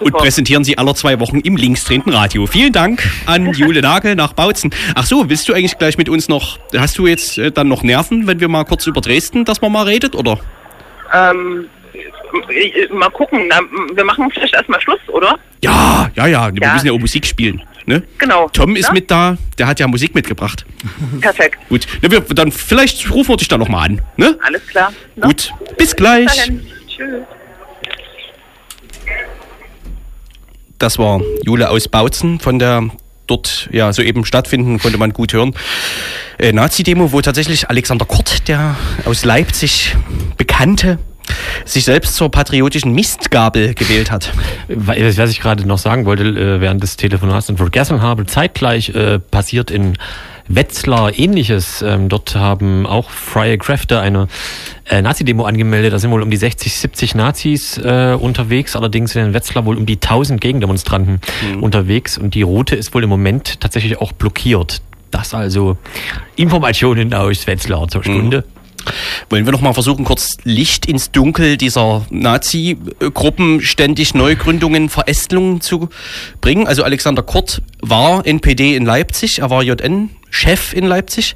und 0.00 0.12
präsentieren 0.12 0.64
sie 0.64 0.78
alle 0.78 0.94
zwei 0.94 1.20
Wochen 1.20 1.40
im 1.40 1.56
linksdrehenden 1.56 2.12
Radio. 2.12 2.46
Vielen 2.46 2.72
Dank 2.72 3.08
an 3.26 3.52
Jule 3.52 3.82
Nagel 3.82 4.14
nach 4.14 4.32
Bautzen. 4.32 4.70
Ach 4.94 5.04
so, 5.04 5.28
willst 5.28 5.48
du 5.48 5.52
eigentlich 5.52 5.78
gleich 5.78 5.98
mit 5.98 6.08
uns 6.08 6.28
noch, 6.28 6.58
hast 6.76 6.98
du 6.98 7.06
jetzt 7.06 7.38
äh, 7.38 7.50
dann 7.50 7.68
noch 7.68 7.82
Nerven, 7.82 8.26
wenn 8.26 8.40
wir 8.40 8.48
mal 8.48 8.64
kurz 8.64 8.86
über 8.86 9.00
Dresden, 9.00 9.44
dass 9.44 9.60
man 9.60 9.72
mal 9.72 9.84
redet, 9.84 10.14
oder? 10.14 10.38
Ähm, 11.12 11.68
mal 12.92 13.10
gucken, 13.10 13.48
na, 13.48 13.60
wir 13.94 14.04
machen 14.04 14.30
vielleicht 14.32 14.54
erstmal 14.54 14.80
Schluss, 14.80 15.00
oder? 15.08 15.38
Ja, 15.62 16.10
ja, 16.14 16.26
ja, 16.26 16.54
wir 16.54 16.62
ja. 16.62 16.72
müssen 16.72 16.86
ja 16.86 16.92
auch 16.92 16.98
Musik 16.98 17.26
spielen. 17.26 17.62
Ne? 17.86 18.02
Genau. 18.18 18.48
Tom 18.50 18.76
ist 18.76 18.86
ja? 18.86 18.92
mit 18.92 19.10
da, 19.10 19.36
der 19.58 19.66
hat 19.66 19.80
ja 19.80 19.88
Musik 19.88 20.14
mitgebracht. 20.14 20.64
Perfekt. 21.20 21.58
Gut, 21.68 21.86
na, 22.02 22.10
wir, 22.10 22.20
dann 22.20 22.52
vielleicht 22.52 23.10
rufen 23.10 23.30
wir 23.30 23.36
dich 23.36 23.48
da 23.48 23.58
nochmal 23.58 23.88
an. 23.88 24.02
Ne? 24.16 24.38
Alles 24.42 24.66
klar. 24.66 24.92
Ne? 25.16 25.22
Gut, 25.26 25.52
bis 25.76 25.96
gleich. 25.96 26.50
Tschüss. 26.86 27.22
Das 30.78 30.98
war 30.98 31.20
Jule 31.44 31.68
aus 31.68 31.88
Bautzen 31.88 32.40
von 32.40 32.58
der 32.58 32.88
dort 33.30 33.68
ja 33.72 33.92
soeben 33.92 34.24
stattfinden, 34.24 34.78
konnte 34.78 34.98
man 34.98 35.12
gut 35.12 35.32
hören. 35.32 35.54
Äh, 36.38 36.52
Nazi-Demo, 36.52 37.12
wo 37.12 37.20
tatsächlich 37.20 37.70
Alexander 37.70 38.04
Kort, 38.04 38.48
der 38.48 38.76
aus 39.04 39.24
Leipzig 39.24 39.96
bekannte, 40.36 40.98
sich 41.64 41.84
selbst 41.84 42.16
zur 42.16 42.30
patriotischen 42.30 42.92
Mistgabel 42.92 43.74
gewählt 43.74 44.10
hat. 44.10 44.32
Was 44.68 45.30
ich 45.30 45.40
gerade 45.40 45.66
noch 45.66 45.78
sagen 45.78 46.04
wollte, 46.04 46.24
äh, 46.24 46.60
während 46.60 46.82
des 46.82 46.96
Telefonats 46.96 47.48
und 47.48 47.56
vergessen 47.56 48.02
habe, 48.02 48.26
zeitgleich 48.26 48.90
äh, 48.90 49.18
passiert 49.18 49.70
in 49.70 49.96
Wetzlar 50.54 51.16
ähnliches. 51.16 51.80
Ähm, 51.82 52.08
dort 52.08 52.34
haben 52.34 52.86
auch 52.86 53.08
freie 53.10 53.56
Kräfte 53.56 54.00
eine 54.00 54.28
äh, 54.88 55.00
Nazi-Demo 55.00 55.44
angemeldet. 55.44 55.92
Da 55.92 55.98
sind 55.98 56.10
wohl 56.10 56.22
um 56.22 56.30
die 56.30 56.36
60, 56.36 56.74
70 56.74 57.14
Nazis 57.14 57.78
äh, 57.78 58.16
unterwegs. 58.20 58.74
Allerdings 58.74 59.12
sind 59.12 59.26
in 59.26 59.34
Wetzlar 59.34 59.64
wohl 59.64 59.76
um 59.76 59.86
die 59.86 59.94
1000 59.94 60.40
Gegendemonstranten 60.40 61.20
mhm. 61.54 61.62
unterwegs. 61.62 62.18
Und 62.18 62.34
die 62.34 62.42
Route 62.42 62.74
ist 62.74 62.92
wohl 62.94 63.04
im 63.04 63.10
Moment 63.10 63.60
tatsächlich 63.60 63.98
auch 64.00 64.12
blockiert. 64.12 64.82
Das 65.10 65.34
also 65.34 65.76
Informationen 66.36 67.14
aus 67.14 67.46
Wetzlar 67.46 67.88
zur 67.88 68.02
Stunde. 68.02 68.44
Mhm. 68.46 68.59
Wollen 69.28 69.44
wir 69.44 69.52
noch 69.52 69.60
mal 69.60 69.72
versuchen, 69.72 70.04
kurz 70.04 70.36
Licht 70.44 70.86
ins 70.86 71.10
Dunkel 71.10 71.56
dieser 71.56 72.04
Nazi-Gruppen, 72.10 73.60
ständig 73.60 74.14
Neugründungen, 74.14 74.88
Verästelungen 74.88 75.60
zu 75.60 75.88
bringen? 76.40 76.66
Also 76.66 76.82
Alexander 76.82 77.22
Kurt 77.22 77.62
war 77.80 78.26
NPD 78.26 78.76
in 78.76 78.84
Leipzig, 78.84 79.40
er 79.40 79.50
war 79.50 79.62
JN-Chef 79.62 80.72
in 80.72 80.86
Leipzig, 80.86 81.34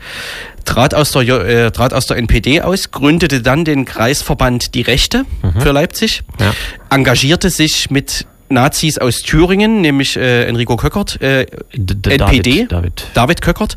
trat 0.64 0.94
aus, 0.94 1.12
der, 1.12 1.28
äh, 1.28 1.70
trat 1.70 1.94
aus 1.94 2.06
der 2.06 2.16
NPD 2.16 2.62
aus, 2.62 2.90
gründete 2.90 3.42
dann 3.42 3.64
den 3.64 3.84
Kreisverband 3.84 4.74
Die 4.74 4.82
Rechte 4.82 5.24
mhm. 5.42 5.60
für 5.60 5.72
Leipzig, 5.72 6.22
ja. 6.40 6.52
engagierte 6.90 7.50
sich 7.50 7.90
mit 7.90 8.26
Nazis 8.48 8.98
aus 8.98 9.22
Thüringen, 9.22 9.80
nämlich 9.80 10.16
äh, 10.16 10.44
Enrico 10.44 10.76
Köckert, 10.76 11.20
äh, 11.20 11.46
NPD, 11.72 12.66
David, 12.66 12.72
David. 12.72 13.06
David 13.14 13.42
Köckert, 13.42 13.76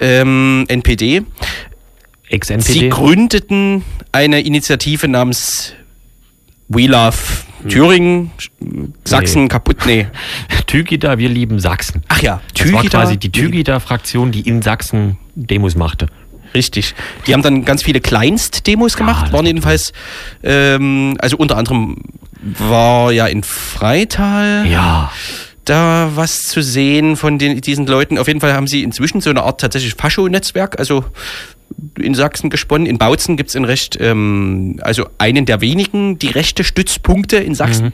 ähm, 0.00 0.64
NPD. 0.68 1.22
Sie 2.30 2.34
Ex-NPD. 2.36 2.88
gründeten 2.90 3.84
eine 4.12 4.40
Initiative 4.40 5.08
namens 5.08 5.72
We 6.68 6.86
Love 6.86 7.16
Thüringen, 7.68 8.30
Sachsen 9.04 9.42
Nee. 9.42 9.48
kaputt, 9.48 9.78
nee. 9.84 10.06
Tügida, 10.66 11.18
wir 11.18 11.28
lieben 11.28 11.58
Sachsen. 11.60 12.02
Ach 12.08 12.22
ja, 12.22 12.40
Das 12.56 12.72
war 12.72 12.80
Tügida. 12.82 12.98
quasi 13.02 13.16
die 13.18 13.30
Tügida-Fraktion, 13.30 14.32
die 14.32 14.40
in 14.48 14.62
Sachsen 14.62 15.18
Demos 15.34 15.74
machte. 15.74 16.06
Richtig. 16.54 16.94
Die 17.26 17.34
haben 17.34 17.42
dann 17.42 17.64
ganz 17.66 17.82
viele 17.82 18.00
Kleinst-Demos 18.00 18.96
gemacht, 18.96 19.24
das 19.26 19.32
waren 19.32 19.40
war 19.44 19.46
jedenfalls, 19.46 19.92
ähm, 20.42 21.16
also 21.20 21.36
unter 21.36 21.58
anderem 21.58 21.96
war 22.42 23.12
ja 23.12 23.26
in 23.26 23.42
Freital 23.42 24.66
Ja. 24.66 25.12
da 25.66 26.10
was 26.14 26.38
zu 26.42 26.62
sehen 26.62 27.16
von 27.16 27.38
den, 27.38 27.60
diesen 27.60 27.86
Leuten. 27.86 28.16
Auf 28.16 28.26
jeden 28.26 28.40
Fall 28.40 28.54
haben 28.54 28.66
sie 28.66 28.82
inzwischen 28.82 29.20
so 29.20 29.28
eine 29.30 29.42
Art 29.42 29.60
tatsächlich 29.60 29.94
Fascho-Netzwerk, 29.94 30.78
also 30.78 31.04
in 31.98 32.14
Sachsen 32.14 32.50
gesponnen. 32.50 32.86
In 32.86 32.98
Bautzen 32.98 33.36
gibt 33.36 33.50
es 33.50 33.54
in 33.54 33.64
recht, 33.64 33.98
ähm, 34.00 34.78
also 34.82 35.06
einen 35.18 35.46
der 35.46 35.60
wenigen, 35.60 36.18
die 36.18 36.28
rechte 36.28 36.64
Stützpunkte 36.64 37.36
in 37.36 37.54
Sachsen. 37.54 37.92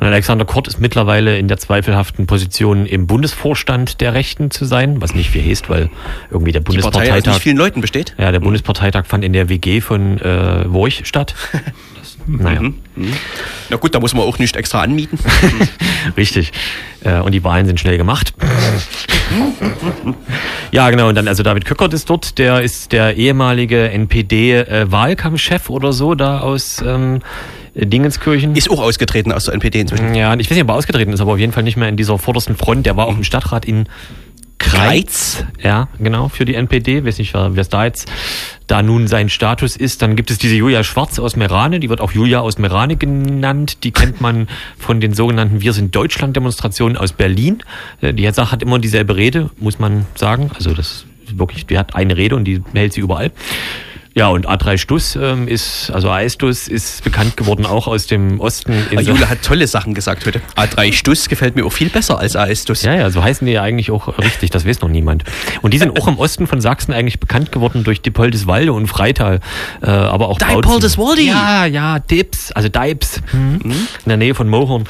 Und 0.00 0.06
Alexander 0.06 0.44
Kort 0.44 0.68
ist 0.68 0.80
mittlerweile 0.80 1.38
in 1.38 1.48
der 1.48 1.58
zweifelhaften 1.58 2.26
Position 2.26 2.86
im 2.86 3.06
Bundesvorstand 3.06 4.00
der 4.00 4.14
Rechten 4.14 4.50
zu 4.50 4.64
sein, 4.64 5.00
was 5.00 5.14
nicht 5.14 5.30
viel 5.30 5.44
heißt, 5.44 5.68
weil 5.68 5.90
irgendwie 6.30 6.52
der 6.52 6.60
Die 6.60 6.64
Partei 6.64 6.78
aus 6.78 6.84
Bundesparteitag. 6.84 7.32
nicht 7.34 7.42
vielen 7.42 7.56
Leuten 7.56 7.80
besteht. 7.80 8.14
ja, 8.18 8.32
der 8.32 8.40
Bundesparteitag 8.40 9.06
fand 9.06 9.24
in 9.24 9.32
der 9.32 9.48
WG 9.48 9.80
von 9.80 10.18
äh, 10.20 10.64
Worch 10.72 11.02
statt. 11.04 11.34
Naja, 12.28 12.60
Na 13.70 13.76
gut, 13.76 13.94
da 13.94 14.00
muss 14.00 14.14
man 14.14 14.24
auch 14.24 14.38
nicht 14.38 14.54
extra 14.56 14.82
anmieten. 14.82 15.18
richtig. 16.16 16.52
Äh, 17.02 17.20
und 17.20 17.32
die 17.32 17.42
Wahlen 17.42 17.66
sind 17.66 17.80
schnell 17.80 17.96
gemacht. 17.96 18.34
ja, 20.72 20.90
genau. 20.90 21.08
Und 21.08 21.14
dann, 21.14 21.26
also 21.26 21.42
David 21.42 21.64
Köckert 21.64 21.94
ist 21.94 22.10
dort, 22.10 22.38
der 22.38 22.60
ist 22.60 22.92
der 22.92 23.16
ehemalige 23.16 23.90
NPD-Wahlkampfchef 23.90 25.70
oder 25.70 25.92
so, 25.92 26.14
da 26.14 26.40
aus 26.40 26.82
ähm, 26.86 27.20
Dingenskirchen. 27.74 28.54
Ist 28.56 28.70
auch 28.70 28.80
ausgetreten 28.80 29.32
aus 29.32 29.44
der 29.44 29.54
NPD 29.54 29.80
inzwischen. 29.80 30.14
Ja, 30.14 30.34
ich 30.34 30.50
weiß 30.50 30.56
nicht, 30.56 30.64
ob 30.64 30.70
er 30.70 30.74
ausgetreten 30.74 31.12
ist, 31.12 31.20
aber 31.20 31.32
auf 31.32 31.38
jeden 31.38 31.52
Fall 31.52 31.62
nicht 31.62 31.76
mehr 31.76 31.88
in 31.88 31.96
dieser 31.96 32.18
vordersten 32.18 32.56
Front. 32.56 32.86
Der 32.86 32.96
war 32.96 33.06
auch 33.06 33.16
im 33.16 33.24
Stadtrat 33.24 33.64
in 33.64 33.86
Kreiz. 34.58 35.44
Ja, 35.62 35.88
genau, 35.98 36.28
für 36.28 36.44
die 36.44 36.54
NPD. 36.54 37.04
Weiß 37.04 37.18
nicht, 37.18 37.34
wer 37.34 37.56
es 37.56 37.68
da 37.68 37.84
jetzt 37.84 38.10
da 38.66 38.82
nun 38.82 39.06
sein 39.08 39.28
Status 39.28 39.76
ist. 39.76 40.02
Dann 40.02 40.14
gibt 40.16 40.30
es 40.30 40.38
diese 40.38 40.54
Julia 40.54 40.84
Schwarz 40.84 41.18
aus 41.18 41.36
Merane, 41.36 41.80
die 41.80 41.88
wird 41.88 42.00
auch 42.00 42.12
Julia 42.12 42.40
aus 42.40 42.58
Merane 42.58 42.96
genannt. 42.96 43.84
Die 43.84 43.92
kennt 43.92 44.20
man 44.20 44.48
von 44.78 45.00
den 45.00 45.14
sogenannten 45.14 45.60
Wir 45.60 45.72
sind 45.72 45.94
Deutschland 45.94 46.36
Demonstrationen 46.36 46.96
aus 46.96 47.12
Berlin. 47.12 47.62
Äh, 48.00 48.12
Die 48.14 48.30
Sache 48.30 48.52
hat 48.52 48.62
immer 48.62 48.78
dieselbe 48.78 49.16
Rede, 49.16 49.50
muss 49.58 49.78
man 49.78 50.06
sagen. 50.14 50.50
Also 50.54 50.74
das 50.74 51.06
ist 51.24 51.38
wirklich, 51.38 51.66
die 51.66 51.78
hat 51.78 51.94
eine 51.94 52.16
Rede 52.16 52.36
und 52.36 52.44
die 52.44 52.62
hält 52.74 52.92
sie 52.92 53.00
überall. 53.00 53.32
Ja, 54.18 54.26
und 54.30 54.48
A3 54.48 54.78
Stuss 54.78 55.14
ähm, 55.14 55.46
ist, 55.46 55.92
also 55.92 56.10
A-Stuss 56.10 56.66
ist 56.66 57.04
bekannt 57.04 57.36
geworden 57.36 57.64
auch 57.64 57.86
aus 57.86 58.08
dem 58.08 58.40
Osten. 58.40 58.74
Ah, 58.96 59.00
Jule 59.00 59.28
hat 59.28 59.42
tolle 59.42 59.68
Sachen 59.68 59.94
gesagt 59.94 60.26
heute. 60.26 60.40
A3 60.56 60.92
Stuss 60.92 61.28
gefällt 61.28 61.54
mir 61.54 61.64
auch 61.64 61.72
viel 61.72 61.88
besser 61.88 62.18
als 62.18 62.34
AS 62.34 62.62
Stuss. 62.62 62.82
Ja, 62.82 62.94
ja, 62.94 63.10
so 63.10 63.22
heißen 63.22 63.46
die 63.46 63.52
ja 63.52 63.62
eigentlich 63.62 63.92
auch 63.92 64.18
richtig, 64.18 64.50
das 64.50 64.66
weiß 64.66 64.80
noch 64.80 64.88
niemand. 64.88 65.22
Und 65.62 65.72
die 65.72 65.78
sind 65.78 65.96
auch 66.00 66.08
im 66.08 66.18
Osten 66.18 66.48
von 66.48 66.60
Sachsen 66.60 66.92
eigentlich 66.92 67.20
bekannt 67.20 67.52
geworden 67.52 67.84
durch 67.84 68.02
Diepoldeswalde 68.02 68.72
und 68.72 68.88
Freital, 68.88 69.38
äh, 69.82 69.86
aber 69.88 70.30
auch. 70.30 70.38
Diepoldeswalde? 70.38 71.22
Ja, 71.22 71.66
ja, 71.66 72.00
Dips, 72.00 72.50
also 72.50 72.68
Deips, 72.68 73.20
hm, 73.30 73.60
in 73.62 74.08
der 74.08 74.16
Nähe 74.16 74.34
von 74.34 74.48
Mohorn. 74.48 74.82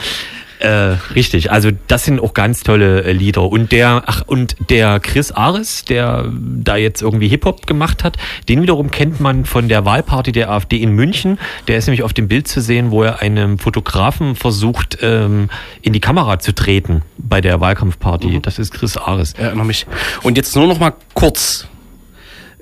Äh, 0.60 0.96
richtig, 1.14 1.52
also 1.52 1.70
das 1.86 2.04
sind 2.04 2.20
auch 2.20 2.34
ganz 2.34 2.64
tolle 2.64 3.04
äh, 3.04 3.12
Lieder. 3.12 3.44
Und 3.44 3.70
der, 3.70 4.02
ach, 4.06 4.22
und 4.26 4.56
der 4.70 4.98
Chris 4.98 5.30
Ares, 5.30 5.84
der 5.84 6.32
da 6.32 6.76
jetzt 6.76 7.00
irgendwie 7.00 7.28
Hip-Hop 7.28 7.66
gemacht 7.66 8.02
hat, 8.02 8.16
den 8.48 8.60
wiederum 8.62 8.90
kennt 8.90 9.20
man 9.20 9.44
von 9.44 9.68
der 9.68 9.84
Wahlparty 9.84 10.32
der 10.32 10.50
AfD 10.50 10.78
in 10.78 10.90
München. 10.90 11.38
Der 11.68 11.78
ist 11.78 11.86
nämlich 11.86 12.02
auf 12.02 12.12
dem 12.12 12.26
Bild 12.26 12.48
zu 12.48 12.60
sehen, 12.60 12.90
wo 12.90 13.04
er 13.04 13.20
einem 13.20 13.58
Fotografen 13.58 14.34
versucht, 14.34 14.98
ähm, 15.00 15.48
in 15.82 15.92
die 15.92 16.00
Kamera 16.00 16.40
zu 16.40 16.52
treten 16.52 17.02
bei 17.18 17.40
der 17.40 17.60
Wahlkampfparty. 17.60 18.40
Das 18.40 18.58
ist 18.58 18.74
Chris 18.74 18.96
Ares. 18.96 19.34
Erinnere 19.34 19.66
mich. 19.66 19.86
Und 20.22 20.36
jetzt 20.36 20.56
nur 20.56 20.66
noch 20.66 20.80
mal 20.80 20.92
kurz 21.14 21.68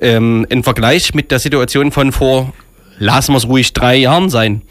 ähm, 0.03 0.47
ein 0.51 0.63
Vergleich 0.63 1.15
mit 1.15 1.31
der 1.31 1.39
Situation 1.39 1.93
von 1.93 2.13
vor, 2.13 2.53
lassen 2.99 3.33
wir 3.33 3.39
es 3.39 3.49
ruhig, 3.49 3.73
drei 3.73 3.97
Jahren 3.97 4.29
sein. 4.29 4.63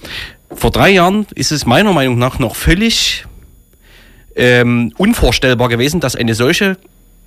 Vor 0.55 0.71
drei 0.71 0.89
Jahren 0.91 1.27
ist 1.35 1.51
es 1.51 1.65
meiner 1.65 1.93
Meinung 1.93 2.17
nach 2.17 2.39
noch 2.39 2.55
völlig 2.55 3.25
ähm, 4.35 4.93
unvorstellbar 4.97 5.69
gewesen, 5.69 5.99
dass 5.99 6.15
eine 6.15 6.33
solche 6.33 6.77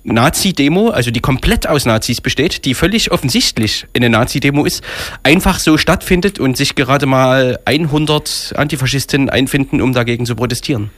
Nazi-Demo, 0.03 0.89
also 0.89 1.11
die 1.11 1.19
komplett 1.19 1.67
aus 1.67 1.85
Nazis 1.85 2.21
besteht, 2.21 2.65
die 2.65 2.73
völlig 2.73 3.11
offensichtlich 3.11 3.85
eine 3.95 4.09
Nazi-Demo 4.09 4.65
ist, 4.65 4.83
einfach 5.23 5.59
so 5.59 5.77
stattfindet 5.77 6.39
und 6.39 6.57
sich 6.57 6.75
gerade 6.75 7.05
mal 7.05 7.59
100 7.65 8.53
Antifaschistinnen 8.55 9.29
einfinden, 9.29 9.81
um 9.81 9.93
dagegen 9.93 10.25
zu 10.25 10.35
protestieren. 10.35 10.89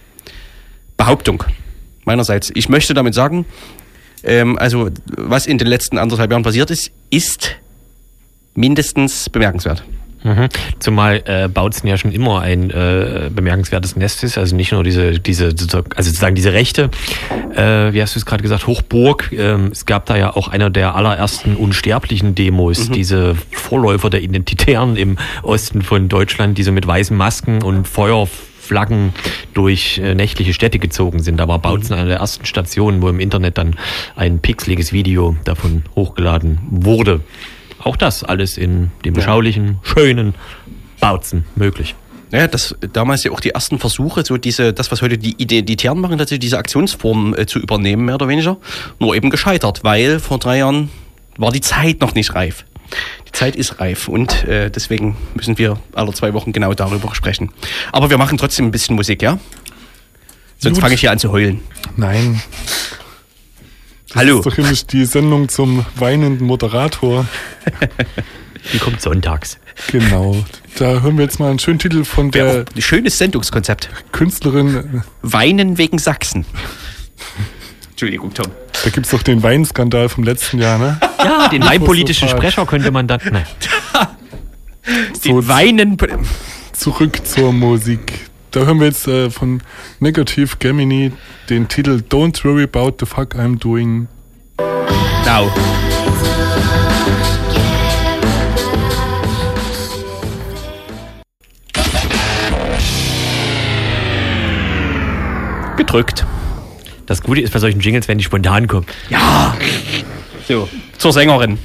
Behauptung 0.98 1.44
meinerseits. 2.06 2.52
Ich 2.54 2.70
möchte 2.70 2.94
damit 2.94 3.14
sagen, 3.14 3.46
ähm, 4.24 4.58
also 4.58 4.90
was 5.06 5.48
in 5.48 5.58
den 5.58 5.68
letzten 5.68 5.98
anderthalb 5.98 6.32
Jahren 6.32 6.44
passiert 6.44 6.72
ist, 6.72 6.92
ist 7.10 7.56
mindestens 8.54 9.30
bemerkenswert. 9.30 9.84
Mhm. 10.24 10.50
Zumal 10.80 11.24
äh, 11.26 11.48
Bautzen 11.48 11.88
ja 11.88 11.98
schon 11.98 12.12
immer 12.12 12.42
ein 12.42 12.70
äh, 12.70 13.30
bemerkenswertes 13.34 13.96
Nest 13.96 14.24
ist, 14.24 14.38
also 14.38 14.56
nicht 14.56 14.72
nur 14.72 14.84
diese, 14.84 15.20
diese, 15.20 15.48
also 15.48 16.10
sozusagen 16.10 16.36
diese 16.36 16.54
Rechte, 16.54 16.90
äh, 17.56 17.92
wie 17.94 18.02
hast 18.02 18.16
du 18.16 18.20
es 18.20 18.26
gerade 18.26 18.44
gesagt, 18.44 18.68
Hochburg. 18.68 19.32
Ähm, 19.32 19.70
es 19.72 19.86
gab 19.86 20.06
da 20.06 20.18
ja 20.18 20.36
auch 20.36 20.48
einer 20.48 20.70
der 20.70 20.96
allerersten 20.96 21.56
unsterblichen 21.56 22.36
Demos, 22.36 22.90
diese 22.90 23.36
Vorläufer 23.52 24.10
der 24.10 24.22
Identitären 24.22 24.96
im 24.96 25.18
Osten 25.42 25.82
von 25.82 26.08
Deutschland, 26.08 26.58
die 26.58 26.64
so 26.64 26.72
mit 26.72 26.86
weißen 26.86 27.16
Masken 27.18 27.64
und 27.64 27.88
Feuerflaggen 27.88 29.14
durch 29.54 29.98
äh, 29.98 30.14
nächtliche 30.14 30.54
Städte 30.54 30.78
gezogen 30.78 31.22
sind. 31.24 31.38
Da 31.38 31.48
war 31.48 31.60
Bautzen 31.60 31.96
eine 31.96 32.10
der 32.10 32.18
ersten 32.18 32.46
Stationen, 32.46 33.02
wo 33.02 33.10
im 33.10 33.20
Internet 33.20 33.58
dann 33.58 33.76
ein 34.16 34.40
pixeliges 34.40 34.94
Video 34.94 35.36
davon 35.46 35.84
hochgeladen 35.96 36.60
wurde. 36.70 37.22
Auch 37.84 37.96
das 37.96 38.24
alles 38.24 38.58
in 38.58 38.92
dem 39.06 39.14
beschaulichen, 39.14 39.80
schönen 39.84 40.36
Bautzen 41.00 41.46
möglich. 41.56 41.96
Ja, 42.32 42.48
das 42.48 42.76
damals 42.94 43.24
ja 43.26 43.32
auch 43.32 43.42
die 43.42 43.50
ersten 43.50 43.78
Versuche, 43.78 44.24
so 44.24 44.38
diese, 44.38 44.72
das, 44.72 44.90
was 44.92 45.02
heute 45.02 45.18
die 45.18 45.36
Identitären 45.38 46.00
machen, 46.00 46.18
tatsächlich 46.18 46.42
diese 46.42 46.58
Aktionsform 46.58 47.36
äh, 47.36 47.46
zu 47.46 47.60
übernehmen, 47.60 48.06
mehr 48.06 48.16
oder 48.16 48.30
weniger, 48.30 48.58
nur 49.00 49.16
eben 49.16 49.30
gescheitert, 49.30 49.84
weil 49.84 50.20
vor 50.20 50.40
drei 50.40 50.60
Jahren 50.60 50.90
war 51.38 51.52
die 51.52 51.60
Zeit 51.60 52.00
noch 52.00 52.16
nicht 52.16 52.34
reif. 52.34 52.66
Die 53.28 53.32
Zeit 53.34 53.56
ist 53.56 53.80
reif 53.80 54.08
und 54.08 54.46
äh, 54.46 54.70
deswegen 54.70 55.18
müssen 55.34 55.58
wir 55.58 55.78
alle 55.94 56.14
zwei 56.14 56.34
Wochen 56.34 56.54
genau 56.54 56.74
darüber 56.74 57.14
sprechen. 57.16 57.52
Aber 57.92 58.10
wir 58.10 58.18
machen 58.18 58.38
trotzdem 58.38 58.66
ein 58.66 58.72
bisschen 58.72 58.96
Musik, 58.96 59.22
ja? 59.22 59.40
Sonst 60.58 60.80
fange 60.80 60.94
ich 60.94 61.02
hier 61.02 61.12
an 61.12 61.20
zu 61.20 61.32
heulen. 61.32 61.62
Nein. 61.98 62.42
Hallo. 64.14 64.38
Das 64.38 64.48
ist 64.48 64.58
doch 64.58 64.64
immer 64.64 64.74
die 64.92 65.06
Sendung 65.06 65.50
zum 65.50 65.86
weinenden 65.96 66.46
Moderator. 66.46 67.26
Die 68.74 68.78
kommt 68.78 69.02
sonntags. 69.02 69.58
Genau. 69.92 70.36
Da 70.78 71.02
hören 71.02 71.18
wir 71.18 71.24
jetzt 71.24 71.40
mal 71.40 71.50
einen 71.50 71.60
schönen 71.60 71.80
Titel 71.80 72.04
von 72.04 72.32
der 72.32 72.66
ein 72.76 72.82
schönes 72.82 73.18
Sendungskonzept. 73.18 73.90
Künstlerin. 74.12 75.04
Weinen 75.22 75.78
wegen 75.78 75.98
Sachsen. 75.98 76.46
Entschuldigung, 77.92 78.34
Tom. 78.34 78.48
Da 78.84 78.90
gibt's 78.90 79.12
doch 79.12 79.24
den 79.24 79.44
Weinskandal 79.44 80.10
vom 80.10 80.24
letzten 80.24 80.60
Jahr, 80.60 80.78
ne? 80.78 81.00
Ja, 81.20 81.48
den 81.52 81.64
weinpolitischen. 81.64 82.28
Sprecher 82.28 82.66
könnte 82.66 82.92
man 82.92 83.08
dann. 83.08 83.22
Nein. 83.32 83.46
Die 85.24 85.48
Weinen. 85.48 85.98
Zurück 86.74 87.26
zur 87.26 87.54
Musik. 87.54 88.31
Da 88.52 88.66
hören 88.66 88.82
wir 88.82 88.88
jetzt 88.88 89.08
äh, 89.08 89.30
von 89.30 89.62
Negative 90.02 90.58
Gemini 90.60 91.14
den 91.50 91.70
Titel 91.70 92.04
Don't 92.10 92.44
Worry 92.44 92.64
About 92.64 92.98
the 93.00 93.06
Fuck 93.06 93.34
I'm 93.36 93.58
Doing. 93.58 94.10
Now. 95.26 95.50
Gedrückt. 105.78 106.26
Das 107.06 107.22
Gute 107.22 107.40
ist 107.40 107.54
bei 107.54 107.60
solchen 107.60 107.80
Jingles, 107.80 108.10
wenn 108.10 108.18
die 108.18 108.26
spontan 108.26 108.68
kommen. 108.68 108.86
Ja. 109.10 109.56
So, 110.46 110.68
zur 110.98 111.14
Sängerin. 111.14 111.58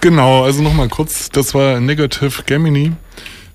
Genau, 0.00 0.44
also 0.44 0.62
nochmal 0.62 0.88
kurz, 0.88 1.30
das 1.30 1.52
war 1.52 1.80
Negative 1.80 2.44
Gemini 2.46 2.92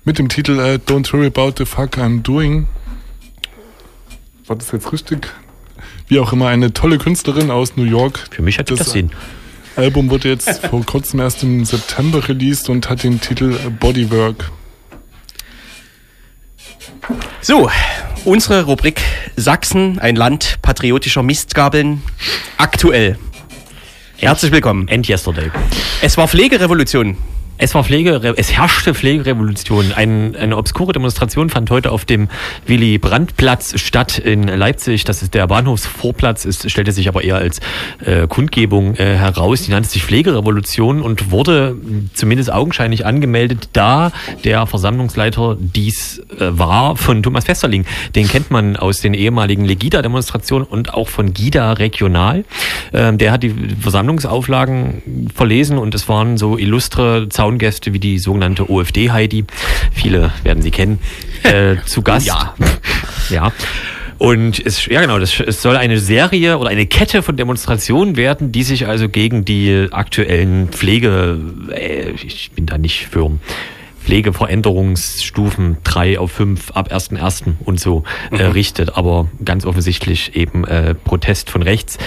mit 0.04 0.18
dem 0.18 0.28
Titel 0.28 0.58
äh, 0.58 0.78
Don't 0.84 1.12
Worry 1.12 1.26
About 1.26 1.54
the 1.58 1.64
Fuck 1.64 1.96
I'm 1.98 2.22
Doing. 2.22 2.66
War 4.46 4.56
das 4.56 4.72
jetzt 4.72 4.92
richtig? 4.92 5.28
Wie 6.08 6.18
auch 6.18 6.32
immer, 6.32 6.48
eine 6.48 6.72
tolle 6.72 6.98
Künstlerin 6.98 7.50
aus 7.50 7.76
New 7.76 7.84
York. 7.84 8.18
Für 8.30 8.42
mich 8.42 8.58
hat 8.58 8.70
das, 8.70 8.80
Das- 8.80 8.90
Sinn. 8.92 9.10
Album 9.76 10.10
wurde 10.10 10.28
jetzt 10.28 10.66
vor 10.70 10.84
kurzem 10.84 11.20
erst 11.20 11.42
im 11.42 11.64
September 11.64 12.28
released 12.28 12.68
und 12.68 12.90
hat 12.90 13.04
den 13.04 13.20
Titel 13.20 13.54
äh, 13.54 13.70
Bodywork. 13.70 14.50
So, 17.40 17.70
Unsere 18.24 18.64
Rubrik 18.64 19.00
Sachsen, 19.36 19.98
ein 19.98 20.14
Land 20.14 20.58
patriotischer 20.62 21.22
Mistgabeln, 21.24 22.02
aktuell. 22.56 23.18
Herzlich 24.18 24.52
willkommen. 24.52 24.86
End 24.86 25.08
yesterday. 25.08 25.50
Es 26.02 26.16
war 26.16 26.28
Pflegerevolution. 26.28 27.16
Es 27.58 27.74
war 27.74 27.84
Pflege, 27.84 28.34
es 28.36 28.52
herrschte 28.52 28.92
Pflegerevolution. 28.92 29.92
Ein, 29.92 30.34
eine 30.34 30.56
obskure 30.56 30.92
Demonstration 30.92 31.48
fand 31.48 31.70
heute 31.70 31.92
auf 31.92 32.04
dem 32.04 32.28
Willy 32.66 32.98
Brandt-Platz 32.98 33.78
statt 33.78 34.18
in 34.18 34.48
Leipzig. 34.48 35.04
Das 35.04 35.22
ist 35.22 35.34
der 35.34 35.46
Bahnhofsvorplatz. 35.46 36.44
Es 36.44 36.68
stellte 36.68 36.90
sich 36.90 37.08
aber 37.08 37.22
eher 37.22 37.36
als 37.36 37.60
äh, 38.04 38.26
Kundgebung 38.26 38.96
äh, 38.96 39.16
heraus. 39.16 39.62
Die 39.62 39.70
nannte 39.70 39.88
sich 39.88 40.02
Pflegerevolution 40.02 41.02
und 41.02 41.30
wurde 41.30 41.76
zumindest 42.14 42.52
augenscheinlich 42.52 43.06
angemeldet, 43.06 43.68
da 43.74 44.10
der 44.44 44.66
Versammlungsleiter 44.66 45.56
dies 45.60 46.18
äh, 46.40 46.48
war 46.50 46.96
von 46.96 47.22
Thomas 47.22 47.44
Festerling. 47.44 47.84
Den 48.16 48.26
kennt 48.26 48.50
man 48.50 48.76
aus 48.76 49.00
den 49.00 49.14
ehemaligen 49.14 49.64
Legida-Demonstrationen 49.64 50.66
und 50.66 50.94
auch 50.94 51.08
von 51.08 51.32
Gida 51.32 51.74
Regional. 51.74 52.44
Ähm, 52.92 53.18
der 53.18 53.30
hat 53.30 53.44
die 53.44 53.54
Versammlungsauflagen 53.80 55.30
verlesen 55.32 55.78
und 55.78 55.94
es 55.94 56.08
waren 56.08 56.38
so 56.38 56.58
illustre 56.58 57.28
Zaun 57.28 57.41
Zaungäste 57.42 57.92
wie 57.92 57.98
die 57.98 58.20
sogenannte 58.20 58.70
OFD-Heidi, 58.70 59.46
viele 59.92 60.32
werden 60.44 60.62
sie 60.62 60.70
kennen, 60.70 61.00
äh, 61.42 61.74
zu 61.86 62.02
Gast. 62.02 62.24
Ja. 62.24 62.54
ja. 63.30 63.52
Und 64.18 64.64
es, 64.64 64.86
ja 64.86 65.00
genau, 65.00 65.18
das, 65.18 65.40
es 65.40 65.60
soll 65.60 65.76
eine 65.76 65.98
Serie 65.98 66.58
oder 66.58 66.70
eine 66.70 66.86
Kette 66.86 67.20
von 67.24 67.36
Demonstrationen 67.36 68.14
werden, 68.14 68.52
die 68.52 68.62
sich 68.62 68.86
also 68.86 69.08
gegen 69.08 69.44
die 69.44 69.88
aktuellen 69.90 70.68
Pflege, 70.68 71.40
äh, 71.72 72.10
ich 72.10 72.52
bin 72.52 72.66
da 72.66 72.78
nicht 72.78 73.08
für 73.08 73.32
Pflegeveränderungsstufen 74.04 75.78
3 75.84 76.18
auf 76.18 76.32
5 76.32 76.72
ab 76.72 76.92
1.1. 76.92 77.54
und 77.64 77.80
so 77.80 78.04
äh, 78.30 78.46
mhm. 78.46 78.52
richtet, 78.52 78.96
aber 78.96 79.28
ganz 79.44 79.64
offensichtlich 79.64 80.36
eben 80.36 80.64
äh, 80.64 80.94
Protest 80.94 81.50
von 81.50 81.62
rechts. 81.62 81.98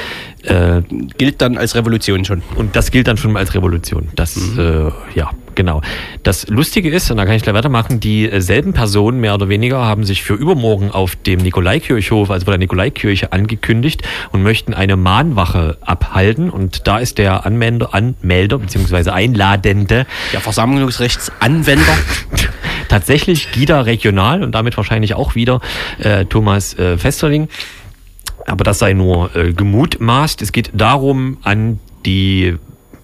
Äh, 0.44 0.82
gilt 1.18 1.42
dann 1.42 1.58
als 1.58 1.76
Revolution 1.76 2.26
schon. 2.26 2.44
Und 2.56 2.76
das 2.76 2.92
gilt 2.92 3.08
dann 3.08 3.18
schon 3.18 3.36
als 3.38 3.56
Revolution. 3.56 4.10
Das, 4.16 4.36
mhm. 4.36 4.60
äh, 4.60 4.92
ja, 5.18 5.32
genau. 5.56 5.82
Das 6.24 6.48
Lustige 6.48 6.90
ist, 6.90 7.10
und 7.12 7.18
da 7.18 7.26
kann 7.26 7.36
ich 7.36 7.44
gleich 7.44 7.56
weitermachen, 7.56 8.00
dieselben 8.00 8.74
Personen 8.74 9.20
mehr 9.20 9.34
oder 9.34 9.50
weniger 9.50 9.86
haben 9.86 10.04
sich 10.04 10.24
für 10.24 10.34
übermorgen 10.34 10.92
auf 10.92 11.16
dem 11.16 11.40
Nikolaikirchhof, 11.40 12.30
also 12.30 12.46
bei 12.46 12.52
der 12.52 12.60
Nikolaikirche, 12.60 13.32
angekündigt 13.32 14.04
und 14.32 14.44
möchten 14.44 14.74
eine 14.74 14.96
Mahnwache 14.98 15.78
abhalten. 15.82 16.50
Und 16.50 16.88
da 16.88 17.00
ist 17.00 17.18
der 17.18 17.46
Anmelder, 17.46 17.94
Anmelder 17.94 18.60
bzw. 18.60 19.10
Einladende. 19.10 20.06
Der 20.34 20.42
Versammlungsrechtsanwender. 20.42 21.98
Tatsächlich 22.90 23.52
Gida 23.52 23.82
Regional 23.82 24.44
und 24.44 24.54
damit 24.54 24.78
wahrscheinlich 24.78 25.16
auch 25.16 25.36
wieder 25.36 25.62
äh, 26.00 26.26
Thomas 26.26 26.78
äh, 26.78 26.98
Festerling. 26.98 27.50
Aber 28.46 28.64
das 28.64 28.80
sei 28.80 28.94
nur 28.94 29.36
äh, 29.36 29.54
gemutmaßt. 29.54 30.42
Es 30.42 30.52
geht 30.52 30.70
darum, 30.74 31.38
an 31.44 31.80
die 32.06 32.58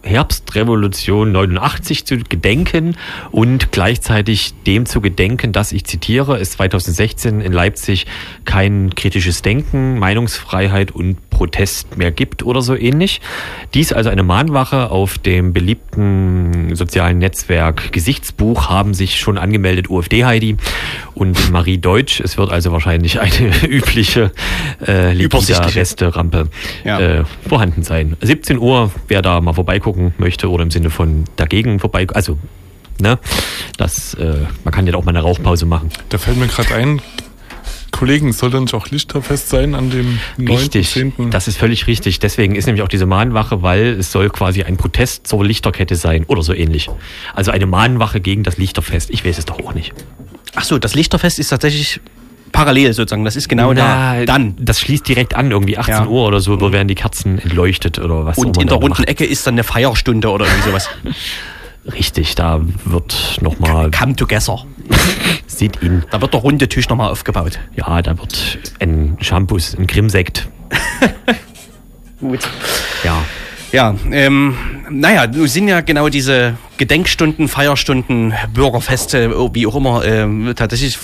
Herbstrevolution 0.03 1.31
89 1.31 2.05
zu 2.05 2.17
gedenken 2.17 2.95
und 3.31 3.71
gleichzeitig 3.71 4.53
dem 4.65 4.85
zu 4.85 5.01
gedenken, 5.01 5.51
dass 5.51 5.71
ich 5.71 5.85
zitiere, 5.85 6.39
es 6.39 6.51
2016 6.51 7.41
in 7.41 7.51
Leipzig 7.51 8.05
kein 8.45 8.93
kritisches 8.95 9.41
Denken, 9.41 9.99
Meinungsfreiheit 9.99 10.91
und 10.91 11.29
Protest 11.29 11.97
mehr 11.97 12.11
gibt 12.11 12.43
oder 12.43 12.61
so 12.61 12.75
ähnlich. 12.75 13.21
Dies 13.73 13.93
also 13.93 14.09
eine 14.09 14.23
Mahnwache 14.23 14.91
auf 14.91 15.17
dem 15.17 15.53
beliebten 15.53 16.75
sozialen 16.75 17.17
Netzwerk 17.17 17.91
Gesichtsbuch 17.91 18.69
haben 18.69 18.93
sich 18.93 19.19
schon 19.19 19.37
angemeldet 19.37 19.89
UFD 19.89 20.25
Heidi 20.25 20.57
und 21.13 21.51
Marie 21.51 21.77
Deutsch. 21.77 22.19
Es 22.19 22.37
wird 22.37 22.51
also 22.51 22.71
wahrscheinlich 22.71 23.19
eine 23.19 23.51
übliche 23.67 24.31
äh, 24.85 25.13
Reste-Rampe 25.75 26.49
ja. 26.83 26.99
äh, 26.99 27.23
vorhanden 27.47 27.83
sein. 27.83 28.15
17 28.21 28.57
Uhr, 28.59 28.91
wer 29.07 29.21
da 29.21 29.41
mal 29.41 29.53
vorbeigucken 29.91 30.13
möchte 30.17 30.49
oder 30.49 30.63
im 30.63 30.71
Sinne 30.71 30.89
von 30.89 31.25
dagegen 31.36 31.80
vorbei, 31.80 32.08
also 32.13 32.38
ne, 32.99 33.19
das, 33.77 34.13
äh, 34.15 34.45
man 34.63 34.73
kann 34.73 34.88
ja 34.88 34.93
auch 34.95 35.04
mal 35.04 35.10
eine 35.10 35.21
Rauchpause 35.21 35.65
machen. 35.65 35.89
Da 36.10 36.17
fällt 36.17 36.38
mir 36.38 36.47
gerade 36.47 36.73
ein, 36.75 37.01
Kollegen, 37.91 38.32
soll 38.32 38.49
dann 38.49 38.63
nicht 38.63 38.73
auch 38.73 38.88
Lichterfest 38.88 39.49
sein 39.49 39.75
an 39.75 39.89
dem 39.89 40.17
9. 40.38 40.56
Richtig, 40.56 40.91
10. 40.91 41.30
das 41.30 41.47
ist 41.47 41.58
völlig 41.58 41.88
richtig. 41.88 42.19
Deswegen 42.19 42.56
ist 42.56 42.65
nämlich 42.65 42.84
auch 42.84 42.88
diese 42.88 43.06
Mahnwache, 43.06 43.62
weil 43.62 43.99
es 43.99 44.12
soll 44.12 44.30
quasi 44.30 44.63
ein 44.63 44.77
Protest 44.77 45.27
zur 45.27 45.43
Lichterkette 45.45 45.95
sein 45.95 46.23
oder 46.25 46.41
so 46.41 46.54
ähnlich. 46.54 46.89
Also 47.36 47.51
eine 47.51 47.65
Mahnwache 47.65 48.21
gegen 48.21 48.43
das 48.43 48.58
Lichterfest. 48.58 49.10
Ich 49.10 49.25
weiß 49.25 49.38
es 49.38 49.45
doch 49.45 49.60
auch 49.60 49.73
nicht. 49.73 49.93
Ach 50.56 50.63
so, 50.63 50.80
das 50.80 50.95
Lichterfest 50.95 51.38
ist 51.38 51.49
tatsächlich 51.49 51.99
parallel 52.51 52.93
sozusagen. 52.93 53.25
Das 53.25 53.35
ist 53.35 53.49
genau 53.49 53.73
Na, 53.73 54.19
da. 54.19 54.25
Dann. 54.25 54.55
Das 54.59 54.79
schließt 54.79 55.07
direkt 55.07 55.35
an, 55.35 55.51
irgendwie 55.51 55.77
18 55.77 55.93
ja. 55.93 56.05
Uhr 56.05 56.27
oder 56.27 56.39
so, 56.39 56.59
wo 56.59 56.71
werden 56.71 56.87
die 56.87 56.95
Kerzen 56.95 57.39
entleuchtet 57.39 57.99
oder 57.99 58.25
was. 58.25 58.37
Und 58.37 58.57
in 58.57 58.67
der 58.67 58.77
runden 58.77 58.89
macht. 58.89 59.07
Ecke 59.07 59.25
ist 59.25 59.45
dann 59.47 59.55
eine 59.55 59.63
Feierstunde 59.63 60.29
oder 60.29 60.45
irgendwie 60.45 60.69
sowas. 60.69 60.89
Richtig, 61.85 62.35
da 62.35 62.61
wird 62.85 63.39
nochmal. 63.41 63.89
Come 63.89 64.15
together. 64.15 64.65
Sieht 65.47 65.81
ihn. 65.81 66.03
Da 66.11 66.21
wird 66.21 66.33
der 66.33 66.41
runde 66.41 66.69
Tisch 66.69 66.87
nochmal 66.89 67.09
aufgebaut. 67.09 67.59
Ja, 67.75 68.01
da 68.01 68.17
wird 68.19 68.59
ein 68.79 69.17
Shampoo, 69.19 69.57
ein 69.77 69.87
Grimmsekt. 69.87 70.47
Gut. 72.19 72.47
Ja. 73.03 73.23
Ja, 73.71 73.95
ähm, 74.12 74.55
naja, 74.89 75.27
nun 75.27 75.47
sind 75.47 75.69
ja 75.69 75.79
genau 75.79 76.10
diese 76.10 76.57
Gedenkstunden, 76.77 77.47
Feierstunden, 77.47 78.34
Bürgerfeste, 78.53 79.31
wie 79.53 79.65
auch 79.65 79.75
immer, 79.75 80.03
äh, 80.03 80.53
tatsächlich 80.53 80.99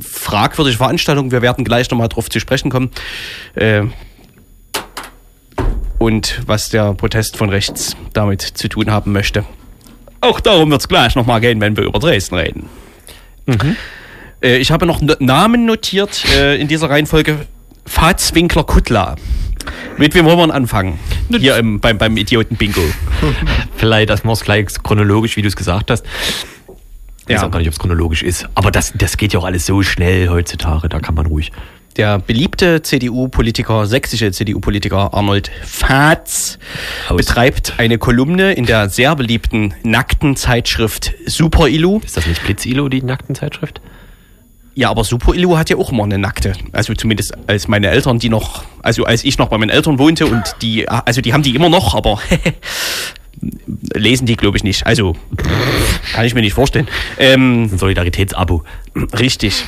fragwürdige 0.00 0.78
Veranstaltungen. 0.78 1.30
Wir 1.30 1.42
werden 1.42 1.64
gleich 1.64 1.90
nochmal 1.90 2.08
drauf 2.08 2.30
zu 2.30 2.40
sprechen 2.40 2.70
kommen. 2.70 2.90
Äh, 3.54 3.82
und 5.98 6.40
was 6.46 6.70
der 6.70 6.94
Protest 6.94 7.36
von 7.36 7.50
rechts 7.50 7.96
damit 8.12 8.42
zu 8.42 8.68
tun 8.68 8.90
haben 8.90 9.12
möchte. 9.12 9.44
Auch 10.20 10.40
darum 10.40 10.70
wird 10.70 10.80
es 10.80 10.88
gleich 10.88 11.14
nochmal 11.14 11.40
gehen, 11.40 11.60
wenn 11.60 11.76
wir 11.76 11.84
über 11.84 11.98
Dresden 11.98 12.36
reden. 12.36 12.68
Mhm. 13.46 13.76
Äh, 14.42 14.56
ich 14.56 14.70
habe 14.70 14.86
noch 14.86 15.00
Namen 15.20 15.66
notiert 15.66 16.24
äh, 16.36 16.56
in 16.56 16.68
dieser 16.68 16.88
Reihenfolge. 16.88 17.46
Fatzwinkler 17.86 18.64
Kuttler. 18.64 19.16
Mit 19.96 20.14
wem 20.14 20.24
wollen 20.24 20.38
wir 20.38 20.54
anfangen? 20.54 20.98
Hier 21.30 21.56
im, 21.56 21.80
beim, 21.80 21.98
beim 21.98 22.16
Idioten-Bingo. 22.16 22.82
Vielleicht, 23.76 24.10
das 24.10 24.24
muss 24.24 24.42
gleich 24.42 24.66
chronologisch, 24.82 25.36
wie 25.36 25.42
du 25.42 25.48
es 25.48 25.56
gesagt 25.56 25.90
hast. 25.90 26.04
Ich 27.26 27.28
ja. 27.28 27.36
weiß 27.36 27.44
auch 27.44 27.50
gar 27.50 27.58
nicht, 27.60 27.68
ob 27.68 27.74
es 27.74 27.78
chronologisch 27.78 28.22
ist. 28.22 28.48
Aber 28.54 28.70
das, 28.70 28.92
das 28.96 29.16
geht 29.16 29.32
ja 29.32 29.40
auch 29.40 29.44
alles 29.44 29.66
so 29.66 29.82
schnell 29.82 30.28
heutzutage, 30.28 30.88
da 30.88 30.98
kann 31.00 31.14
man 31.14 31.26
ruhig. 31.26 31.52
Der 31.96 32.18
beliebte 32.18 32.80
CDU-Politiker, 32.80 33.86
sächsische 33.86 34.32
CDU-Politiker 34.32 35.12
Arnold 35.12 35.50
Fatz 35.62 36.58
Aus. 37.08 37.18
betreibt 37.18 37.74
eine 37.76 37.98
Kolumne 37.98 38.54
in 38.54 38.64
der 38.64 38.88
sehr 38.88 39.14
beliebten 39.14 39.74
nackten 39.82 40.34
Zeitschrift 40.36 41.12
Super 41.26 41.68
Illu. 41.68 42.00
Ist 42.02 42.16
das 42.16 42.26
nicht 42.26 42.42
Blitz 42.44 42.64
Illu, 42.64 42.88
die 42.88 43.02
nackten 43.02 43.34
Zeitschrift? 43.34 43.82
Ja, 44.74 44.90
aber 44.90 45.04
Super 45.04 45.34
Illu 45.34 45.56
hat 45.58 45.68
ja 45.68 45.76
auch 45.76 45.92
immer 45.92 46.04
eine 46.04 46.18
nackte. 46.18 46.54
Also 46.72 46.94
zumindest 46.94 47.34
als 47.46 47.68
meine 47.68 47.88
Eltern, 47.88 48.18
die 48.18 48.28
noch, 48.30 48.64
also 48.82 49.04
als 49.04 49.22
ich 49.24 49.36
noch 49.38 49.48
bei 49.48 49.58
meinen 49.58 49.70
Eltern 49.70 49.98
wohnte 49.98 50.26
und 50.26 50.42
die, 50.62 50.88
also 50.88 51.20
die 51.20 51.32
haben 51.34 51.42
die 51.42 51.54
immer 51.54 51.68
noch, 51.68 51.94
aber 51.94 52.18
lesen 53.94 54.26
die, 54.26 54.36
glaube 54.36 54.56
ich, 54.56 54.64
nicht. 54.64 54.86
Also 54.86 55.14
kann 56.14 56.24
ich 56.24 56.34
mir 56.34 56.40
nicht 56.40 56.54
vorstellen. 56.54 56.88
Ähm, 57.18 57.64
Ein 57.72 57.78
Solidaritätsabo. 57.78 58.62
Richtig. 59.18 59.64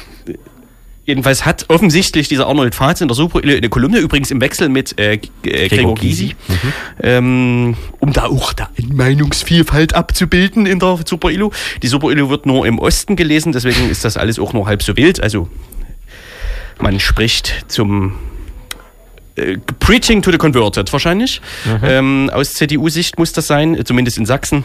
Jedenfalls 1.06 1.44
hat 1.44 1.66
offensichtlich 1.68 2.28
dieser 2.28 2.46
Arnold 2.46 2.74
Fatz 2.74 3.02
in 3.02 3.08
der 3.08 3.14
Super 3.14 3.40
eine 3.42 3.68
Kolumne 3.68 3.98
übrigens 3.98 4.30
im 4.30 4.40
Wechsel 4.40 4.70
mit 4.70 4.98
äh, 4.98 5.20
äh 5.44 5.68
Gregor 5.68 5.94
Gysi, 5.94 6.34
mhm. 6.48 6.72
ähm, 7.02 7.76
um 8.00 8.12
da 8.12 8.26
auch 8.26 8.54
da 8.54 8.70
Meinungsvielfalt 8.82 9.94
abzubilden 9.94 10.64
in 10.64 10.78
der 10.78 11.00
Super 11.04 11.30
Illu. 11.30 11.50
Die 11.82 11.88
Super 11.88 12.10
Illu 12.10 12.30
wird 12.30 12.46
nur 12.46 12.66
im 12.66 12.78
Osten 12.78 13.16
gelesen, 13.16 13.52
deswegen 13.52 13.90
ist 13.90 14.04
das 14.04 14.16
alles 14.16 14.38
auch 14.38 14.54
nur 14.54 14.66
halb 14.66 14.82
so 14.82 14.96
wild. 14.96 15.22
Also 15.22 15.48
man 16.80 16.98
spricht 17.00 17.66
zum 17.68 18.14
äh, 19.36 19.58
Preaching 19.80 20.22
to 20.22 20.30
the 20.30 20.38
Converted 20.38 20.90
wahrscheinlich. 20.92 21.42
Mhm. 21.64 21.80
Ähm, 21.82 22.30
aus 22.32 22.54
CDU-Sicht 22.54 23.18
muss 23.18 23.32
das 23.32 23.46
sein, 23.46 23.78
zumindest 23.84 24.16
in 24.16 24.26
Sachsen. 24.26 24.64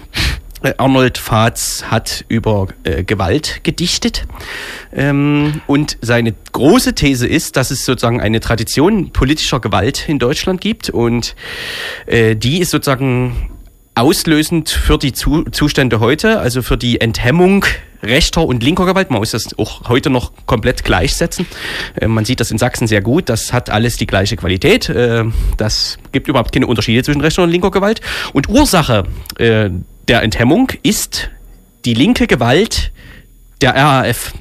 Äh, 0.61 0.73
Arnold 0.77 1.17
Fatz 1.17 1.85
hat 1.87 2.25
über 2.27 2.67
äh, 2.83 3.03
Gewalt 3.03 3.61
gedichtet. 3.63 4.25
Ähm, 4.93 5.61
und 5.67 5.97
seine 6.01 6.33
große 6.51 6.95
These 6.95 7.27
ist, 7.27 7.55
dass 7.55 7.71
es 7.71 7.85
sozusagen 7.85 8.19
eine 8.19 8.39
Tradition 8.39 9.11
politischer 9.11 9.59
Gewalt 9.59 10.09
in 10.09 10.19
Deutschland 10.19 10.59
gibt. 10.61 10.89
Und 10.89 11.35
äh, 12.07 12.35
die 12.35 12.59
ist 12.59 12.71
sozusagen 12.71 13.49
auslösend 13.95 14.69
für 14.69 14.97
die 14.97 15.13
Zu 15.13 15.43
Zustände 15.43 15.99
heute, 15.99 16.39
also 16.39 16.61
für 16.61 16.77
die 16.77 17.01
Enthemmung 17.01 17.65
rechter 18.01 18.45
und 18.45 18.63
linker 18.63 18.85
Gewalt. 18.85 19.09
Man 19.09 19.19
muss 19.19 19.31
das 19.31 19.57
auch 19.57 19.89
heute 19.89 20.09
noch 20.09 20.31
komplett 20.45 20.83
gleichsetzen. 20.83 21.45
Äh, 21.99 22.07
man 22.07 22.25
sieht 22.25 22.39
das 22.39 22.51
in 22.51 22.57
Sachsen 22.57 22.87
sehr 22.87 23.01
gut. 23.01 23.29
Das 23.29 23.53
hat 23.53 23.69
alles 23.69 23.97
die 23.97 24.07
gleiche 24.07 24.35
Qualität. 24.35 24.89
Äh, 24.89 25.25
das 25.57 25.97
gibt 26.11 26.27
überhaupt 26.27 26.51
keine 26.53 26.67
Unterschiede 26.67 27.03
zwischen 27.03 27.21
rechter 27.21 27.43
und 27.43 27.49
linker 27.49 27.71
Gewalt. 27.71 28.01
Und 28.33 28.49
Ursache 28.49 29.05
äh, 29.37 29.69
der 30.07 30.23
Enthemmung 30.23 30.71
ist 30.83 31.29
die 31.85 31.93
linke 31.93 32.27
Gewalt 32.27 32.91
der 33.61 33.75
RAF. 33.75 34.33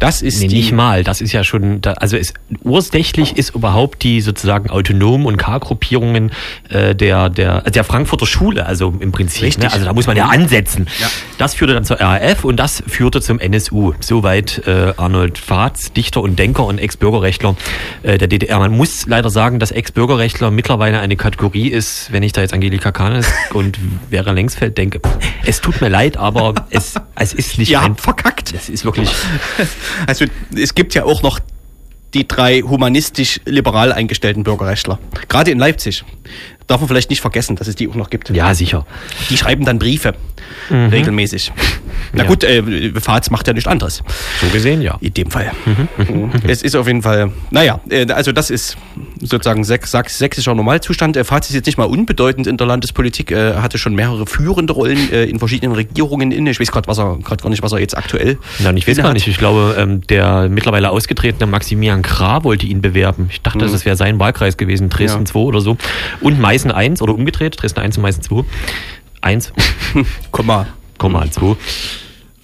Das 0.00 0.22
ist 0.22 0.40
Nee, 0.40 0.48
die, 0.48 0.56
nicht 0.56 0.72
mal. 0.72 1.04
Das 1.04 1.20
ist 1.20 1.32
ja 1.32 1.44
schon, 1.44 1.80
da, 1.82 1.92
also 1.92 2.16
es, 2.16 2.32
ursächlich 2.62 3.36
ist 3.36 3.54
überhaupt 3.54 4.02
die 4.02 4.22
sozusagen 4.22 4.70
autonomen 4.70 5.26
und 5.26 5.36
K-Gruppierungen 5.36 6.32
äh, 6.70 6.94
der, 6.94 7.28
der, 7.28 7.62
der 7.62 7.84
Frankfurter 7.84 8.26
Schule, 8.26 8.66
also 8.66 8.94
im 8.98 9.12
Prinzip. 9.12 9.42
Richtig. 9.42 9.64
Ne? 9.64 9.72
Also 9.72 9.84
da 9.84 9.92
muss 9.92 10.06
man 10.06 10.16
ja 10.16 10.26
ansetzen. 10.26 10.88
Ja. 10.98 11.06
Das 11.36 11.54
führte 11.54 11.74
dann 11.74 11.84
zur 11.84 12.00
RAF 12.00 12.44
und 12.44 12.56
das 12.56 12.82
führte 12.86 13.20
zum 13.20 13.38
NSU. 13.38 13.92
Soweit 14.00 14.66
äh, 14.66 14.94
Arnold 14.96 15.36
Fahrz, 15.36 15.92
Dichter 15.92 16.22
und 16.22 16.38
Denker 16.38 16.64
und 16.64 16.78
Ex-Bürgerrechtler 16.78 17.54
äh, 18.02 18.16
der 18.16 18.28
DDR. 18.28 18.58
Man 18.58 18.74
muss 18.74 19.06
leider 19.06 19.28
sagen, 19.28 19.58
dass 19.58 19.70
Ex-Bürgerrechtler 19.70 20.50
mittlerweile 20.50 21.00
eine 21.00 21.16
Kategorie 21.16 21.68
ist, 21.68 22.10
wenn 22.10 22.22
ich 22.22 22.32
da 22.32 22.40
jetzt 22.40 22.54
Angelika 22.54 22.90
Kahnes 22.90 23.26
und 23.52 23.78
Vera 24.08 24.32
Lengsfeld 24.32 24.78
denke. 24.78 25.00
Es 25.44 25.60
tut 25.60 25.82
mir 25.82 25.90
leid, 25.90 26.16
aber 26.16 26.54
es, 26.70 26.94
es 27.16 27.34
ist 27.34 27.58
nicht 27.58 27.76
habt 27.76 28.00
verkackt. 28.00 28.54
es 28.54 28.68
ist 28.70 28.84
wirklich 28.84 29.10
Also 30.06 30.24
es 30.56 30.74
gibt 30.74 30.94
ja 30.94 31.04
auch 31.04 31.22
noch 31.22 31.40
die 32.14 32.26
drei 32.26 32.60
humanistisch-liberal 32.60 33.92
eingestellten 33.92 34.42
Bürgerrechtler. 34.42 34.98
Gerade 35.28 35.50
in 35.50 35.58
Leipzig. 35.58 36.04
Darf 36.66 36.80
man 36.80 36.88
vielleicht 36.88 37.10
nicht 37.10 37.20
vergessen, 37.20 37.56
dass 37.56 37.68
es 37.68 37.76
die 37.76 37.88
auch 37.88 37.94
noch 37.94 38.10
gibt. 38.10 38.30
Ja, 38.30 38.54
sicher. 38.54 38.86
Die 39.28 39.36
schreiben 39.36 39.64
dann 39.64 39.78
Briefe. 39.78 40.14
Regelmäßig. 40.70 41.52
Na 42.12 42.22
Ja. 42.24 42.28
gut, 42.28 42.44
äh, 42.44 42.92
Fahrt 43.00 43.30
macht 43.30 43.46
ja 43.46 43.52
nichts 43.52 43.68
anderes. 43.68 44.02
So 44.40 44.46
gesehen, 44.48 44.82
ja. 44.82 44.96
In 45.00 45.14
dem 45.14 45.30
Fall. 45.30 45.50
Mhm. 45.66 46.30
Es 46.46 46.62
ist 46.62 46.74
auf 46.76 46.86
jeden 46.86 47.02
Fall, 47.02 47.32
naja, 47.50 47.80
äh, 47.90 48.06
also 48.12 48.32
das 48.32 48.50
ist 48.50 48.76
sozusagen 49.20 49.62
säch- 49.62 49.86
säch- 49.86 50.08
sächsischer 50.08 50.54
Normalzustand. 50.54 51.16
Äh, 51.16 51.24
Fazit 51.24 51.50
ist 51.50 51.56
jetzt 51.56 51.66
nicht 51.66 51.78
mal 51.78 51.84
unbedeutend 51.84 52.46
in 52.46 52.56
der 52.56 52.66
Landespolitik. 52.66 53.30
Äh, 53.30 53.50
Er 53.50 53.62
hatte 53.62 53.78
schon 53.78 53.94
mehrere 53.94 54.26
führende 54.26 54.72
Rollen 54.72 55.10
äh, 55.12 55.24
in 55.24 55.38
verschiedenen 55.38 55.74
Regierungen 55.74 56.30
inne. 56.32 56.50
Ich 56.50 56.60
weiß 56.60 56.70
gerade 56.72 56.88
er 56.98 57.18
gar 57.18 57.50
nicht, 57.50 57.62
was 57.62 57.72
er 57.72 57.78
jetzt 57.80 57.96
aktuell. 57.96 58.38
Und 58.64 58.76
ich 58.76 58.86
weiß 58.86 58.96
gar 58.98 59.12
nicht. 59.12 59.26
Ich 59.26 59.38
glaube, 59.38 59.74
ähm, 59.78 60.00
der 60.06 60.48
mittlerweile 60.48 60.90
ausgetretene 60.90 61.46
Maximilian 61.50 62.02
Krah 62.02 62.44
wollte 62.44 62.66
ihn 62.66 62.80
bewerben. 62.80 63.28
Ich 63.30 63.40
dachte, 63.42 63.58
das 63.66 63.84
wäre 63.84 63.96
sein 63.96 64.18
Wahlkreis 64.18 64.56
gewesen, 64.56 64.88
Dresden 64.88 65.20
Ja. 65.20 65.24
2 65.26 65.38
oder 65.40 65.60
so. 65.60 65.76
Und 66.20 66.38
Meißen 66.40 66.70
1 66.70 67.02
oder 67.02 67.14
umgedreht, 67.14 67.60
Dresden 67.60 67.80
1 67.80 67.96
und 67.96 68.02
Meißen 68.02 68.22
2. 68.22 68.44
1, 69.22 69.52
Komma. 70.30 70.66
2. 71.30 71.56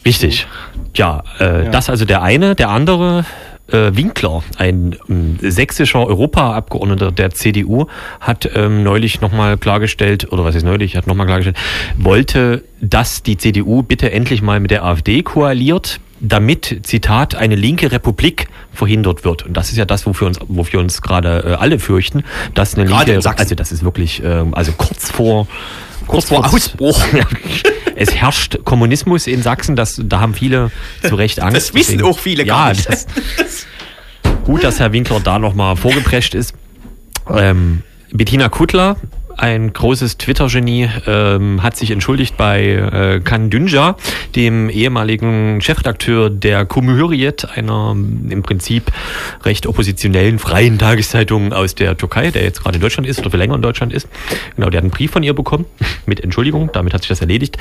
Richtig. 0.04 0.46
Ja, 0.94 1.22
äh, 1.40 1.64
Ja. 1.64 1.70
das 1.70 1.90
also 1.90 2.04
der 2.04 2.22
eine. 2.22 2.54
Der 2.54 2.70
andere, 2.70 3.24
äh, 3.70 3.90
Winkler, 3.92 4.42
ein 4.58 4.96
ähm, 5.08 5.38
sächsischer 5.40 6.06
Europaabgeordneter 6.06 7.10
der 7.10 7.30
CDU, 7.30 7.86
hat 8.20 8.48
ähm, 8.54 8.82
neulich 8.82 9.20
nochmal 9.20 9.58
klargestellt, 9.58 10.32
oder 10.32 10.44
was 10.44 10.54
ist 10.54 10.62
neulich, 10.62 10.96
hat 10.96 11.06
nochmal 11.06 11.26
klargestellt, 11.26 11.56
wollte, 11.98 12.62
dass 12.80 13.22
die 13.22 13.36
CDU 13.36 13.82
bitte 13.82 14.12
endlich 14.12 14.42
mal 14.42 14.60
mit 14.60 14.70
der 14.70 14.84
AfD 14.84 15.22
koaliert, 15.22 15.98
damit, 16.20 16.80
Zitat, 16.84 17.34
eine 17.34 17.56
linke 17.56 17.92
Republik 17.92 18.48
verhindert 18.72 19.24
wird. 19.24 19.44
Und 19.44 19.56
das 19.56 19.70
ist 19.70 19.76
ja 19.76 19.84
das, 19.84 20.06
wofür 20.06 20.28
uns, 20.28 20.38
wofür 20.48 20.80
uns 20.80 21.02
gerade 21.02 21.44
äh, 21.44 21.52
alle 21.54 21.78
fürchten, 21.78 22.24
dass 22.54 22.74
eine 22.74 22.86
Gerade 22.86 23.12
in 23.12 23.20
linke, 23.20 23.38
also 23.38 23.54
das 23.54 23.72
ist 23.72 23.84
wirklich, 23.84 24.22
ähm, 24.24 24.54
also 24.54 24.72
kurz 24.72 25.10
vor, 25.10 25.46
Kurz 26.06 26.28
vor 26.28 26.46
Ausbruch. 26.46 27.02
Es 27.96 28.14
herrscht 28.14 28.58
Kommunismus 28.64 29.26
in 29.26 29.42
Sachsen, 29.42 29.74
das, 29.74 30.00
da 30.04 30.20
haben 30.20 30.34
viele 30.34 30.70
zu 31.02 31.14
Recht 31.14 31.40
Angst. 31.40 31.56
Das 31.56 31.74
wissen 31.74 31.92
Deswegen- 31.98 32.02
auch 32.04 32.18
viele 32.18 32.44
gar 32.44 32.68
ja, 32.68 32.74
nicht. 32.74 32.88
Das, 32.88 33.06
gut, 34.44 34.62
dass 34.62 34.78
Herr 34.78 34.92
Winkler 34.92 35.18
da 35.20 35.38
nochmal 35.38 35.76
vorgeprescht 35.76 36.34
ist. 36.34 36.54
Ähm, 37.34 37.82
Bettina 38.12 38.48
Kuttler, 38.48 38.96
ein 39.36 39.72
großes 39.72 40.18
Twitter-Genie, 40.18 40.88
ähm, 41.06 41.62
hat 41.62 41.76
sich 41.76 41.90
entschuldigt 41.90 42.36
bei 42.36 42.64
äh, 42.64 43.20
Kan 43.20 43.50
Dünja, 43.50 43.96
dem 44.34 44.70
ehemaligen 44.70 45.60
Chefredakteur 45.60 46.30
der 46.30 46.64
Cumhuriyet, 46.64 47.56
einer 47.56 47.92
im 47.92 48.42
Prinzip 48.42 48.90
recht 49.44 49.66
oppositionellen 49.66 50.38
freien 50.38 50.78
Tageszeitung 50.78 51.52
aus 51.52 51.74
der 51.74 51.96
Türkei, 51.96 52.30
der 52.30 52.42
jetzt 52.42 52.62
gerade 52.62 52.76
in 52.76 52.82
Deutschland 52.82 53.08
ist 53.08 53.18
oder 53.20 53.30
für 53.30 53.36
länger 53.36 53.54
in 53.54 53.62
Deutschland 53.62 53.92
ist. 53.92 54.08
Genau, 54.56 54.70
der 54.70 54.78
hat 54.78 54.84
einen 54.84 54.90
Brief 54.90 55.10
von 55.10 55.22
ihr 55.22 55.34
bekommen 55.34 55.66
mit 56.06 56.20
Entschuldigung, 56.20 56.70
damit 56.72 56.94
hat 56.94 57.02
sich 57.02 57.08
das 57.08 57.20
erledigt. 57.20 57.58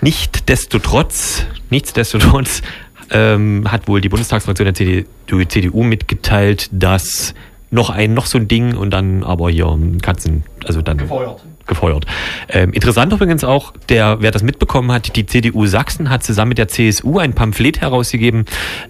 Nichtsdestotrotz, 0.00 1.46
nichtsdestotrotz 1.70 2.62
ähm, 3.10 3.70
hat 3.70 3.88
wohl 3.88 4.00
die 4.00 4.08
Bundestagsfraktion 4.08 4.72
der 4.72 5.48
CDU 5.48 5.82
mitgeteilt, 5.82 6.68
dass 6.72 7.34
noch 7.70 7.90
ein, 7.90 8.14
noch 8.14 8.26
so 8.26 8.38
ein 8.38 8.48
Ding 8.48 8.76
und 8.76 8.90
dann 8.90 9.24
aber 9.24 9.50
hier 9.50 9.78
Katzen, 10.02 10.44
also 10.64 10.82
dann 10.82 10.98
Gefeuert. 10.98 11.44
gefeuert. 11.66 12.06
Ähm, 12.48 12.72
interessant 12.72 13.12
übrigens 13.12 13.42
auch, 13.42 13.72
der, 13.88 14.18
wer 14.20 14.30
das 14.30 14.42
mitbekommen 14.42 14.92
hat, 14.92 15.16
die 15.16 15.26
CDU 15.26 15.66
Sachsen 15.66 16.08
hat 16.08 16.22
zusammen 16.22 16.50
mit 16.50 16.58
der 16.58 16.68
CSU 16.68 17.18
ein 17.18 17.34
Pamphlet 17.34 17.80
herausgegeben 17.80 18.44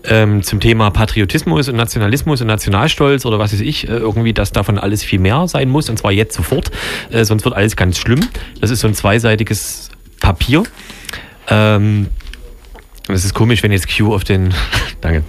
ähm, 0.05 0.43
zum 0.43 0.61
Thema 0.61 0.91
Patriotismus 0.91 1.69
und 1.69 1.77
Nationalismus 1.77 2.41
und 2.43 2.49
Nationalstolz 2.49 3.25
oder 3.25 3.39
was 3.39 3.53
weiß 3.53 3.61
ich, 3.61 3.89
äh, 3.89 3.93
irgendwie, 3.93 4.35
dass 4.35 4.53
davon 4.53 4.79
alles 4.79 5.03
viel 5.03 5.21
mehr 5.21 5.49
sein 5.49 5.71
muss 5.71 5.89
und 5.89 5.99
zwar 5.99 6.13
jetzt 6.13 6.35
sofort, 6.37 6.71
äh, 7.11 7.25
sonst 7.25 7.45
wird 7.45 7.55
alles 7.55 7.77
ganz 7.77 7.99
schlimm. 7.99 8.21
Das 8.61 8.71
ist 8.71 8.81
so 8.81 8.89
ein 8.89 8.95
zweiseitiges 8.95 9.91
Papier. 10.21 10.65
Ähm, 11.49 12.09
es 13.09 13.25
ist 13.25 13.35
komisch, 13.35 13.63
wenn 13.63 13.73
jetzt 13.73 13.89
Q 13.97 14.15
auf 14.15 14.25
den. 14.25 14.53
Danke. 15.01 15.23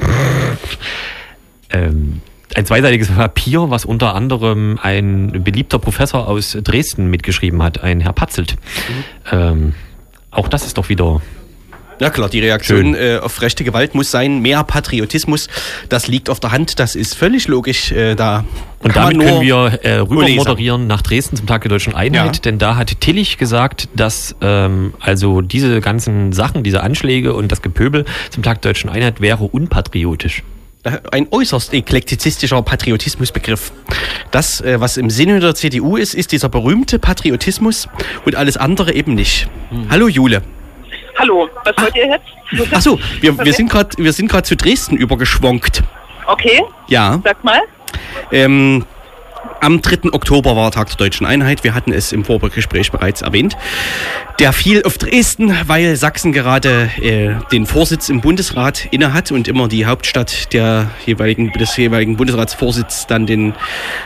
Ähm, 1.69 2.21
ein 2.55 2.65
zweiseitiges 2.65 3.09
Papier, 3.09 3.69
was 3.69 3.85
unter 3.85 4.15
anderem 4.15 4.79
ein 4.81 5.43
beliebter 5.43 5.79
Professor 5.79 6.27
aus 6.27 6.57
Dresden 6.63 7.07
mitgeschrieben 7.09 7.61
hat, 7.61 7.83
ein 7.83 7.99
Herr 7.99 8.13
Patzelt. 8.13 8.55
Ähm, 9.31 9.73
auch 10.31 10.47
das 10.47 10.65
ist 10.65 10.77
doch 10.77 10.89
wieder. 10.89 11.21
Ja 11.99 12.11
klar, 12.11 12.29
die 12.29 12.39
Reaktion 12.39 12.93
äh, 12.93 13.19
auf 13.23 13.41
rechte 13.41 13.63
Gewalt 13.63 13.95
muss 13.95 14.11
sein, 14.11 14.39
mehr 14.43 14.63
Patriotismus. 14.63 15.49
Das 15.89 16.07
liegt 16.07 16.29
auf 16.29 16.39
der 16.39 16.51
Hand, 16.51 16.77
das 16.79 16.95
ist 16.95 17.15
völlig 17.15 17.47
logisch. 17.47 17.91
Äh, 17.91 18.13
da 18.13 18.45
Und 18.83 18.95
damit 18.95 19.19
können 19.19 19.41
wir 19.41 19.79
äh, 19.81 19.93
rüber 19.95 20.17
Uli 20.21 20.27
sagen. 20.35 20.37
moderieren 20.37 20.87
nach 20.87 21.01
Dresden 21.01 21.37
zum 21.37 21.47
Tag 21.47 21.63
der 21.63 21.69
deutschen 21.69 21.95
Einheit, 21.95 22.35
Ja. 22.35 22.41
denn 22.43 22.59
da 22.59 22.75
hat 22.75 23.01
Tillich 23.01 23.39
gesagt, 23.39 23.89
dass 23.95 24.35
ähm, 24.41 24.93
also 24.99 25.41
diese 25.41 25.81
ganzen 25.81 26.33
Sachen, 26.33 26.61
diese 26.63 26.83
Anschläge 26.83 27.33
und 27.33 27.51
das 27.51 27.63
Gepöbel 27.63 28.05
zum 28.29 28.43
Tag 28.43 28.61
der 28.61 28.73
deutschen 28.73 28.91
Einheit 28.91 29.19
wäre 29.19 29.45
unpatriotisch. 29.45 30.43
Ein 31.11 31.27
äußerst 31.31 31.73
eklektizistischer 31.73 32.61
Patriotismusbegriff. 32.61 33.71
Das, 34.31 34.61
äh, 34.61 34.79
was 34.79 34.97
im 34.97 35.09
Sinne 35.09 35.39
der 35.39 35.55
CDU 35.55 35.97
ist, 35.97 36.13
ist 36.13 36.31
dieser 36.31 36.49
berühmte 36.49 36.99
Patriotismus 36.99 37.87
und 38.25 38.35
alles 38.35 38.57
andere 38.57 38.93
eben 38.93 39.15
nicht. 39.15 39.49
Hallo 39.89 40.07
Jule. 40.07 40.41
Hallo, 41.17 41.49
was 41.63 41.73
wollt 41.83 41.95
ihr 41.95 42.07
jetzt? 42.07 42.69
Ach 42.71 42.81
so, 42.81 42.99
wir, 43.21 43.37
wir 43.43 43.53
sind 43.53 43.69
gerade 43.69 43.89
wir 43.97 44.13
sind 44.13 44.29
gerade 44.29 44.43
zu 44.43 44.55
Dresden 44.55 44.95
übergeschwonkt. 44.97 45.83
Okay, 46.27 46.63
Ja. 46.87 47.19
sag 47.23 47.43
mal. 47.43 47.61
Ähm, 48.31 48.85
am 49.61 49.81
3. 49.81 50.13
Oktober 50.13 50.55
war 50.55 50.71
Tag 50.71 50.89
der 50.89 50.97
Deutschen 50.97 51.25
Einheit. 51.25 51.63
Wir 51.63 51.73
hatten 51.73 51.91
es 51.91 52.11
im 52.11 52.25
Vorgespräch 52.25 52.91
bereits 52.91 53.21
erwähnt. 53.21 53.57
Der 54.39 54.53
fiel 54.53 54.83
auf 54.83 54.97
Dresden, 54.97 55.55
weil 55.65 55.95
Sachsen 55.95 56.31
gerade 56.31 56.89
äh, 57.01 57.35
den 57.51 57.65
Vorsitz 57.65 58.09
im 58.09 58.21
Bundesrat 58.21 58.87
innehat 58.91 59.31
und 59.31 59.47
immer 59.47 59.67
die 59.67 59.85
Hauptstadt 59.85 60.53
der 60.53 60.91
jeweiligen, 61.05 61.51
des 61.53 61.75
jeweiligen 61.75 62.17
Bundesratsvorsitz 62.17 63.07
dann 63.07 63.25
den 63.25 63.55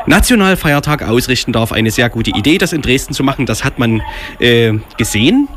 Nationalfeiertag 0.06 1.04
ausrichten 1.04 1.52
darf. 1.52 1.72
Eine 1.72 1.92
sehr 1.92 2.10
gute 2.10 2.32
Idee, 2.32 2.58
das 2.58 2.72
in 2.72 2.82
Dresden 2.82 3.14
zu 3.14 3.24
machen. 3.24 3.46
Das 3.46 3.64
hat 3.64 3.78
man 3.78 4.02
äh, 4.40 4.74
gesehen. 4.98 5.50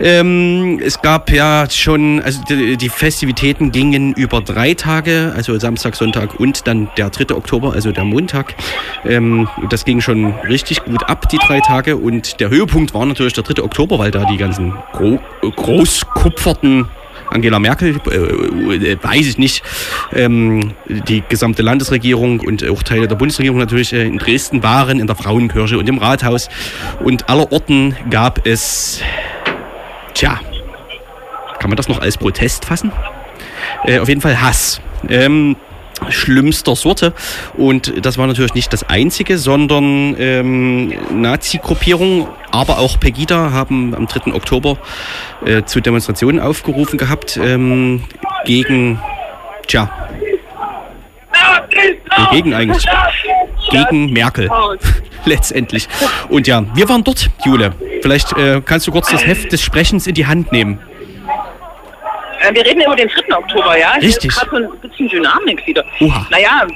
Ähm, 0.00 0.80
es 0.84 1.00
gab 1.00 1.30
ja 1.30 1.68
schon, 1.70 2.20
also 2.22 2.42
die, 2.48 2.76
die 2.76 2.88
Festivitäten 2.88 3.72
gingen 3.72 4.12
über 4.14 4.40
drei 4.40 4.74
Tage, 4.74 5.32
also 5.36 5.58
Samstag, 5.58 5.96
Sonntag 5.96 6.38
und 6.38 6.66
dann 6.66 6.90
der 6.96 7.10
3. 7.10 7.34
Oktober, 7.34 7.72
also 7.72 7.92
der 7.92 8.04
Montag. 8.04 8.54
Ähm, 9.04 9.33
das 9.70 9.84
ging 9.84 10.00
schon 10.00 10.34
richtig 10.48 10.84
gut 10.84 11.04
ab, 11.08 11.28
die 11.28 11.38
drei 11.38 11.60
Tage. 11.60 11.96
Und 11.96 12.40
der 12.40 12.50
Höhepunkt 12.50 12.94
war 12.94 13.06
natürlich 13.06 13.32
der 13.32 13.44
3. 13.44 13.62
Oktober, 13.62 13.98
weil 13.98 14.10
da 14.10 14.24
die 14.24 14.36
ganzen 14.36 14.74
gro 14.92 15.20
äh, 15.42 15.50
großkupferten 15.50 16.86
Angela 17.30 17.58
Merkel, 17.58 18.00
äh, 18.10 18.16
äh, 18.16 18.98
weiß 19.02 19.26
ich 19.26 19.38
nicht, 19.38 19.62
ähm, 20.12 20.72
die 20.86 21.22
gesamte 21.28 21.62
Landesregierung 21.62 22.40
und 22.40 22.68
auch 22.68 22.82
Teile 22.82 23.08
der 23.08 23.16
Bundesregierung 23.16 23.58
natürlich 23.58 23.92
äh, 23.92 24.06
in 24.06 24.18
Dresden 24.18 24.62
waren, 24.62 25.00
in 25.00 25.06
der 25.06 25.16
Frauenkirche 25.16 25.78
und 25.78 25.88
im 25.88 25.98
Rathaus. 25.98 26.48
Und 27.02 27.28
aller 27.28 27.50
Orten 27.50 27.96
gab 28.10 28.46
es, 28.46 29.00
tja, 30.14 30.40
kann 31.58 31.70
man 31.70 31.76
das 31.76 31.88
noch 31.88 32.00
als 32.00 32.18
Protest 32.18 32.64
fassen? 32.64 32.92
Äh, 33.84 33.98
auf 33.98 34.08
jeden 34.08 34.20
Fall 34.20 34.40
Hass. 34.40 34.80
Ähm, 35.08 35.56
schlimmster 36.08 36.76
Sorte. 36.76 37.12
Und 37.56 38.04
das 38.04 38.18
war 38.18 38.26
natürlich 38.26 38.54
nicht 38.54 38.72
das 38.72 38.82
einzige, 38.84 39.38
sondern 39.38 40.16
ähm, 40.18 40.92
Nazi-Gruppierungen, 41.12 42.26
aber 42.50 42.78
auch 42.78 42.98
Pegida 43.00 43.52
haben 43.52 43.94
am 43.94 44.06
3. 44.06 44.32
Oktober 44.34 44.78
äh, 45.44 45.64
zu 45.64 45.80
Demonstrationen 45.80 46.40
aufgerufen 46.40 46.98
gehabt 46.98 47.38
ähm, 47.42 48.04
gegen, 48.44 49.00
tja, 49.66 49.90
gegen 52.30 52.54
eigentlich, 52.54 52.84
gegen 53.70 54.12
Merkel 54.12 54.50
letztendlich. 55.24 55.88
Und 56.28 56.46
ja, 56.46 56.64
wir 56.74 56.88
waren 56.88 57.04
dort, 57.04 57.30
Jule. 57.44 57.72
Vielleicht 58.02 58.36
äh, 58.36 58.60
kannst 58.64 58.86
du 58.86 58.92
kurz 58.92 59.10
das 59.10 59.26
Heft 59.26 59.52
des 59.52 59.62
Sprechens 59.62 60.06
in 60.06 60.14
die 60.14 60.26
Hand 60.26 60.52
nehmen. 60.52 60.78
Äh, 62.44 62.54
wir 62.54 62.64
reden 62.64 62.82
über 62.82 62.96
den 62.96 63.08
3. 63.08 63.36
Oktober, 63.36 63.78
ja? 63.78 63.94
Hier 63.94 64.08
Richtig. 64.08 64.30
ist 64.30 64.40
gerade 64.40 64.66
so 64.66 64.72
ein 64.72 64.80
bisschen 64.80 65.08
Dynamik 65.08 65.66
wieder. 65.66 65.84
Oha. 66.00 66.26
Naja, 66.30 66.66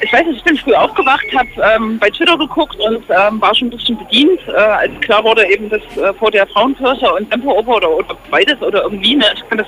ich 0.00 0.12
weiß 0.12 0.26
nicht, 0.26 0.38
ich 0.38 0.44
bin 0.44 0.56
früh 0.56 0.74
aufgewacht, 0.74 1.24
habe 1.36 1.48
ähm, 1.76 1.98
bei 1.98 2.10
Twitter 2.10 2.36
geguckt 2.36 2.76
und 2.80 3.04
ähm, 3.08 3.40
war 3.40 3.54
schon 3.54 3.68
ein 3.68 3.70
bisschen 3.70 3.96
bedient, 3.98 4.40
äh, 4.48 4.52
als 4.52 4.92
klar 5.00 5.22
wurde 5.22 5.46
eben, 5.50 5.70
dass 5.70 5.82
äh, 5.96 6.12
vor 6.14 6.30
der 6.30 6.46
Frauenkirche 6.48 7.12
und 7.12 7.30
Tempelhofer 7.30 7.76
oder, 7.76 7.90
oder 7.90 8.16
beides 8.30 8.60
oder 8.60 8.82
irgendwie, 8.82 9.14
ne, 9.14 9.26
ich 9.34 9.48
kann 9.48 9.58
das 9.58 9.66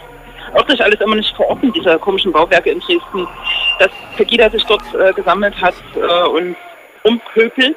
örtlich 0.55 0.83
alles 0.83 1.01
immer 1.01 1.17
nicht 1.17 1.35
verorten, 1.37 1.73
diese 1.73 1.99
komischen 1.99 2.33
Bauwerke 2.33 2.71
in 2.71 2.81
Dresden, 2.81 3.27
dass 3.79 3.91
Pegida 4.17 4.51
sich 4.51 4.65
dort 4.65 4.83
äh, 4.95 5.13
gesammelt 5.13 5.55
hat 5.61 5.75
äh, 5.95 6.29
und 6.29 6.57
rumpöpelt. 7.05 7.77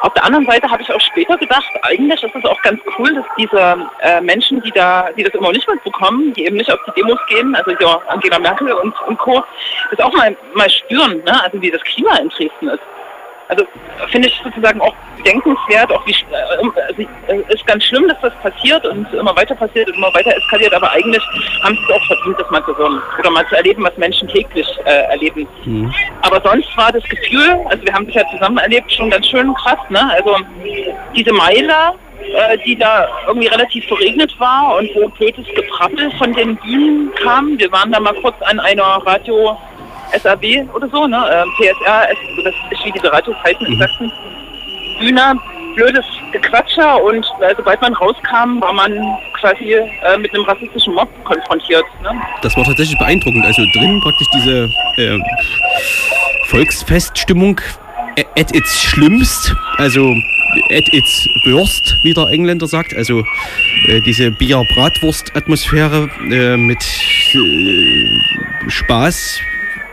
Auf 0.00 0.12
der 0.14 0.24
anderen 0.24 0.46
Seite 0.46 0.68
habe 0.70 0.82
ich 0.82 0.92
auch 0.92 1.00
später 1.00 1.36
gedacht, 1.36 1.64
eigentlich 1.82 2.22
ist 2.22 2.34
es 2.34 2.44
auch 2.44 2.60
ganz 2.62 2.80
cool, 2.98 3.14
dass 3.14 3.24
diese 3.38 3.86
äh, 4.00 4.20
Menschen, 4.20 4.60
die 4.62 4.70
da, 4.70 5.10
die 5.16 5.22
das 5.22 5.34
immer 5.34 5.52
nicht 5.52 5.68
mitbekommen, 5.68 6.32
die 6.34 6.46
eben 6.46 6.56
nicht 6.56 6.72
auf 6.72 6.80
die 6.86 7.00
Demos 7.00 7.18
gehen, 7.28 7.54
also 7.54 7.70
ja, 7.80 8.00
Angela 8.08 8.38
Merkel 8.38 8.72
und, 8.72 8.94
und 9.02 9.18
Co., 9.18 9.42
das 9.90 10.00
auch 10.00 10.12
mal, 10.14 10.36
mal 10.54 10.70
spüren, 10.70 11.22
ne? 11.24 11.42
also 11.42 11.60
wie 11.60 11.70
das 11.70 11.82
Klima 11.82 12.16
in 12.16 12.28
Dresden 12.28 12.68
ist. 12.68 12.82
Also 13.52 13.66
finde 14.10 14.28
ich 14.28 14.40
sozusagen 14.42 14.80
auch 14.80 14.94
bedenkenswert, 15.18 15.92
auch 15.92 16.06
wie 16.06 16.12
äh, 16.12 16.72
also, 17.28 17.42
ist 17.48 17.66
ganz 17.66 17.84
schlimm, 17.84 18.08
dass 18.08 18.18
das 18.22 18.32
passiert 18.42 18.82
und 18.86 19.12
immer 19.12 19.36
weiter 19.36 19.54
passiert 19.54 19.88
und 19.88 19.96
immer 19.96 20.12
weiter 20.14 20.34
eskaliert, 20.34 20.72
aber 20.72 20.90
eigentlich 20.90 21.22
haben 21.62 21.76
sie 21.76 21.82
es 21.84 21.90
auch 21.90 22.06
verdient, 22.06 22.40
das 22.40 22.50
mal 22.50 22.64
zu 22.64 22.76
hören 22.78 23.02
oder 23.18 23.30
mal 23.30 23.46
zu 23.48 23.56
erleben, 23.56 23.84
was 23.84 23.94
Menschen 23.98 24.26
täglich 24.28 24.66
äh, 24.86 25.02
erleben. 25.10 25.46
Aber 26.22 26.40
sonst 26.42 26.74
war 26.78 26.90
das 26.92 27.04
Gefühl, 27.04 27.60
also 27.68 27.84
wir 27.84 27.92
haben 27.92 28.06
das 28.06 28.14
ja 28.14 28.22
zusammen 28.32 28.56
erlebt, 28.56 28.90
schon 28.90 29.10
ganz 29.10 29.28
schön 29.28 29.52
krass, 29.54 29.78
ne? 29.90 30.00
Also 30.14 30.38
diese 31.14 31.32
Meile, 31.34 31.74
äh, 32.20 32.56
die 32.64 32.76
da 32.76 33.06
irgendwie 33.26 33.48
relativ 33.48 33.86
verregnet 33.86 34.34
war 34.38 34.76
und 34.78 34.88
wo 34.94 35.08
blödes 35.10 35.46
Geprappel 35.54 36.10
von 36.12 36.32
den 36.32 36.56
Bühnen 36.56 37.12
kam. 37.22 37.58
Wir 37.58 37.70
waren 37.70 37.92
da 37.92 38.00
mal 38.00 38.14
kurz 38.22 38.36
an 38.40 38.58
einer 38.60 39.02
Radio 39.04 39.58
SAW 40.20 40.74
oder 40.74 40.88
so, 40.88 41.06
ne? 41.06 41.24
Ähm, 41.32 41.48
PSR, 41.58 42.08
das 42.44 42.54
ist 42.70 42.84
wie 42.84 43.06
Radios 43.06 43.36
heißen 43.44 43.66
in 43.66 43.78
Sachsen. 43.78 44.12
Bühne, 44.98 45.34
blödes 45.74 46.04
Gequatscher 46.32 47.02
und 47.02 47.24
äh, 47.40 47.54
sobald 47.56 47.80
man 47.80 47.94
rauskam, 47.94 48.60
war 48.60 48.72
man 48.72 48.92
quasi 49.40 49.72
äh, 49.74 50.18
mit 50.18 50.32
einem 50.34 50.44
rassistischen 50.44 50.94
Mob 50.94 51.08
konfrontiert. 51.24 51.84
Ne? 52.02 52.10
Das 52.42 52.56
war 52.56 52.64
tatsächlich 52.64 52.98
beeindruckend. 52.98 53.44
Also 53.44 53.62
drin 53.72 54.00
praktisch 54.00 54.28
diese 54.34 54.70
äh, 54.98 55.18
Volksfeststimmung 56.48 57.60
at 58.36 58.54
its 58.54 58.82
schlimmst, 58.82 59.54
also 59.78 60.14
at 60.70 60.92
its 60.92 61.26
worst, 61.46 61.96
wie 62.02 62.12
der 62.12 62.28
Engländer 62.28 62.66
sagt. 62.66 62.94
Also 62.94 63.24
äh, 63.88 64.00
diese 64.02 64.30
Bier-Bratwurst-Atmosphäre 64.30 66.10
äh, 66.30 66.56
mit 66.56 66.82
äh, 67.34 68.70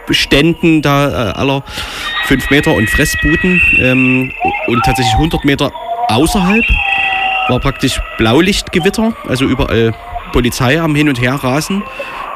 Spaßständen 0.10 0.82
da 0.82 1.10
äh, 1.10 1.32
aller 1.34 1.64
fünf 2.26 2.50
Meter 2.50 2.74
und 2.74 2.90
Fressbuden 2.90 3.62
ähm, 3.80 4.32
und 4.68 4.86
tatsächlich 4.86 5.14
100 5.14 5.46
Meter 5.46 5.72
außerhalb 6.08 6.64
war 7.48 7.60
praktisch 7.60 8.00
Blaulichtgewitter, 8.18 9.14
also 9.28 9.46
überall 9.46 9.94
Polizei 10.32 10.80
am 10.80 10.94
Hin 10.96 11.10
und 11.10 11.20
Her 11.20 11.34
rasen 11.34 11.84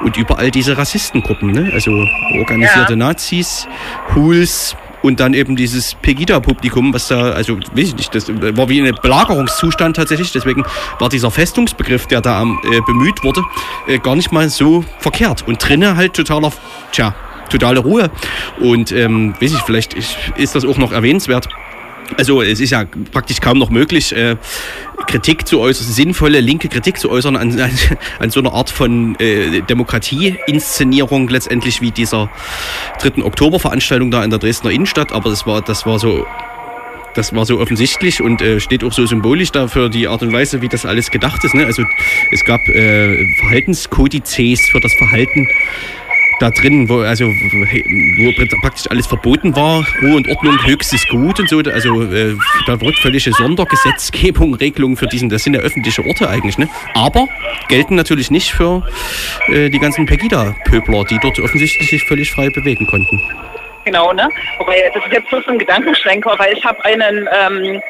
und 0.02 0.18
überall 0.18 0.50
diese 0.50 0.78
Rassistengruppen, 0.78 1.52
ne? 1.52 1.72
also 1.74 1.92
organisierte 2.40 2.94
Ja. 2.94 2.96
Nazis, 2.96 3.68
Hools 4.16 4.76
und 5.04 5.20
dann 5.20 5.34
eben 5.34 5.56
dieses 5.56 5.96
Pegida-Publikum, 5.96 6.94
was 6.94 7.10
da, 7.10 7.32
also 7.34 7.58
weiß 7.58 7.90
ich 7.90 7.96
nicht, 7.96 8.16
das 8.16 8.30
war 8.30 8.70
wie 8.70 8.82
ein 8.82 8.96
Belagerungszustand 9.02 9.96
tatsächlich, 9.96 10.32
deswegen 10.32 10.64
war 10.98 11.10
dieser 11.10 11.30
Festungsbegriff, 11.30 12.08
der 12.08 12.22
da 12.22 12.44
äh, 12.44 12.82
bemüht 12.82 13.24
wurde, 13.24 13.44
äh, 13.88 14.00
gar 14.00 14.16
nicht 14.16 14.32
mal 14.32 14.50
so 14.50 14.84
verkehrt 14.98 15.44
und 15.48 15.64
drinnen 15.68 15.96
halt 15.96 16.14
totaler, 16.16 16.52
tja, 16.92 17.14
totale 17.54 17.80
Ruhe 17.80 18.12
und 18.60 18.92
ähm, 18.92 19.34
weiß 19.40 19.54
ich, 19.54 19.62
vielleicht 19.62 19.94
ist, 19.94 20.18
ist 20.38 20.56
das 20.56 20.66
auch 20.66 20.78
noch 20.78 20.92
erwähnenswert, 20.92 21.48
also 22.18 22.42
es 22.42 22.60
ist 22.60 22.70
ja 22.70 22.86
praktisch 23.12 23.40
kaum 23.40 23.58
noch 23.58 23.70
möglich, 23.70 24.16
äh, 24.16 24.36
Kritik 25.08 25.48
zu 25.48 25.60
äußern, 25.60 25.88
sinnvolle 25.88 26.40
linke 26.40 26.70
Kritik 26.70 27.00
zu 27.00 27.10
äußern 27.10 27.36
an, 27.36 27.60
an, 27.60 27.72
an 28.20 28.30
so 28.30 28.40
einer 28.40 28.54
Art 28.54 28.70
von 28.70 29.16
äh, 29.20 29.62
Demokratie-Inszenierung 29.62 31.28
letztendlich 31.28 31.82
wie 31.82 31.92
dieser 31.92 32.30
3. 33.02 33.24
Oktober-Veranstaltung 33.24 34.12
da 34.12 34.24
in 34.24 34.30
der 34.30 34.40
Dresdner 34.40 34.72
Innenstadt. 34.72 35.12
Aber 35.12 35.30
das 35.30 35.46
war, 35.46 35.62
das 35.62 35.86
war 35.86 36.00
so. 36.00 36.26
Das 37.16 37.32
war 37.36 37.46
so 37.46 37.60
offensichtlich 37.60 38.24
und 38.24 38.42
äh, 38.42 38.60
steht 38.60 38.84
auch 38.84 38.92
so 38.92 39.06
symbolisch 39.06 39.52
da 39.52 39.68
für 39.68 39.88
die 39.88 40.08
Art 40.08 40.24
und 40.24 40.34
Weise, 40.34 40.64
wie 40.64 40.68
das 40.68 40.84
alles 40.84 41.12
gedacht 41.12 41.44
ist. 41.44 41.54
Ne? 41.54 41.64
Also 41.64 41.84
es 42.32 42.44
gab 42.44 42.60
äh, 42.70 43.16
Verhaltenskodizes 43.38 44.62
für 44.72 44.80
das 44.80 44.92
Verhalten 44.96 45.48
da 46.44 46.52
drin, 46.52 46.90
wo 46.90 47.00
also 47.00 47.26
wo 47.26 48.60
praktisch 48.62 48.92
alles 48.92 49.08
verboten 49.08 49.56
war, 49.56 49.86
Ruhe 50.02 50.18
und 50.18 50.28
Ordnung, 50.28 50.62
höchstes 50.66 51.08
Gut 51.08 51.40
und 51.40 51.48
so. 51.48 51.60
Also 51.60 52.04
äh, 52.04 52.36
da 52.68 52.80
wird 52.82 53.00
völlige 53.00 53.32
Sondergesetzgebung, 53.32 54.56
Regelungen 54.56 54.98
für 54.98 55.08
diesen, 55.08 55.30
das 55.30 55.44
sind 55.44 55.56
ja 55.56 55.62
öffentliche 55.62 56.06
Orte 56.06 56.30
eigentlich, 56.30 56.58
ne? 56.58 56.68
Aber 56.96 57.28
gelten 57.70 57.96
natürlich 57.96 58.30
nicht 58.30 58.52
für 58.52 58.86
äh, 59.48 59.70
die 59.70 59.80
ganzen 59.80 60.06
Pegida-Pöbler, 60.06 61.06
die 61.06 61.18
dort 61.22 61.40
offensichtlich 61.40 61.90
sich 61.90 62.04
völlig 62.04 62.30
frei 62.32 62.50
bewegen 62.50 62.86
konnten. 62.88 63.22
Genau, 63.86 64.12
ne? 64.12 64.28
Wobei, 64.58 64.92
das 64.94 65.06
ist 65.06 65.14
jetzt 65.14 65.30
bloß 65.30 65.48
ein 65.48 65.60
Gedankenschwenker, 65.60 66.36
weil 66.38 66.54
ich 66.58 66.66
habe 66.66 66.84
einen 66.84 67.28
ähm, 67.32 67.82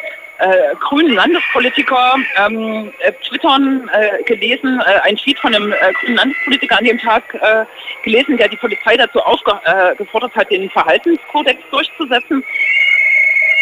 äh, 0.43 0.75
grünen 0.79 1.15
Landespolitiker 1.15 2.15
ähm, 2.37 2.91
äh, 2.99 3.11
twittern 3.27 3.89
äh, 3.93 4.21
gelesen, 4.23 4.81
äh, 4.81 4.99
ein 5.01 5.15
Tweet 5.15 5.39
von 5.39 5.55
einem 5.55 5.71
äh, 5.71 5.93
grünen 5.93 6.17
Landespolitiker 6.17 6.77
an 6.77 6.85
dem 6.85 6.99
Tag 6.99 7.33
äh, 7.33 7.65
gelesen, 8.03 8.37
der 8.37 8.49
die 8.49 8.57
Polizei 8.57 8.97
dazu 8.97 9.19
aufgefordert 9.19 10.31
äh, 10.35 10.39
hat, 10.39 10.51
den 10.51 10.69
Verhaltenskodex 10.69 11.61
durchzusetzen. 11.71 12.43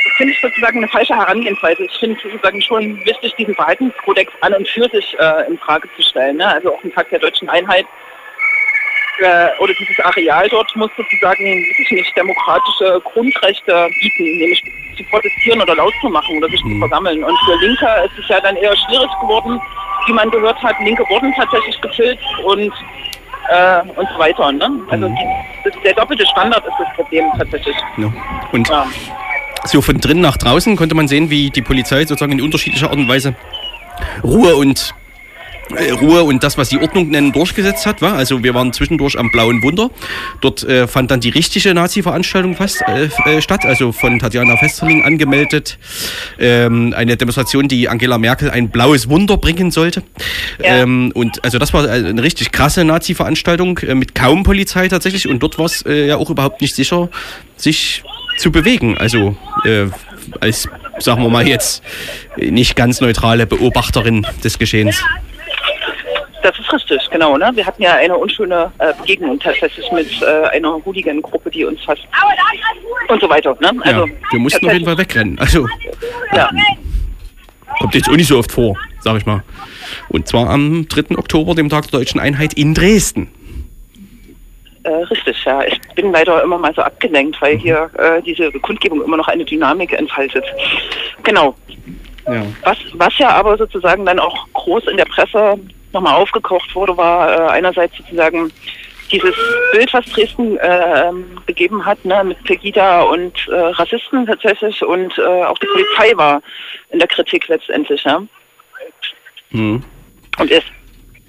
Das 0.03 0.13
finde 0.17 0.33
ich 0.33 0.41
sozusagen 0.41 0.77
eine 0.79 0.87
falsche 0.87 1.15
Herangehensweise. 1.15 1.83
Ich 1.83 1.97
finde 1.99 2.19
sozusagen 2.21 2.61
schon 2.61 3.05
wichtig, 3.05 3.35
diesen 3.35 3.55
Verhaltenskodex 3.55 4.33
an 4.41 4.53
und 4.53 4.67
für 4.67 4.89
sich 4.89 5.15
in 5.47 5.57
Frage 5.59 5.87
zu 5.95 6.01
stellen. 6.01 6.37
Ne? 6.37 6.47
Also 6.47 6.73
auch 6.73 6.83
ein 6.83 6.91
Tag 6.91 7.09
der 7.09 7.19
deutschen 7.19 7.47
Einheit 7.49 7.85
äh, 9.19 9.47
oder 9.59 9.73
dieses 9.79 9.99
Areal 10.03 10.47
dort 10.49 10.75
muss 10.75 10.89
sozusagen 10.97 11.43
wirklich 11.43 11.91
nicht 11.91 12.17
demokratische 12.17 13.01
Grundrechte 13.13 13.89
bieten, 13.99 14.23
nämlich 14.37 14.63
zu 14.97 15.03
protestieren 15.05 15.61
oder 15.61 15.75
laut 15.75 15.93
zu 16.01 16.09
machen 16.09 16.37
oder 16.37 16.49
sich 16.49 16.61
zu 16.61 16.79
versammeln. 16.79 17.23
Und 17.23 17.37
für 17.45 17.55
Linke 17.65 17.87
ist 18.05 18.19
es 18.23 18.27
ja 18.29 18.39
dann 18.41 18.55
eher 18.55 18.75
schwierig 18.77 19.09
geworden, 19.21 19.59
wie 20.07 20.13
man 20.13 20.29
gehört 20.31 20.61
hat. 20.63 20.75
Linke 20.83 21.03
wurden 21.09 21.33
tatsächlich 21.35 21.79
gefilzt 21.81 22.23
und 22.45 22.71
äh, 23.49 23.81
und 23.95 24.07
so 24.13 24.19
weiter. 24.19 24.51
Ne? 24.51 24.69
Also 24.89 25.07
die, 25.07 25.27
das, 25.63 25.73
der 25.83 25.93
doppelte 25.93 26.25
Standard 26.27 26.63
ist 26.65 26.73
das 26.79 26.87
Problem 26.95 27.25
tatsächlich. 27.37 27.75
Ja. 27.97 28.11
Und 28.51 28.69
Ja. 28.69 28.85
so 29.65 29.81
von 29.81 29.99
drinnen 29.99 30.21
nach 30.21 30.37
draußen 30.37 30.75
konnte 30.75 30.95
man 30.95 31.07
sehen, 31.07 31.29
wie 31.29 31.49
die 31.49 31.61
Polizei 31.61 32.05
sozusagen 32.05 32.33
in 32.33 32.41
unterschiedlicher 32.41 32.87
Art 32.89 32.97
und 32.97 33.07
Weise 33.07 33.35
Ruhe 34.23 34.55
und 34.55 34.93
Ruhe 35.73 36.23
und 36.23 36.43
das, 36.43 36.57
was 36.57 36.69
sie 36.69 36.79
Ordnung 36.79 37.09
nennen, 37.09 37.31
durchgesetzt 37.31 37.85
hat. 37.85 38.01
Wa? 38.01 38.13
Also 38.13 38.43
wir 38.43 38.53
waren 38.53 38.73
zwischendurch 38.73 39.17
am 39.17 39.31
Blauen 39.31 39.63
Wunder. 39.63 39.89
Dort 40.41 40.63
äh, 40.63 40.87
fand 40.87 41.11
dann 41.11 41.19
die 41.19 41.29
richtige 41.29 41.73
Nazi-Veranstaltung 41.73 42.55
fast 42.55 42.81
äh, 42.87 43.09
äh, 43.25 43.41
statt, 43.41 43.65
also 43.65 43.91
von 43.91 44.19
Tatjana 44.19 44.57
Festerling 44.57 45.03
angemeldet. 45.03 45.77
Ähm, 46.39 46.93
eine 46.95 47.17
Demonstration, 47.17 47.67
die 47.67 47.89
Angela 47.89 48.17
Merkel 48.17 48.49
ein 48.49 48.69
blaues 48.69 49.09
Wunder 49.09 49.37
bringen 49.37 49.71
sollte. 49.71 50.03
Ja. 50.59 50.77
Ähm, 50.77 51.11
und 51.13 51.43
also 51.43 51.59
das 51.59 51.73
war 51.73 51.89
eine 51.89 52.23
richtig 52.23 52.51
krasse 52.51 52.83
Nazi-Veranstaltung 52.83 53.77
äh, 53.79 53.95
mit 53.95 54.15
kaum 54.15 54.43
Polizei 54.43 54.87
tatsächlich. 54.87 55.27
Und 55.27 55.41
dort 55.41 55.57
war 55.57 55.65
es 55.65 55.85
äh, 55.85 56.07
ja 56.07 56.17
auch 56.17 56.29
überhaupt 56.29 56.61
nicht 56.61 56.75
sicher, 56.75 57.09
sich 57.57 58.03
zu 58.37 58.51
bewegen. 58.51 58.97
Also 58.97 59.35
äh, 59.65 59.87
als, 60.39 60.67
sagen 60.99 61.21
wir 61.23 61.29
mal 61.29 61.47
jetzt, 61.47 61.83
nicht 62.37 62.75
ganz 62.75 63.01
neutrale 63.01 63.45
Beobachterin 63.45 64.25
des 64.43 64.59
Geschehens. 64.59 65.03
Das 66.43 66.57
ist 66.57 66.73
richtig, 66.73 66.99
genau. 67.11 67.37
Ne? 67.37 67.51
Wir 67.53 67.65
hatten 67.65 67.83
ja 67.83 67.93
eine 67.95 68.17
unschöne 68.17 68.71
äh, 68.79 68.93
Begegnung 68.99 69.39
tatsächlich 69.39 69.91
mit 69.91 70.07
äh, 70.21 70.47
einer 70.47 70.83
Hooligan-Gruppe, 70.83 71.51
die 71.51 71.65
uns 71.65 71.83
fast 71.83 72.01
und 73.07 73.21
so 73.21 73.29
weiter. 73.29 73.55
Ne? 73.61 73.71
Also, 73.81 74.05
ja, 74.07 74.13
wir 74.31 74.39
mussten 74.39 74.65
auf 74.65 74.73
jeden 74.73 74.85
Fall 74.85 74.97
wegrennen. 74.97 75.37
Also 75.39 75.67
Ja. 76.33 76.49
kommt 77.79 77.93
jetzt 77.93 78.09
auch 78.09 78.15
nicht 78.15 78.27
so 78.27 78.39
oft 78.39 78.51
vor, 78.51 78.75
sag 79.01 79.17
ich 79.17 79.25
mal. 79.25 79.43
Und 80.09 80.27
zwar 80.27 80.49
am 80.49 80.87
3. 80.87 81.17
Oktober, 81.17 81.53
dem 81.53 81.69
Tag 81.69 81.89
der 81.91 81.99
Deutschen 81.99 82.19
Einheit 82.19 82.53
in 82.53 82.73
Dresden. 82.73 83.27
Äh, 84.83 84.89
richtig, 84.89 85.43
ja. 85.45 85.63
Ich 85.63 85.79
bin 85.93 86.11
leider 86.11 86.41
immer 86.41 86.57
mal 86.57 86.73
so 86.73 86.81
abgelenkt, 86.81 87.39
weil 87.39 87.57
hier 87.57 87.89
äh, 87.99 88.19
diese 88.23 88.51
Kundgebung 88.51 89.03
immer 89.03 89.17
noch 89.17 89.27
eine 89.27 89.45
Dynamik 89.45 89.93
entfaltet. 89.93 90.43
Genau. 91.21 91.55
Ja. 92.25 92.43
Was, 92.63 92.77
was 92.93 93.15
ja 93.19 93.29
aber 93.29 93.57
sozusagen 93.57 94.05
dann 94.05 94.19
auch 94.19 94.47
groß 94.53 94.87
in 94.87 94.97
der 94.97 95.05
Presse 95.05 95.59
nochmal 95.93 96.15
aufgekocht 96.15 96.73
wurde, 96.75 96.95
war 96.97 97.29
äh, 97.29 97.51
einerseits 97.51 97.97
sozusagen 97.97 98.51
dieses 99.11 99.35
Bild, 99.73 99.93
was 99.93 100.05
Dresden 100.05 100.57
äh, 100.57 101.09
ähm, 101.09 101.25
gegeben 101.45 101.85
hat, 101.85 102.03
ne, 102.05 102.23
mit 102.23 102.43
Pegida 102.43 103.01
und 103.01 103.33
äh, 103.49 103.55
Rassisten 103.55 104.25
tatsächlich 104.25 104.83
und 104.83 105.17
äh, 105.17 105.21
auch 105.21 105.57
die 105.57 105.67
Polizei 105.67 106.15
war 106.17 106.41
in 106.91 106.99
der 106.99 107.07
Kritik 107.07 107.47
letztendlich, 107.47 108.03
ja. 108.03 108.21
Hm. 109.51 109.83
Und 110.39 110.49
ist. 110.49 110.65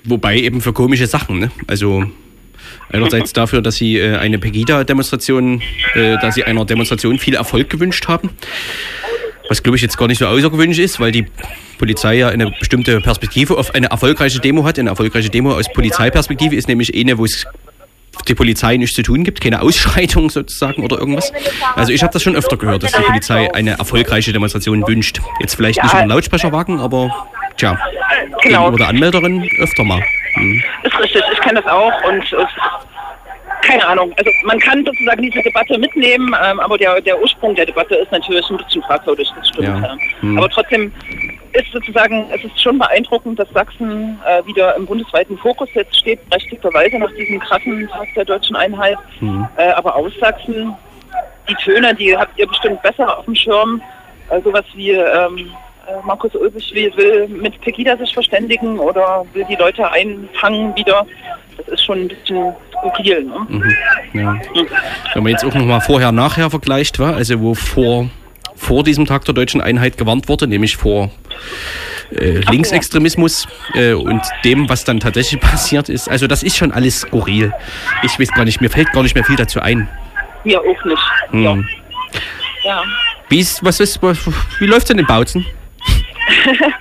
wobei 0.05 0.37
eben 0.37 0.61
für 0.61 0.73
komische 0.73 1.07
Sachen, 1.07 1.41
ne? 1.41 1.51
Also 1.67 2.05
einerseits 2.91 3.33
dafür, 3.33 3.63
dass 3.63 3.77
sie 3.77 3.99
äh, 3.99 4.17
eine 4.17 4.39
Pegida-Demonstration, 4.39 5.61
äh, 5.95 6.19
dass 6.19 6.37
sie 6.37 6.45
einer 6.45 6.65
Demonstration 6.65 7.19
viel 7.19 7.35
Erfolg 7.35 7.69
gewünscht 7.69 8.07
haben. 8.07 8.31
Was 9.53 9.63
glaube 9.63 9.77
ich 9.77 9.83
jetzt 9.83 9.99
gar 9.99 10.09
nicht 10.09 10.17
so 10.17 10.27
außergewöhnlich 10.27 10.79
ist, 10.79 10.99
weil 10.99 11.13
die 11.13 11.27
Polizei 11.79 12.15
ja 12.15 12.29
eine 12.31 12.51
bestimmte 12.59 13.03
Perspektive 13.03 13.59
auf 13.59 13.75
eine 13.75 13.89
erfolgreiche 13.91 14.41
Demo 14.41 14.65
hat. 14.65 14.79
Eine 14.79 14.89
erfolgreiche 14.89 15.29
Demo 15.29 15.53
aus 15.53 15.71
Polizeiperspektive 15.71 16.57
ist 16.57 16.69
nämlich 16.69 16.99
eine, 16.99 17.19
wo 17.19 17.27
es 17.27 17.47
die 18.27 18.35
Polizei 18.35 18.79
nichts 18.79 18.97
zu 18.97 19.03
tun 19.03 19.25
gibt, 19.25 19.43
keine 19.43 19.61
Ausschreitung 19.61 20.31
sozusagen 20.31 20.83
oder 20.83 20.97
irgendwas. 20.97 21.35
Also 21.77 21.93
ich 21.93 22.03
habe 22.03 22.15
das 22.15 22.23
schon 22.23 22.35
öfter 22.35 22.57
gehört, 22.57 22.83
dass 22.83 22.93
die 22.93 23.03
Polizei 23.03 23.53
eine 23.53 23.73
erfolgreiche 23.73 24.33
Demonstration 24.33 24.89
wünscht. 24.89 25.21
Jetzt 25.41 25.55
vielleicht 25.57 25.77
Ja. 25.77 25.83
nicht 25.85 25.93
über 25.93 26.03
den 26.05 26.09
Lautsprecherwagen, 26.09 26.81
aber 26.81 27.15
tja, 27.59 27.79
Genau. 28.43 28.71
gegenüber 28.71 28.79
der 28.79 28.89
Anmelderin 28.89 29.47
öfter 29.59 29.85
mal. 29.85 30.03
Hm. 30.33 30.63
Ist 30.85 30.99
richtig, 30.99 31.23
ich 31.31 31.41
kenne 31.43 31.61
das 31.61 31.71
auch 31.71 31.93
und 32.05 32.25
keine 33.63 33.87
Ahnung. 33.87 34.13
Also 34.17 34.31
man 34.45 34.59
kann 34.59 34.85
sozusagen 34.85 35.23
diese 35.23 35.43
Debatte 35.43 35.79
mitnehmen, 35.79 36.35
ähm, 36.45 36.61
aber 36.61 36.77
der, 36.77 37.01
der 37.01 37.21
Ursprung 37.21 37.55
der 37.55 37.67
Debatte 37.67 37.95
ist 37.95 38.13
natürlich 38.13 38.49
ein 38.51 38.59
bisschen 38.59 38.83
fragwürdig, 38.83 39.31
das 39.37 39.49
stimmt. 39.49 39.69
Ja. 39.69 39.79
Ja. 39.81 39.97
Hm. 40.21 40.39
Aber 40.39 40.49
trotzdem 40.51 40.93
ist 41.53 41.73
sozusagen, 41.73 42.27
es 42.35 42.45
ist 42.45 42.61
schon 42.61 42.79
beeindruckend, 42.79 43.39
dass 43.39 43.49
Sachsen 43.51 44.19
äh, 44.27 44.45
wieder 44.47 44.75
im 44.77 44.87
bundesweiten 44.87 45.37
Fokus 45.39 45.69
jetzt 45.75 45.97
steht, 45.97 46.29
berechtigterweise 46.29 46.99
nach 46.99 47.13
diesem 47.13 47.41
krassen 47.41 47.89
Tag 47.89 48.09
der 48.17 48.25
deutschen 48.25 48.57
Einheit. 48.57 48.99
Hm. 49.19 49.47
Äh, 49.57 49.71
aber 49.71 49.97
aus 49.97 50.13
Sachsen, 50.21 50.75
die 51.49 51.55
Töne, 51.55 51.95
die 51.95 52.17
habt 52.17 52.39
ihr 52.39 52.47
bestimmt 52.47 52.83
besser 52.83 53.19
auf 53.19 53.25
dem 53.25 53.35
Schirm. 53.35 53.83
Äh, 54.31 54.41
sowas 54.43 54.65
wie 54.75 54.91
ähm, 54.93 55.39
äh, 55.39 55.51
Markus 56.05 56.35
Ulbich 56.35 56.73
will, 56.75 57.29
mit 57.29 57.61
Pegida 57.61 57.97
sich 57.97 58.13
verständigen 58.13 58.79
oder 58.79 59.25
will 59.33 59.45
die 59.49 59.57
Leute 59.57 59.91
einfangen 59.91 60.75
wieder. 60.77 61.07
Das 61.57 61.69
ist 61.69 61.85
schon 61.85 62.03
ein 62.03 62.09
bisschen 62.09 62.55
skurril. 62.71 63.25
Ne? 63.25 63.47
Mhm. 63.49 63.77
Ja. 64.21 64.41
Wenn 65.15 65.23
man 65.23 65.33
jetzt 65.33 65.45
auch 65.45 65.55
nochmal 65.55 65.81
vorher-nachher 65.81 66.51
vergleicht, 66.51 66.99
war, 66.99 67.15
also 67.15 67.41
wo 67.41 67.55
vor, 67.55 68.11
vor 68.55 68.85
diesem 68.85 69.07
Tag 69.07 69.25
der 69.25 69.35
deutschen 69.35 69.61
Einheit 69.61 69.97
gewarnt 69.97 70.29
wurde, 70.29 70.47
nämlich 70.47 70.77
vor 70.77 71.11
äh, 72.15 72.39
Linksextremismus 72.51 73.47
äh, 73.75 73.93
und 73.93 74.23
dem, 74.45 74.69
was 74.69 74.85
dann 74.85 75.01
tatsächlich 75.01 75.41
passiert 75.41 75.89
ist. 75.89 76.09
Also 76.09 76.27
das 76.27 76.43
ist 76.43 76.57
schon 76.57 76.73
alles 76.73 77.01
skurril. 77.01 77.53
Ich 78.03 78.19
weiß 78.19 78.31
gar 78.33 78.45
nicht, 78.45 78.61
mir 78.61 78.71
fällt 78.71 78.93
gar 78.93 79.03
nicht 79.03 79.15
mehr 79.15 79.25
viel 79.25 79.37
dazu 79.37 79.61
ein. 79.61 79.89
Mir 80.45 80.61
auch 80.61 80.85
nicht. 80.85 81.03
Hm. 81.31 81.43
Ja. 81.45 81.59
ja. 82.65 82.83
Wie 83.29 83.39
ist, 83.39 83.65
was 83.65 83.81
ist, 83.81 84.01
wie 84.03 84.67
läuft's 84.67 84.89
denn 84.89 84.99
in 84.99 85.07
Bautzen? 85.07 85.47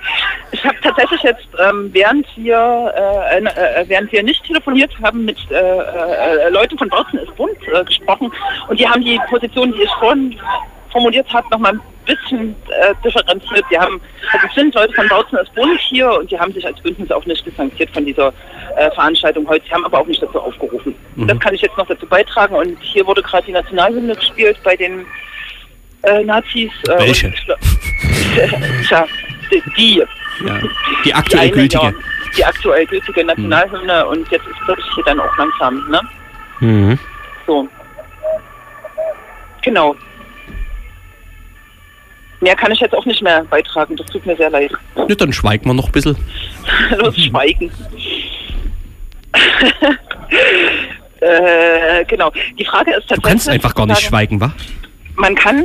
Ich 0.54 0.62
habe 0.66 0.76
tatsächlich 0.82 1.22
jetzt, 1.22 1.48
ähm, 1.58 1.88
während 1.92 2.26
wir 2.36 2.92
äh, 2.94 3.38
äh, 3.38 3.84
während 3.88 4.12
wir 4.12 4.22
nicht 4.22 4.44
telefoniert 4.44 4.92
haben, 5.02 5.24
mit 5.24 5.38
äh, 5.50 5.54
äh, 5.54 6.50
Leuten 6.50 6.76
von 6.76 6.90
Bautzen 6.90 7.18
ist 7.20 7.34
Bund 7.36 7.56
äh, 7.72 7.82
gesprochen 7.84 8.30
und 8.68 8.78
die 8.78 8.86
haben 8.86 9.02
die 9.02 9.18
Position, 9.30 9.72
die 9.72 9.82
ich 9.82 9.90
vorhin 9.98 10.38
formuliert 10.90 11.26
habe, 11.32 11.48
nochmal 11.50 11.72
ein 11.72 11.80
bisschen 12.04 12.54
äh, 12.68 12.94
differenziert. 13.02 13.64
Die 13.70 13.78
haben, 13.78 13.98
also 14.30 14.46
es 14.46 14.54
sind 14.54 14.74
Leute 14.74 14.92
von 14.92 15.08
Bautzen 15.08 15.38
ist 15.38 15.54
Bund 15.54 15.80
hier 15.80 16.12
und 16.12 16.30
die 16.30 16.38
haben 16.38 16.52
sich 16.52 16.66
als 16.66 16.78
Bündnis 16.82 17.10
auch 17.10 17.24
nicht 17.24 17.44
distanziert 17.46 17.90
von 17.90 18.04
dieser 18.04 18.32
äh, 18.76 18.90
Veranstaltung 18.90 19.48
heute. 19.48 19.64
Sie 19.64 19.72
haben 19.72 19.86
aber 19.86 20.00
auch 20.00 20.06
nicht 20.06 20.22
dazu 20.22 20.38
aufgerufen. 20.38 20.94
Das 21.16 21.38
kann 21.40 21.54
ich 21.54 21.62
jetzt 21.62 21.78
noch 21.78 21.86
dazu 21.86 22.06
beitragen 22.06 22.54
und 22.54 22.78
hier 22.82 23.06
wurde 23.06 23.22
gerade 23.22 23.46
die 23.46 23.52
Nationalhymne 23.52 24.14
gespielt 24.14 24.58
bei 24.62 24.76
den 24.76 25.06
äh, 26.02 26.22
Nazis. 26.24 26.70
Äh, 26.88 26.98
Welche? 26.98 27.28
Und, 27.28 27.36
Tja, 28.88 29.06
die, 29.50 29.62
die 29.76 29.98
Ja. 30.44 30.58
Die 31.04 31.14
aktuell 31.14 31.42
eine, 31.44 31.52
gültige. 31.52 31.82
Ja, 31.82 31.92
die 32.36 32.44
aktuell 32.44 32.86
gültige 32.86 33.24
Nationalhymne 33.24 34.06
und 34.06 34.30
jetzt 34.30 34.46
ist 34.46 34.56
das 34.66 34.78
hier 34.94 35.04
dann 35.04 35.20
auch 35.20 35.36
langsam, 35.36 35.90
ne? 35.90 36.00
Mhm. 36.60 36.98
So. 37.46 37.68
Genau. 39.62 39.94
Mehr 42.40 42.56
kann 42.56 42.72
ich 42.72 42.80
jetzt 42.80 42.94
auch 42.94 43.04
nicht 43.04 43.22
mehr 43.22 43.44
beitragen, 43.44 43.96
das 43.96 44.06
tut 44.06 44.26
mir 44.26 44.36
sehr 44.36 44.50
leid. 44.50 44.72
Ja, 44.96 45.14
dann 45.14 45.32
schweigen 45.32 45.66
wir 45.66 45.74
noch 45.74 45.86
ein 45.86 45.92
bisschen. 45.92 46.16
Los, 46.96 47.16
schweigen. 47.16 47.70
äh, 51.20 52.04
genau. 52.06 52.32
Die 52.58 52.64
Frage 52.64 52.90
ist 52.90 53.08
tatsächlich. 53.08 53.22
Du 53.22 53.28
kannst 53.28 53.48
einfach 53.48 53.74
gar 53.74 53.86
nicht 53.86 54.00
schweigen, 54.02 54.40
wa? 54.40 54.52
man 55.16 55.34
kann, 55.34 55.64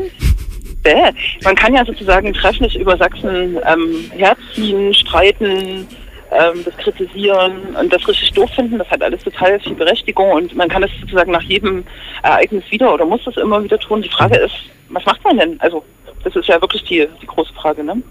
bäh, 0.87 1.11
man 1.43 1.55
kann 1.55 1.73
ja 1.73 1.83
sozusagen 1.85 2.33
trefflich 2.33 2.75
über 2.79 2.97
Sachsen 2.97 3.57
ähm, 3.65 4.11
herziehen, 4.11 4.93
streiten, 4.93 5.87
ähm, 6.31 6.63
das 6.65 6.75
kritisieren 6.77 7.75
und 7.79 7.91
das 7.91 8.07
richtig 8.07 8.31
doof 8.33 8.49
finden. 8.55 8.77
Das 8.77 8.89
hat 8.89 9.01
alles 9.01 9.23
total 9.23 9.59
viel 9.59 9.75
Berechtigung 9.75 10.31
und 10.31 10.55
man 10.55 10.69
kann 10.69 10.81
das 10.81 10.91
sozusagen 11.01 11.31
nach 11.31 11.41
jedem 11.43 11.83
Ereignis 12.23 12.63
wieder 12.69 12.93
oder 12.93 13.05
muss 13.05 13.21
das 13.25 13.37
immer 13.37 13.63
wieder 13.63 13.79
tun. 13.79 14.01
Die 14.01 14.09
Frage 14.09 14.37
ist, 14.37 14.55
was 14.89 15.05
macht 15.05 15.23
man 15.23 15.37
denn? 15.37 15.59
Also 15.59 15.83
das 16.23 16.35
ist 16.35 16.47
ja 16.47 16.59
wirklich 16.61 16.83
die, 16.83 17.07
die 17.21 17.27
große 17.27 17.53
Frage. 17.53 17.83
Ne? 17.83 18.01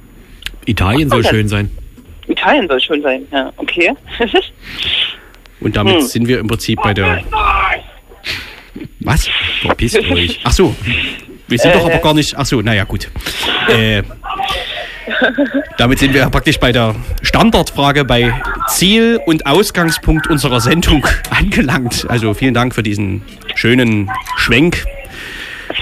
Italien 0.67 1.09
soll 1.09 1.25
schön 1.25 1.49
sein. 1.49 1.71
Italien 2.29 2.67
soll 2.69 2.81
schön 2.81 3.03
sein. 3.03 3.27
Ja, 3.31 3.53
okay. 3.57 3.93
Und 5.61 5.77
damit 5.77 5.95
Hm. 5.97 6.01
sind 6.03 6.29
wir 6.29 6.39
im 6.41 6.47
Prinzip 6.49 6.79
bei 6.83 6.93
der. 6.93 7.23
Was? 9.01 9.29
Verpisst 9.63 9.99
euch. 9.99 10.41
Ach 10.45 10.53
so. 10.53 10.75
Wir 11.49 11.59
sind 11.59 11.71
Äh. 11.71 11.75
doch 11.75 11.87
aber 11.87 11.99
gar 11.99 12.15
nicht. 12.15 12.35
Ach 12.37 12.47
so, 12.47 12.61
naja, 12.61 12.85
gut. 12.85 13.09
Äh, 13.69 14.03
damit 15.79 15.99
sind 16.01 16.13
wir 16.15 16.29
praktisch 16.31 16.59
bei 16.59 16.73
der 16.73 16.95
Standardfrage, 17.23 18.05
bei 18.05 18.33
Ziel 18.69 19.21
und 19.27 19.47
Ausgangspunkt 19.47 20.27
unserer 20.27 20.61
Sendung 20.61 21.07
angelangt. 21.31 22.07
Also 22.09 22.35
vielen 22.35 22.55
Dank 22.55 22.75
für 22.75 22.83
diesen 22.83 23.23
schönen 23.55 24.11
Schwenk, 24.37 24.85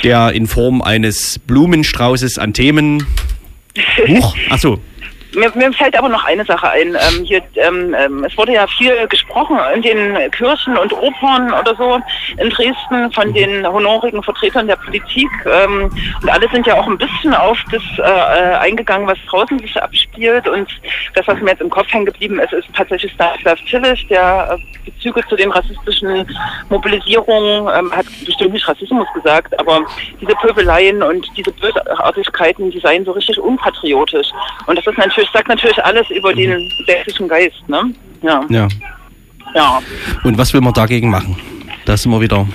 der 0.03 0.33
in 0.33 0.47
Form 0.47 0.83
eines 0.83 1.39
Blumenstraußes 1.39 2.39
an 2.39 2.53
Themen. 2.53 3.07
Huch, 4.07 4.37
ach 4.51 4.59
so. 4.59 4.81
Mir, 5.35 5.51
mir 5.55 5.73
fällt 5.73 5.97
aber 5.99 6.09
noch 6.09 6.25
eine 6.25 6.45
Sache 6.45 6.71
ein. 6.71 6.95
Ähm, 6.95 7.25
hier, 7.25 7.43
ähm, 7.57 7.95
ähm, 7.99 8.25
es 8.25 8.37
wurde 8.37 8.53
ja 8.53 8.67
viel 8.67 9.07
gesprochen 9.09 9.59
in 9.75 9.83
den 9.83 10.31
Kirchen 10.31 10.77
und 10.77 10.93
Opern 10.93 11.53
oder 11.53 11.75
so 11.77 12.01
in 12.39 12.51
Dresden 12.51 13.13
von 13.13 13.33
den 13.33 13.67
honorigen 13.67 14.23
Vertretern 14.23 14.67
der 14.67 14.77
Politik. 14.77 15.29
Ähm, 15.47 15.91
und 16.23 16.29
alle 16.29 16.49
sind 16.51 16.67
ja 16.67 16.75
auch 16.75 16.87
ein 16.87 16.99
bisschen 16.99 17.35
auf 17.35 17.59
das 17.71 17.83
äh, 17.99 18.03
äh, 18.03 18.55
eingegangen, 18.57 19.07
was 19.07 19.19
draußen 19.29 19.59
sich 19.59 19.81
abspielt. 19.83 20.49
Und 20.49 20.69
das, 21.15 21.27
was 21.27 21.41
mir 21.41 21.51
jetzt 21.51 21.63
im 21.63 21.71
Kopf 21.71 21.93
hängen 21.93 22.07
geblieben 22.07 22.39
ist, 22.39 22.53
ist 22.53 22.69
tatsächlich 22.77 23.13
Stanislav 23.13 23.59
Tillich, 23.69 24.07
der 24.09 24.59
äh, 24.59 24.91
Bezüge 24.91 25.23
zu 25.29 25.37
den 25.37 25.51
rassistischen 25.51 26.27
Mobilisierungen, 26.69 27.69
ähm, 27.75 27.93
hat 27.93 28.07
bestimmt 28.25 28.53
nicht 28.53 28.69
Rassismus 28.69 29.07
gesagt, 29.15 29.59
aber 29.59 29.81
diese 30.21 30.35
Pöbeleien 30.37 31.03
und 31.03 31.27
diese 31.37 31.53
Bösartigkeiten, 31.53 32.71
die 32.71 32.81
seien 32.81 33.05
so 33.05 33.13
richtig 33.13 33.39
unpatriotisch. 33.41 34.29
Und 34.67 34.79
das 34.79 34.87
ist 34.87 34.99
natürlich, 34.99 35.24
sagt 35.33 35.49
natürlich 35.49 35.83
alles 35.85 36.09
über 36.11 36.33
den 36.35 36.71
sächsischen 36.87 37.29
Geist, 37.29 37.69
ne? 37.69 37.93
Ja. 38.23 38.45
Ja. 38.49 38.69
Ja. 39.55 39.81
Und 40.25 40.37
was 40.37 40.53
will 40.53 40.61
man 40.61 40.73
dagegen 40.73 41.11
machen? 41.11 41.37
Da 41.85 41.97
sind 41.97 42.11
wir 42.13 42.21
wieder. 42.21 42.47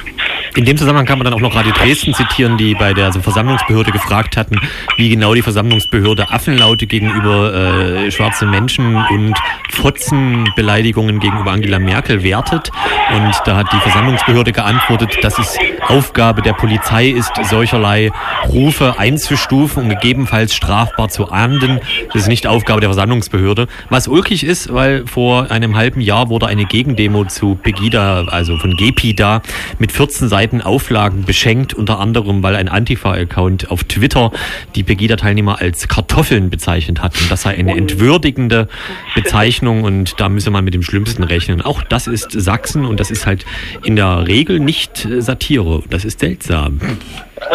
In 0.56 0.66
dem 0.66 0.78
Zusammenhang 0.78 1.06
kann 1.06 1.20
man 1.20 1.26
dann 1.26 1.34
auch 1.34 1.40
noch 1.40 1.56
Radio 1.56 1.72
Dresden 1.72 2.14
zitieren, 2.14 2.58
die 2.58 2.74
bei 2.74 2.94
der 2.94 3.14
Versammlungsbehörde 3.14 3.92
gefragt 3.92 4.36
hatten, 4.36 4.60
wie 4.98 5.10
genau 5.10 5.34
die 5.34 5.42
Versammlungsbehörde 5.42 6.32
Affenlaute 6.32 6.88
gegenüber 6.88 7.54
äh, 7.54 8.12
schwarzen 8.12 8.50
Menschen 8.50 8.96
und 8.96 9.36
Fotzenbeleidigungen 9.70 11.20
gegenüber 11.20 11.52
Angela 11.52 11.80
Merkel 11.80 12.24
wertet. 12.24 12.72
Und 13.16 13.34
da 13.46 13.58
hat 13.58 13.72
die 13.72 13.78
Versammlungsbehörde 13.78 14.52
geantwortet, 14.52 15.20
dass 15.22 15.38
es 15.38 15.58
Aufgabe 15.88 16.42
der 16.42 16.54
Polizei 16.54 17.08
ist, 17.08 17.32
solcherlei 17.44 18.12
Rufe 18.48 18.96
einzustufen 18.98 19.84
und 19.84 19.90
gegebenenfalls 19.90 20.56
strafbar 20.56 21.10
zu 21.10 21.32
ahnden. 21.32 21.80
Das 22.12 22.24
ist 22.24 22.28
nicht 22.28 22.48
Aufgabe 22.48 22.82
der 22.82 22.90
Versammlungsbehörde. 22.90 23.68
Was 23.90 24.08
ulkig 24.08 24.44
ist, 24.44 24.74
weil 24.74 25.06
vor 25.08 25.52
einem 25.52 25.76
halben 25.76 26.02
Jahr 26.02 26.30
wurde 26.30 26.48
eine 26.48 26.66
Gegendemo 26.66 27.26
zu 27.26 27.56
Pegida, 27.56 28.26
also 28.26 28.58
von 28.58 28.76
Gepida, 29.20 29.42
mit 29.80 29.92
14 29.92 30.30
Seiten 30.30 30.62
Auflagen 30.62 31.26
beschenkt, 31.26 31.74
unter 31.74 32.00
anderem, 32.00 32.42
weil 32.42 32.56
ein 32.56 32.70
Antifa-Account 32.70 33.70
auf 33.70 33.84
Twitter 33.84 34.32
die 34.76 34.84
Pegida-Teilnehmer 34.84 35.60
als 35.60 35.90
Kartoffeln 35.90 36.50
bezeichnet 36.50 37.02
hat. 37.02 37.20
Und 37.22 37.30
das 37.30 37.42
sei 37.42 37.58
eine 37.58 37.76
entwürdigende 37.76 38.70
Bezeichnung 39.16 39.84
und 39.84 40.20
da 40.20 40.30
müsse 40.30 40.52
man 40.52 40.64
mit 40.64 40.74
dem 40.74 40.84
Schlimmsten 40.84 41.24
rechnen. 41.24 41.62
Auch 41.62 41.84
das 41.84 42.08
ist 42.08 42.32
Sachsen 42.32 42.86
und 42.86 43.00
das 43.00 43.12
ist 43.12 43.26
halt 43.26 43.46
in 43.84 43.98
der 43.98 44.26
Regel 44.28 44.60
nicht 44.60 45.06
äh, 45.06 45.22
Satire. 45.22 45.84
Das 45.90 46.06
ist 46.06 46.22
seltsam. 46.22 46.80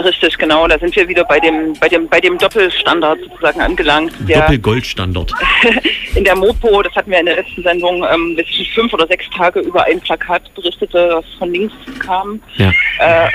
Richtig, 0.04 0.38
genau. 0.38 0.66
Da 0.68 0.78
sind 0.78 0.94
wir 0.96 1.08
wieder 1.08 1.24
bei 1.24 1.38
dem, 1.40 1.72
bei 1.80 1.88
dem, 1.88 2.08
bei 2.08 2.20
dem 2.20 2.38
Doppelstandard 2.38 3.18
sozusagen 3.28 3.60
angelangt. 3.60 4.12
Doppelgoldstandard. 4.28 5.32
in 6.14 6.24
der 6.24 6.36
Mopo, 6.36 6.82
das 6.82 6.94
hatten 6.94 7.10
wir 7.10 7.20
in 7.20 7.26
der 7.26 7.36
letzten 7.36 7.62
Sendung, 7.62 8.04
ähm, 8.12 8.36
dass 8.36 8.46
ich 8.48 8.72
fünf 8.72 8.92
oder 8.92 9.06
sechs 9.06 9.24
Tage 9.36 9.60
über 9.60 9.84
ein 9.84 10.00
Plakat 10.00 10.42
berichtete, 10.54 11.08
das 11.08 11.24
von 11.38 11.52
links 11.52 11.74
kam, 11.98 12.40
Ja. 12.56 12.70
äh, 12.98 13.28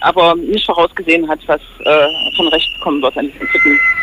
aber 0.00 0.34
nicht 0.36 0.66
vorausgesehen 0.66 1.28
hat, 1.28 1.40
was 1.46 1.60
äh, 1.84 2.06
von 2.36 2.48
rechts 2.48 2.70
kommen 2.82 3.02
wird 3.02 3.16
an 3.16 3.30
diesem 3.32 3.48
4. 3.48 3.60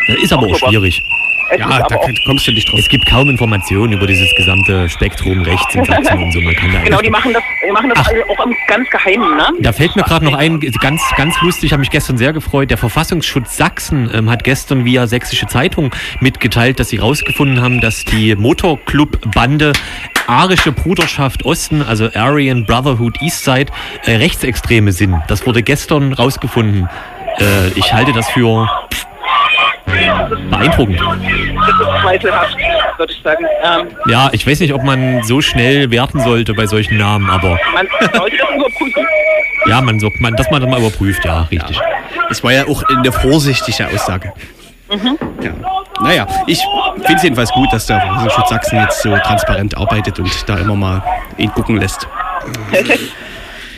Das 0.08 0.24
ist 0.24 0.34
aber 0.34 0.44
auch 0.48 0.52
Oktober. 0.52 0.72
schwierig. 0.72 1.02
Es 1.50 1.60
Ja, 1.60 1.80
da 1.88 1.96
auch, 1.96 2.10
kommst 2.26 2.48
du 2.48 2.52
nicht 2.52 2.72
drauf. 2.72 2.80
Es 2.80 2.90
gibt 2.90 3.06
kaum 3.06 3.30
Informationen 3.30 3.94
über 3.94 4.08
dieses 4.08 4.34
gesamte 4.36 4.90
Spektrum 4.90 5.42
rechts 5.42 5.76
in 5.76 5.84
Sachsen 5.86 6.24
und 6.24 6.32
so. 6.32 6.42
Man 6.42 6.56
kann 6.56 6.72
da 6.74 6.80
genau, 6.80 7.02
die 7.02 7.10
machen 7.10 7.34
das, 7.34 7.44
die 7.66 7.72
machen 7.72 7.90
das 7.90 8.08
auch 8.08 8.46
im 8.46 8.56
ganz 8.68 8.90
Geheimen, 8.90 9.38
ne? 9.38 9.50
Da 9.60 9.74
fällt 9.74 9.96
mir 9.96 10.04
gerade 10.04 10.26
noch 10.26 10.36
ein, 10.36 10.60
ganz, 10.82 11.02
ganz 11.16 11.40
lustig, 11.42 11.72
habe 11.72 11.82
mich 11.82 11.90
gestern 11.90 12.18
sehr 12.18 12.34
gefreut. 12.34 12.70
Der 12.70 12.78
Verfassungsschutz 12.78 13.58
Sachsen 13.58 14.10
ähm, 14.14 14.30
hat 14.30 14.44
gestern 14.44 14.86
via 14.86 15.08
Sächsische 15.08 15.48
Zeitung 15.48 15.92
mitgeteilt, 16.20 16.80
dass 16.80 16.90
sie 16.90 16.98
rausgefunden 16.98 17.62
haben, 17.62 17.82
dass 17.82 18.06
die 18.06 18.36
Motorclub-Bande 18.36 19.74
Arische 20.28 20.72
Bruderschaft 20.72 21.46
Osten, 21.46 21.82
also 21.82 22.10
Aryan 22.14 22.66
Brotherhood 22.66 23.22
Eastside, 23.22 23.72
äh, 24.06 24.16
Rechtsextreme 24.16 24.92
sind. 24.92 25.22
Das 25.28 25.46
wurde 25.46 25.64
gestern 25.64 26.14
rausgefunden. 26.14 26.88
Äh, 27.40 27.68
ich 27.76 27.94
halte 27.94 28.14
das 28.14 28.30
für 28.30 28.68
beeindruckend. 29.86 31.00
Das 31.00 32.02
zweifelhaft, 32.02 32.58
würde 32.98 33.14
ich 33.14 33.22
sagen. 33.24 33.46
Ähm, 33.64 33.88
Ja, 34.08 34.30
ich 34.32 34.46
weiß 34.48 34.60
nicht, 34.60 34.74
ob 34.74 34.84
man 34.84 35.24
so 35.24 35.42
schnell 35.42 35.92
werten 35.92 36.20
sollte 36.22 36.54
bei 36.54 36.66
solchen 36.66 36.98
Namen, 36.98 37.30
aber 37.30 37.58
man 37.74 37.88
sollte 38.14 38.38
das 38.38 38.50
überprüfen. 38.56 39.06
ja, 39.68 39.82
man, 39.82 40.00
so- 40.00 40.12
man, 40.20 40.36
dass 40.36 40.50
man 40.52 40.62
das 40.62 40.70
mal 40.70 40.80
überprüft, 40.80 41.24
ja, 41.26 41.42
richtig. 41.52 41.80
Es 42.30 42.44
war 42.44 42.54
ja 42.54 42.66
auch 42.68 42.84
eine 42.84 43.12
vorsichtige 43.12 43.88
Aussage. 43.88 44.32
Ja. 45.42 45.52
Naja, 46.02 46.28
ich 46.48 46.60
finde 46.96 47.14
es 47.16 47.24
jedenfalls 47.24 47.52
gut, 47.52 47.72
dass 47.72 47.86
der 47.88 48.00
Verfassungsschutz 48.02 48.50
Sachsen 48.50 48.80
jetzt 48.80 49.02
so 49.02 49.16
transparent 49.18 49.76
arbeitet 49.78 50.20
und 50.20 50.30
da 50.50 50.58
immer 50.58 50.76
mal 50.76 51.04
ihn 51.38 51.52
gucken 51.52 51.78
lässt. 51.78 52.08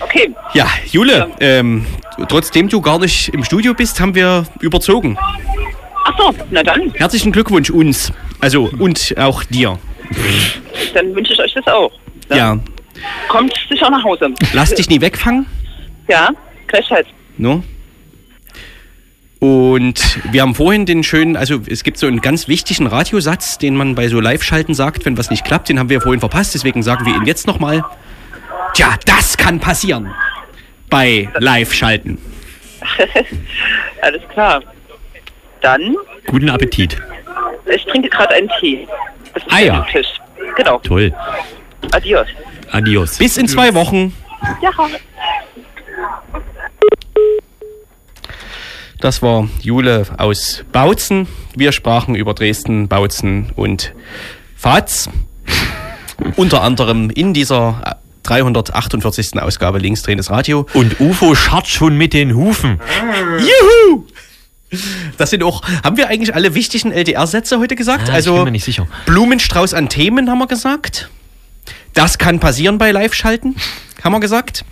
Okay, 0.01 0.29
Ja, 0.53 0.65
Jule, 0.91 1.29
ähm, 1.39 1.85
trotzdem 2.27 2.67
du 2.67 2.81
gar 2.81 2.99
nicht 2.99 3.29
im 3.29 3.43
Studio 3.45 3.73
bist, 3.73 3.99
haben 3.99 4.13
wir 4.13 4.43
überzogen. 4.59 5.17
Ach 6.05 6.13
so, 6.17 6.33
na 6.51 6.63
dann, 6.63 6.93
Herzlichen 6.93 7.31
Glückwunsch 7.31 7.69
uns. 7.69 8.11
Also 8.39 8.69
und 8.79 9.15
auch 9.17 9.43
dir. 9.43 9.77
dann 10.93 11.13
wünsche 11.15 11.33
ich 11.33 11.39
euch 11.39 11.53
das 11.53 11.67
auch. 11.67 11.91
Ja. 12.29 12.57
Kommt 13.27 13.53
sicher 13.69 13.89
nach 13.89 14.03
Hause. 14.03 14.33
Lass 14.53 14.73
dich 14.73 14.89
nie 14.89 15.01
wegfangen. 15.01 15.45
Ja, 16.07 16.29
gleichfalls. 16.67 17.07
No? 17.37 17.63
Und 19.39 20.19
wir 20.31 20.41
haben 20.41 20.55
vorhin 20.55 20.85
den 20.85 21.03
schönen, 21.03 21.35
also 21.35 21.61
es 21.67 21.83
gibt 21.83 21.97
so 21.97 22.07
einen 22.07 22.21
ganz 22.21 22.47
wichtigen 22.47 22.87
Radiosatz, 22.87 23.57
den 23.57 23.75
man 23.75 23.93
bei 23.93 24.07
so 24.07 24.19
Live-Schalten 24.19 24.73
sagt, 24.73 25.05
wenn 25.05 25.17
was 25.17 25.29
nicht 25.29 25.43
klappt, 25.43 25.69
den 25.69 25.77
haben 25.77 25.89
wir 25.89 26.01
vorhin 26.01 26.19
verpasst, 26.19 26.55
deswegen 26.55 26.81
sagen 26.83 27.05
wir 27.05 27.15
ihn 27.15 27.25
jetzt 27.25 27.45
nochmal. 27.45 27.83
Tja, 28.73 28.95
das 29.05 29.37
kann 29.37 29.59
passieren 29.59 30.11
bei 30.89 31.29
Live-Schalten. 31.37 32.17
Alles 34.01 34.21
klar. 34.29 34.63
Dann, 35.65 35.95
Guten 36.27 36.49
Appetit. 36.51 36.95
ich 37.65 37.83
trinke 37.85 38.07
gerade 38.09 38.35
einen 38.35 38.49
Tee. 38.59 38.87
Das 39.33 39.41
ist 39.43 39.51
Ah, 39.51 39.59
ja. 39.59 39.87
Tisch. 39.91 40.05
Genau. 40.55 40.77
Toll. 40.77 41.11
Adios. 41.91 42.27
Adios. 42.71 43.17
Bis 43.17 43.35
in 43.37 43.47
zwei 43.47 43.73
Wochen. 43.73 44.13
Ja. 44.61 44.69
Das 49.01 49.23
war 49.23 49.49
Jule 49.61 50.05
aus 50.19 50.63
Bautzen. 50.71 51.27
Wir 51.55 51.71
sprachen 51.71 52.13
über 52.13 52.35
Dresden, 52.35 52.87
Bautzen 52.87 53.51
und 53.55 53.93
Faz. 54.55 55.09
Unter 56.35 56.61
anderem 56.61 57.09
in 57.09 57.33
dieser 57.33 57.97
348. 58.21 59.41
Ausgabe 59.41 59.79
Linksdrehendes 59.79 60.29
Radio. 60.29 60.67
Und 60.75 60.99
UFO 60.99 61.33
scharrt 61.33 61.67
schon 61.67 61.97
mit 61.97 62.13
den 62.13 62.35
Hufen. 62.35 62.79
Juhu! 63.39 64.05
Das 65.17 65.29
sind 65.29 65.43
auch, 65.43 65.61
haben 65.83 65.97
wir 65.97 66.07
eigentlich 66.07 66.33
alle 66.35 66.55
wichtigen 66.55 66.91
LDR-Sätze 66.91 67.59
heute 67.59 67.75
gesagt? 67.75 68.03
Ah, 68.03 68.09
ich 68.09 68.13
also 68.15 68.35
bin 68.35 68.45
mir 68.45 68.51
nicht 68.51 68.65
sicher. 68.65 68.87
Blumenstrauß 69.05 69.73
an 69.73 69.89
Themen 69.89 70.29
haben 70.29 70.39
wir 70.39 70.47
gesagt. 70.47 71.09
Das 71.93 72.17
kann 72.17 72.39
passieren 72.39 72.77
bei 72.77 72.91
Live-Schalten, 72.91 73.55
haben 74.03 74.11
wir 74.11 74.19
gesagt. 74.19 74.65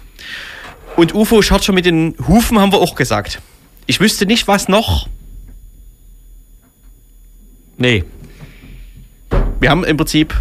Und 0.96 1.16
UFO 1.16 1.42
schaut 1.42 1.64
schon 1.64 1.76
mit 1.76 1.86
den 1.86 2.16
Hufen, 2.28 2.60
haben 2.60 2.72
wir 2.72 2.80
auch 2.80 2.96
gesagt. 2.96 3.42
Ich 3.86 4.00
wüsste 4.00 4.26
nicht, 4.26 4.48
was 4.48 4.68
noch. 4.68 5.08
Nee. 7.78 8.04
Wir 9.60 9.70
haben 9.70 9.84
im 9.84 9.98
Prinzip, 9.98 10.36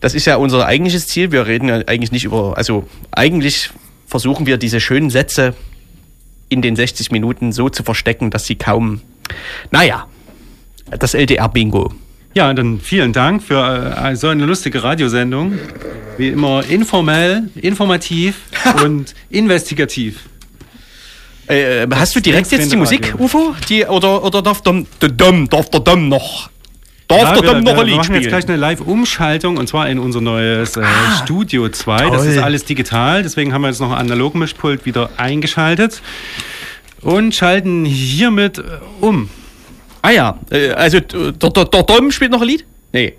das 0.00 0.14
ist 0.14 0.26
ja 0.26 0.36
unser 0.36 0.66
eigentliches 0.66 1.06
Ziel. 1.06 1.32
Wir 1.32 1.46
reden 1.46 1.68
ja 1.68 1.76
eigentlich 1.86 2.12
nicht 2.12 2.24
über, 2.24 2.56
also 2.56 2.86
eigentlich 3.10 3.70
versuchen 4.06 4.46
wir 4.46 4.58
diese 4.58 4.80
schönen 4.80 5.10
Sätze 5.10 5.54
in 6.48 6.62
den 6.62 6.76
60 6.76 7.10
Minuten 7.10 7.52
so 7.52 7.68
zu 7.68 7.82
verstecken, 7.82 8.30
dass 8.30 8.46
sie 8.46 8.56
kaum, 8.56 9.00
naja, 9.70 10.06
das 10.98 11.14
LDR-Bingo. 11.14 11.92
Ja, 12.34 12.52
dann 12.52 12.80
vielen 12.80 13.12
Dank 13.12 13.42
für 13.42 13.96
äh, 13.96 14.16
so 14.16 14.28
eine 14.28 14.44
lustige 14.44 14.82
Radiosendung. 14.82 15.58
Wie 16.18 16.28
immer 16.28 16.64
informell, 16.68 17.50
informativ 17.54 18.40
und 18.84 19.14
investigativ. 19.30 20.28
Äh, 21.46 21.86
hast 21.94 22.16
du 22.16 22.20
direkt 22.20 22.50
jetzt 22.50 22.72
die 22.72 22.76
Musik, 22.76 23.14
UFO? 23.18 23.54
Die, 23.68 23.84
oder, 23.84 24.24
oder 24.24 24.42
darf 24.42 24.62
Dom, 24.62 24.86
darf 24.98 25.70
der 25.70 25.80
Dom 25.80 26.08
noch? 26.08 26.50
Darf 27.08 27.20
Ja, 27.20 27.32
der 27.32 27.42
wir, 27.42 27.52
Dom 27.54 27.64
noch 27.64 27.76
wir, 27.76 27.86
wir 27.86 27.96
machen 27.96 28.14
jetzt 28.14 28.28
gleich 28.28 28.48
eine 28.48 28.56
Live-Umschaltung 28.56 29.58
und 29.58 29.68
zwar 29.68 29.88
in 29.88 29.98
unser 29.98 30.20
neues 30.20 30.76
äh, 30.76 30.84
Studio 31.22 31.68
2. 31.68 32.10
Das 32.10 32.22
toll. 32.22 32.32
ist 32.32 32.38
alles 32.38 32.64
digital, 32.64 33.22
deswegen 33.22 33.52
haben 33.52 33.62
wir 33.62 33.68
jetzt 33.68 33.80
noch 33.80 33.90
ein 33.90 33.98
Analogmischpult 33.98 34.86
wieder 34.86 35.10
eingeschaltet 35.16 36.00
und 37.02 37.34
schalten 37.34 37.84
hiermit 37.84 38.58
äh, 38.58 38.62
um. 39.00 39.28
Ah 40.00 40.10
ja, 40.10 40.38
äh, 40.50 40.70
also 40.70 41.00
der, 41.00 41.32
der, 41.32 41.50
der 41.64 41.82
Dom 41.82 42.10
spielt 42.10 42.30
noch 42.30 42.40
ein 42.40 42.48
Lied? 42.48 42.64
Nee. 42.92 43.14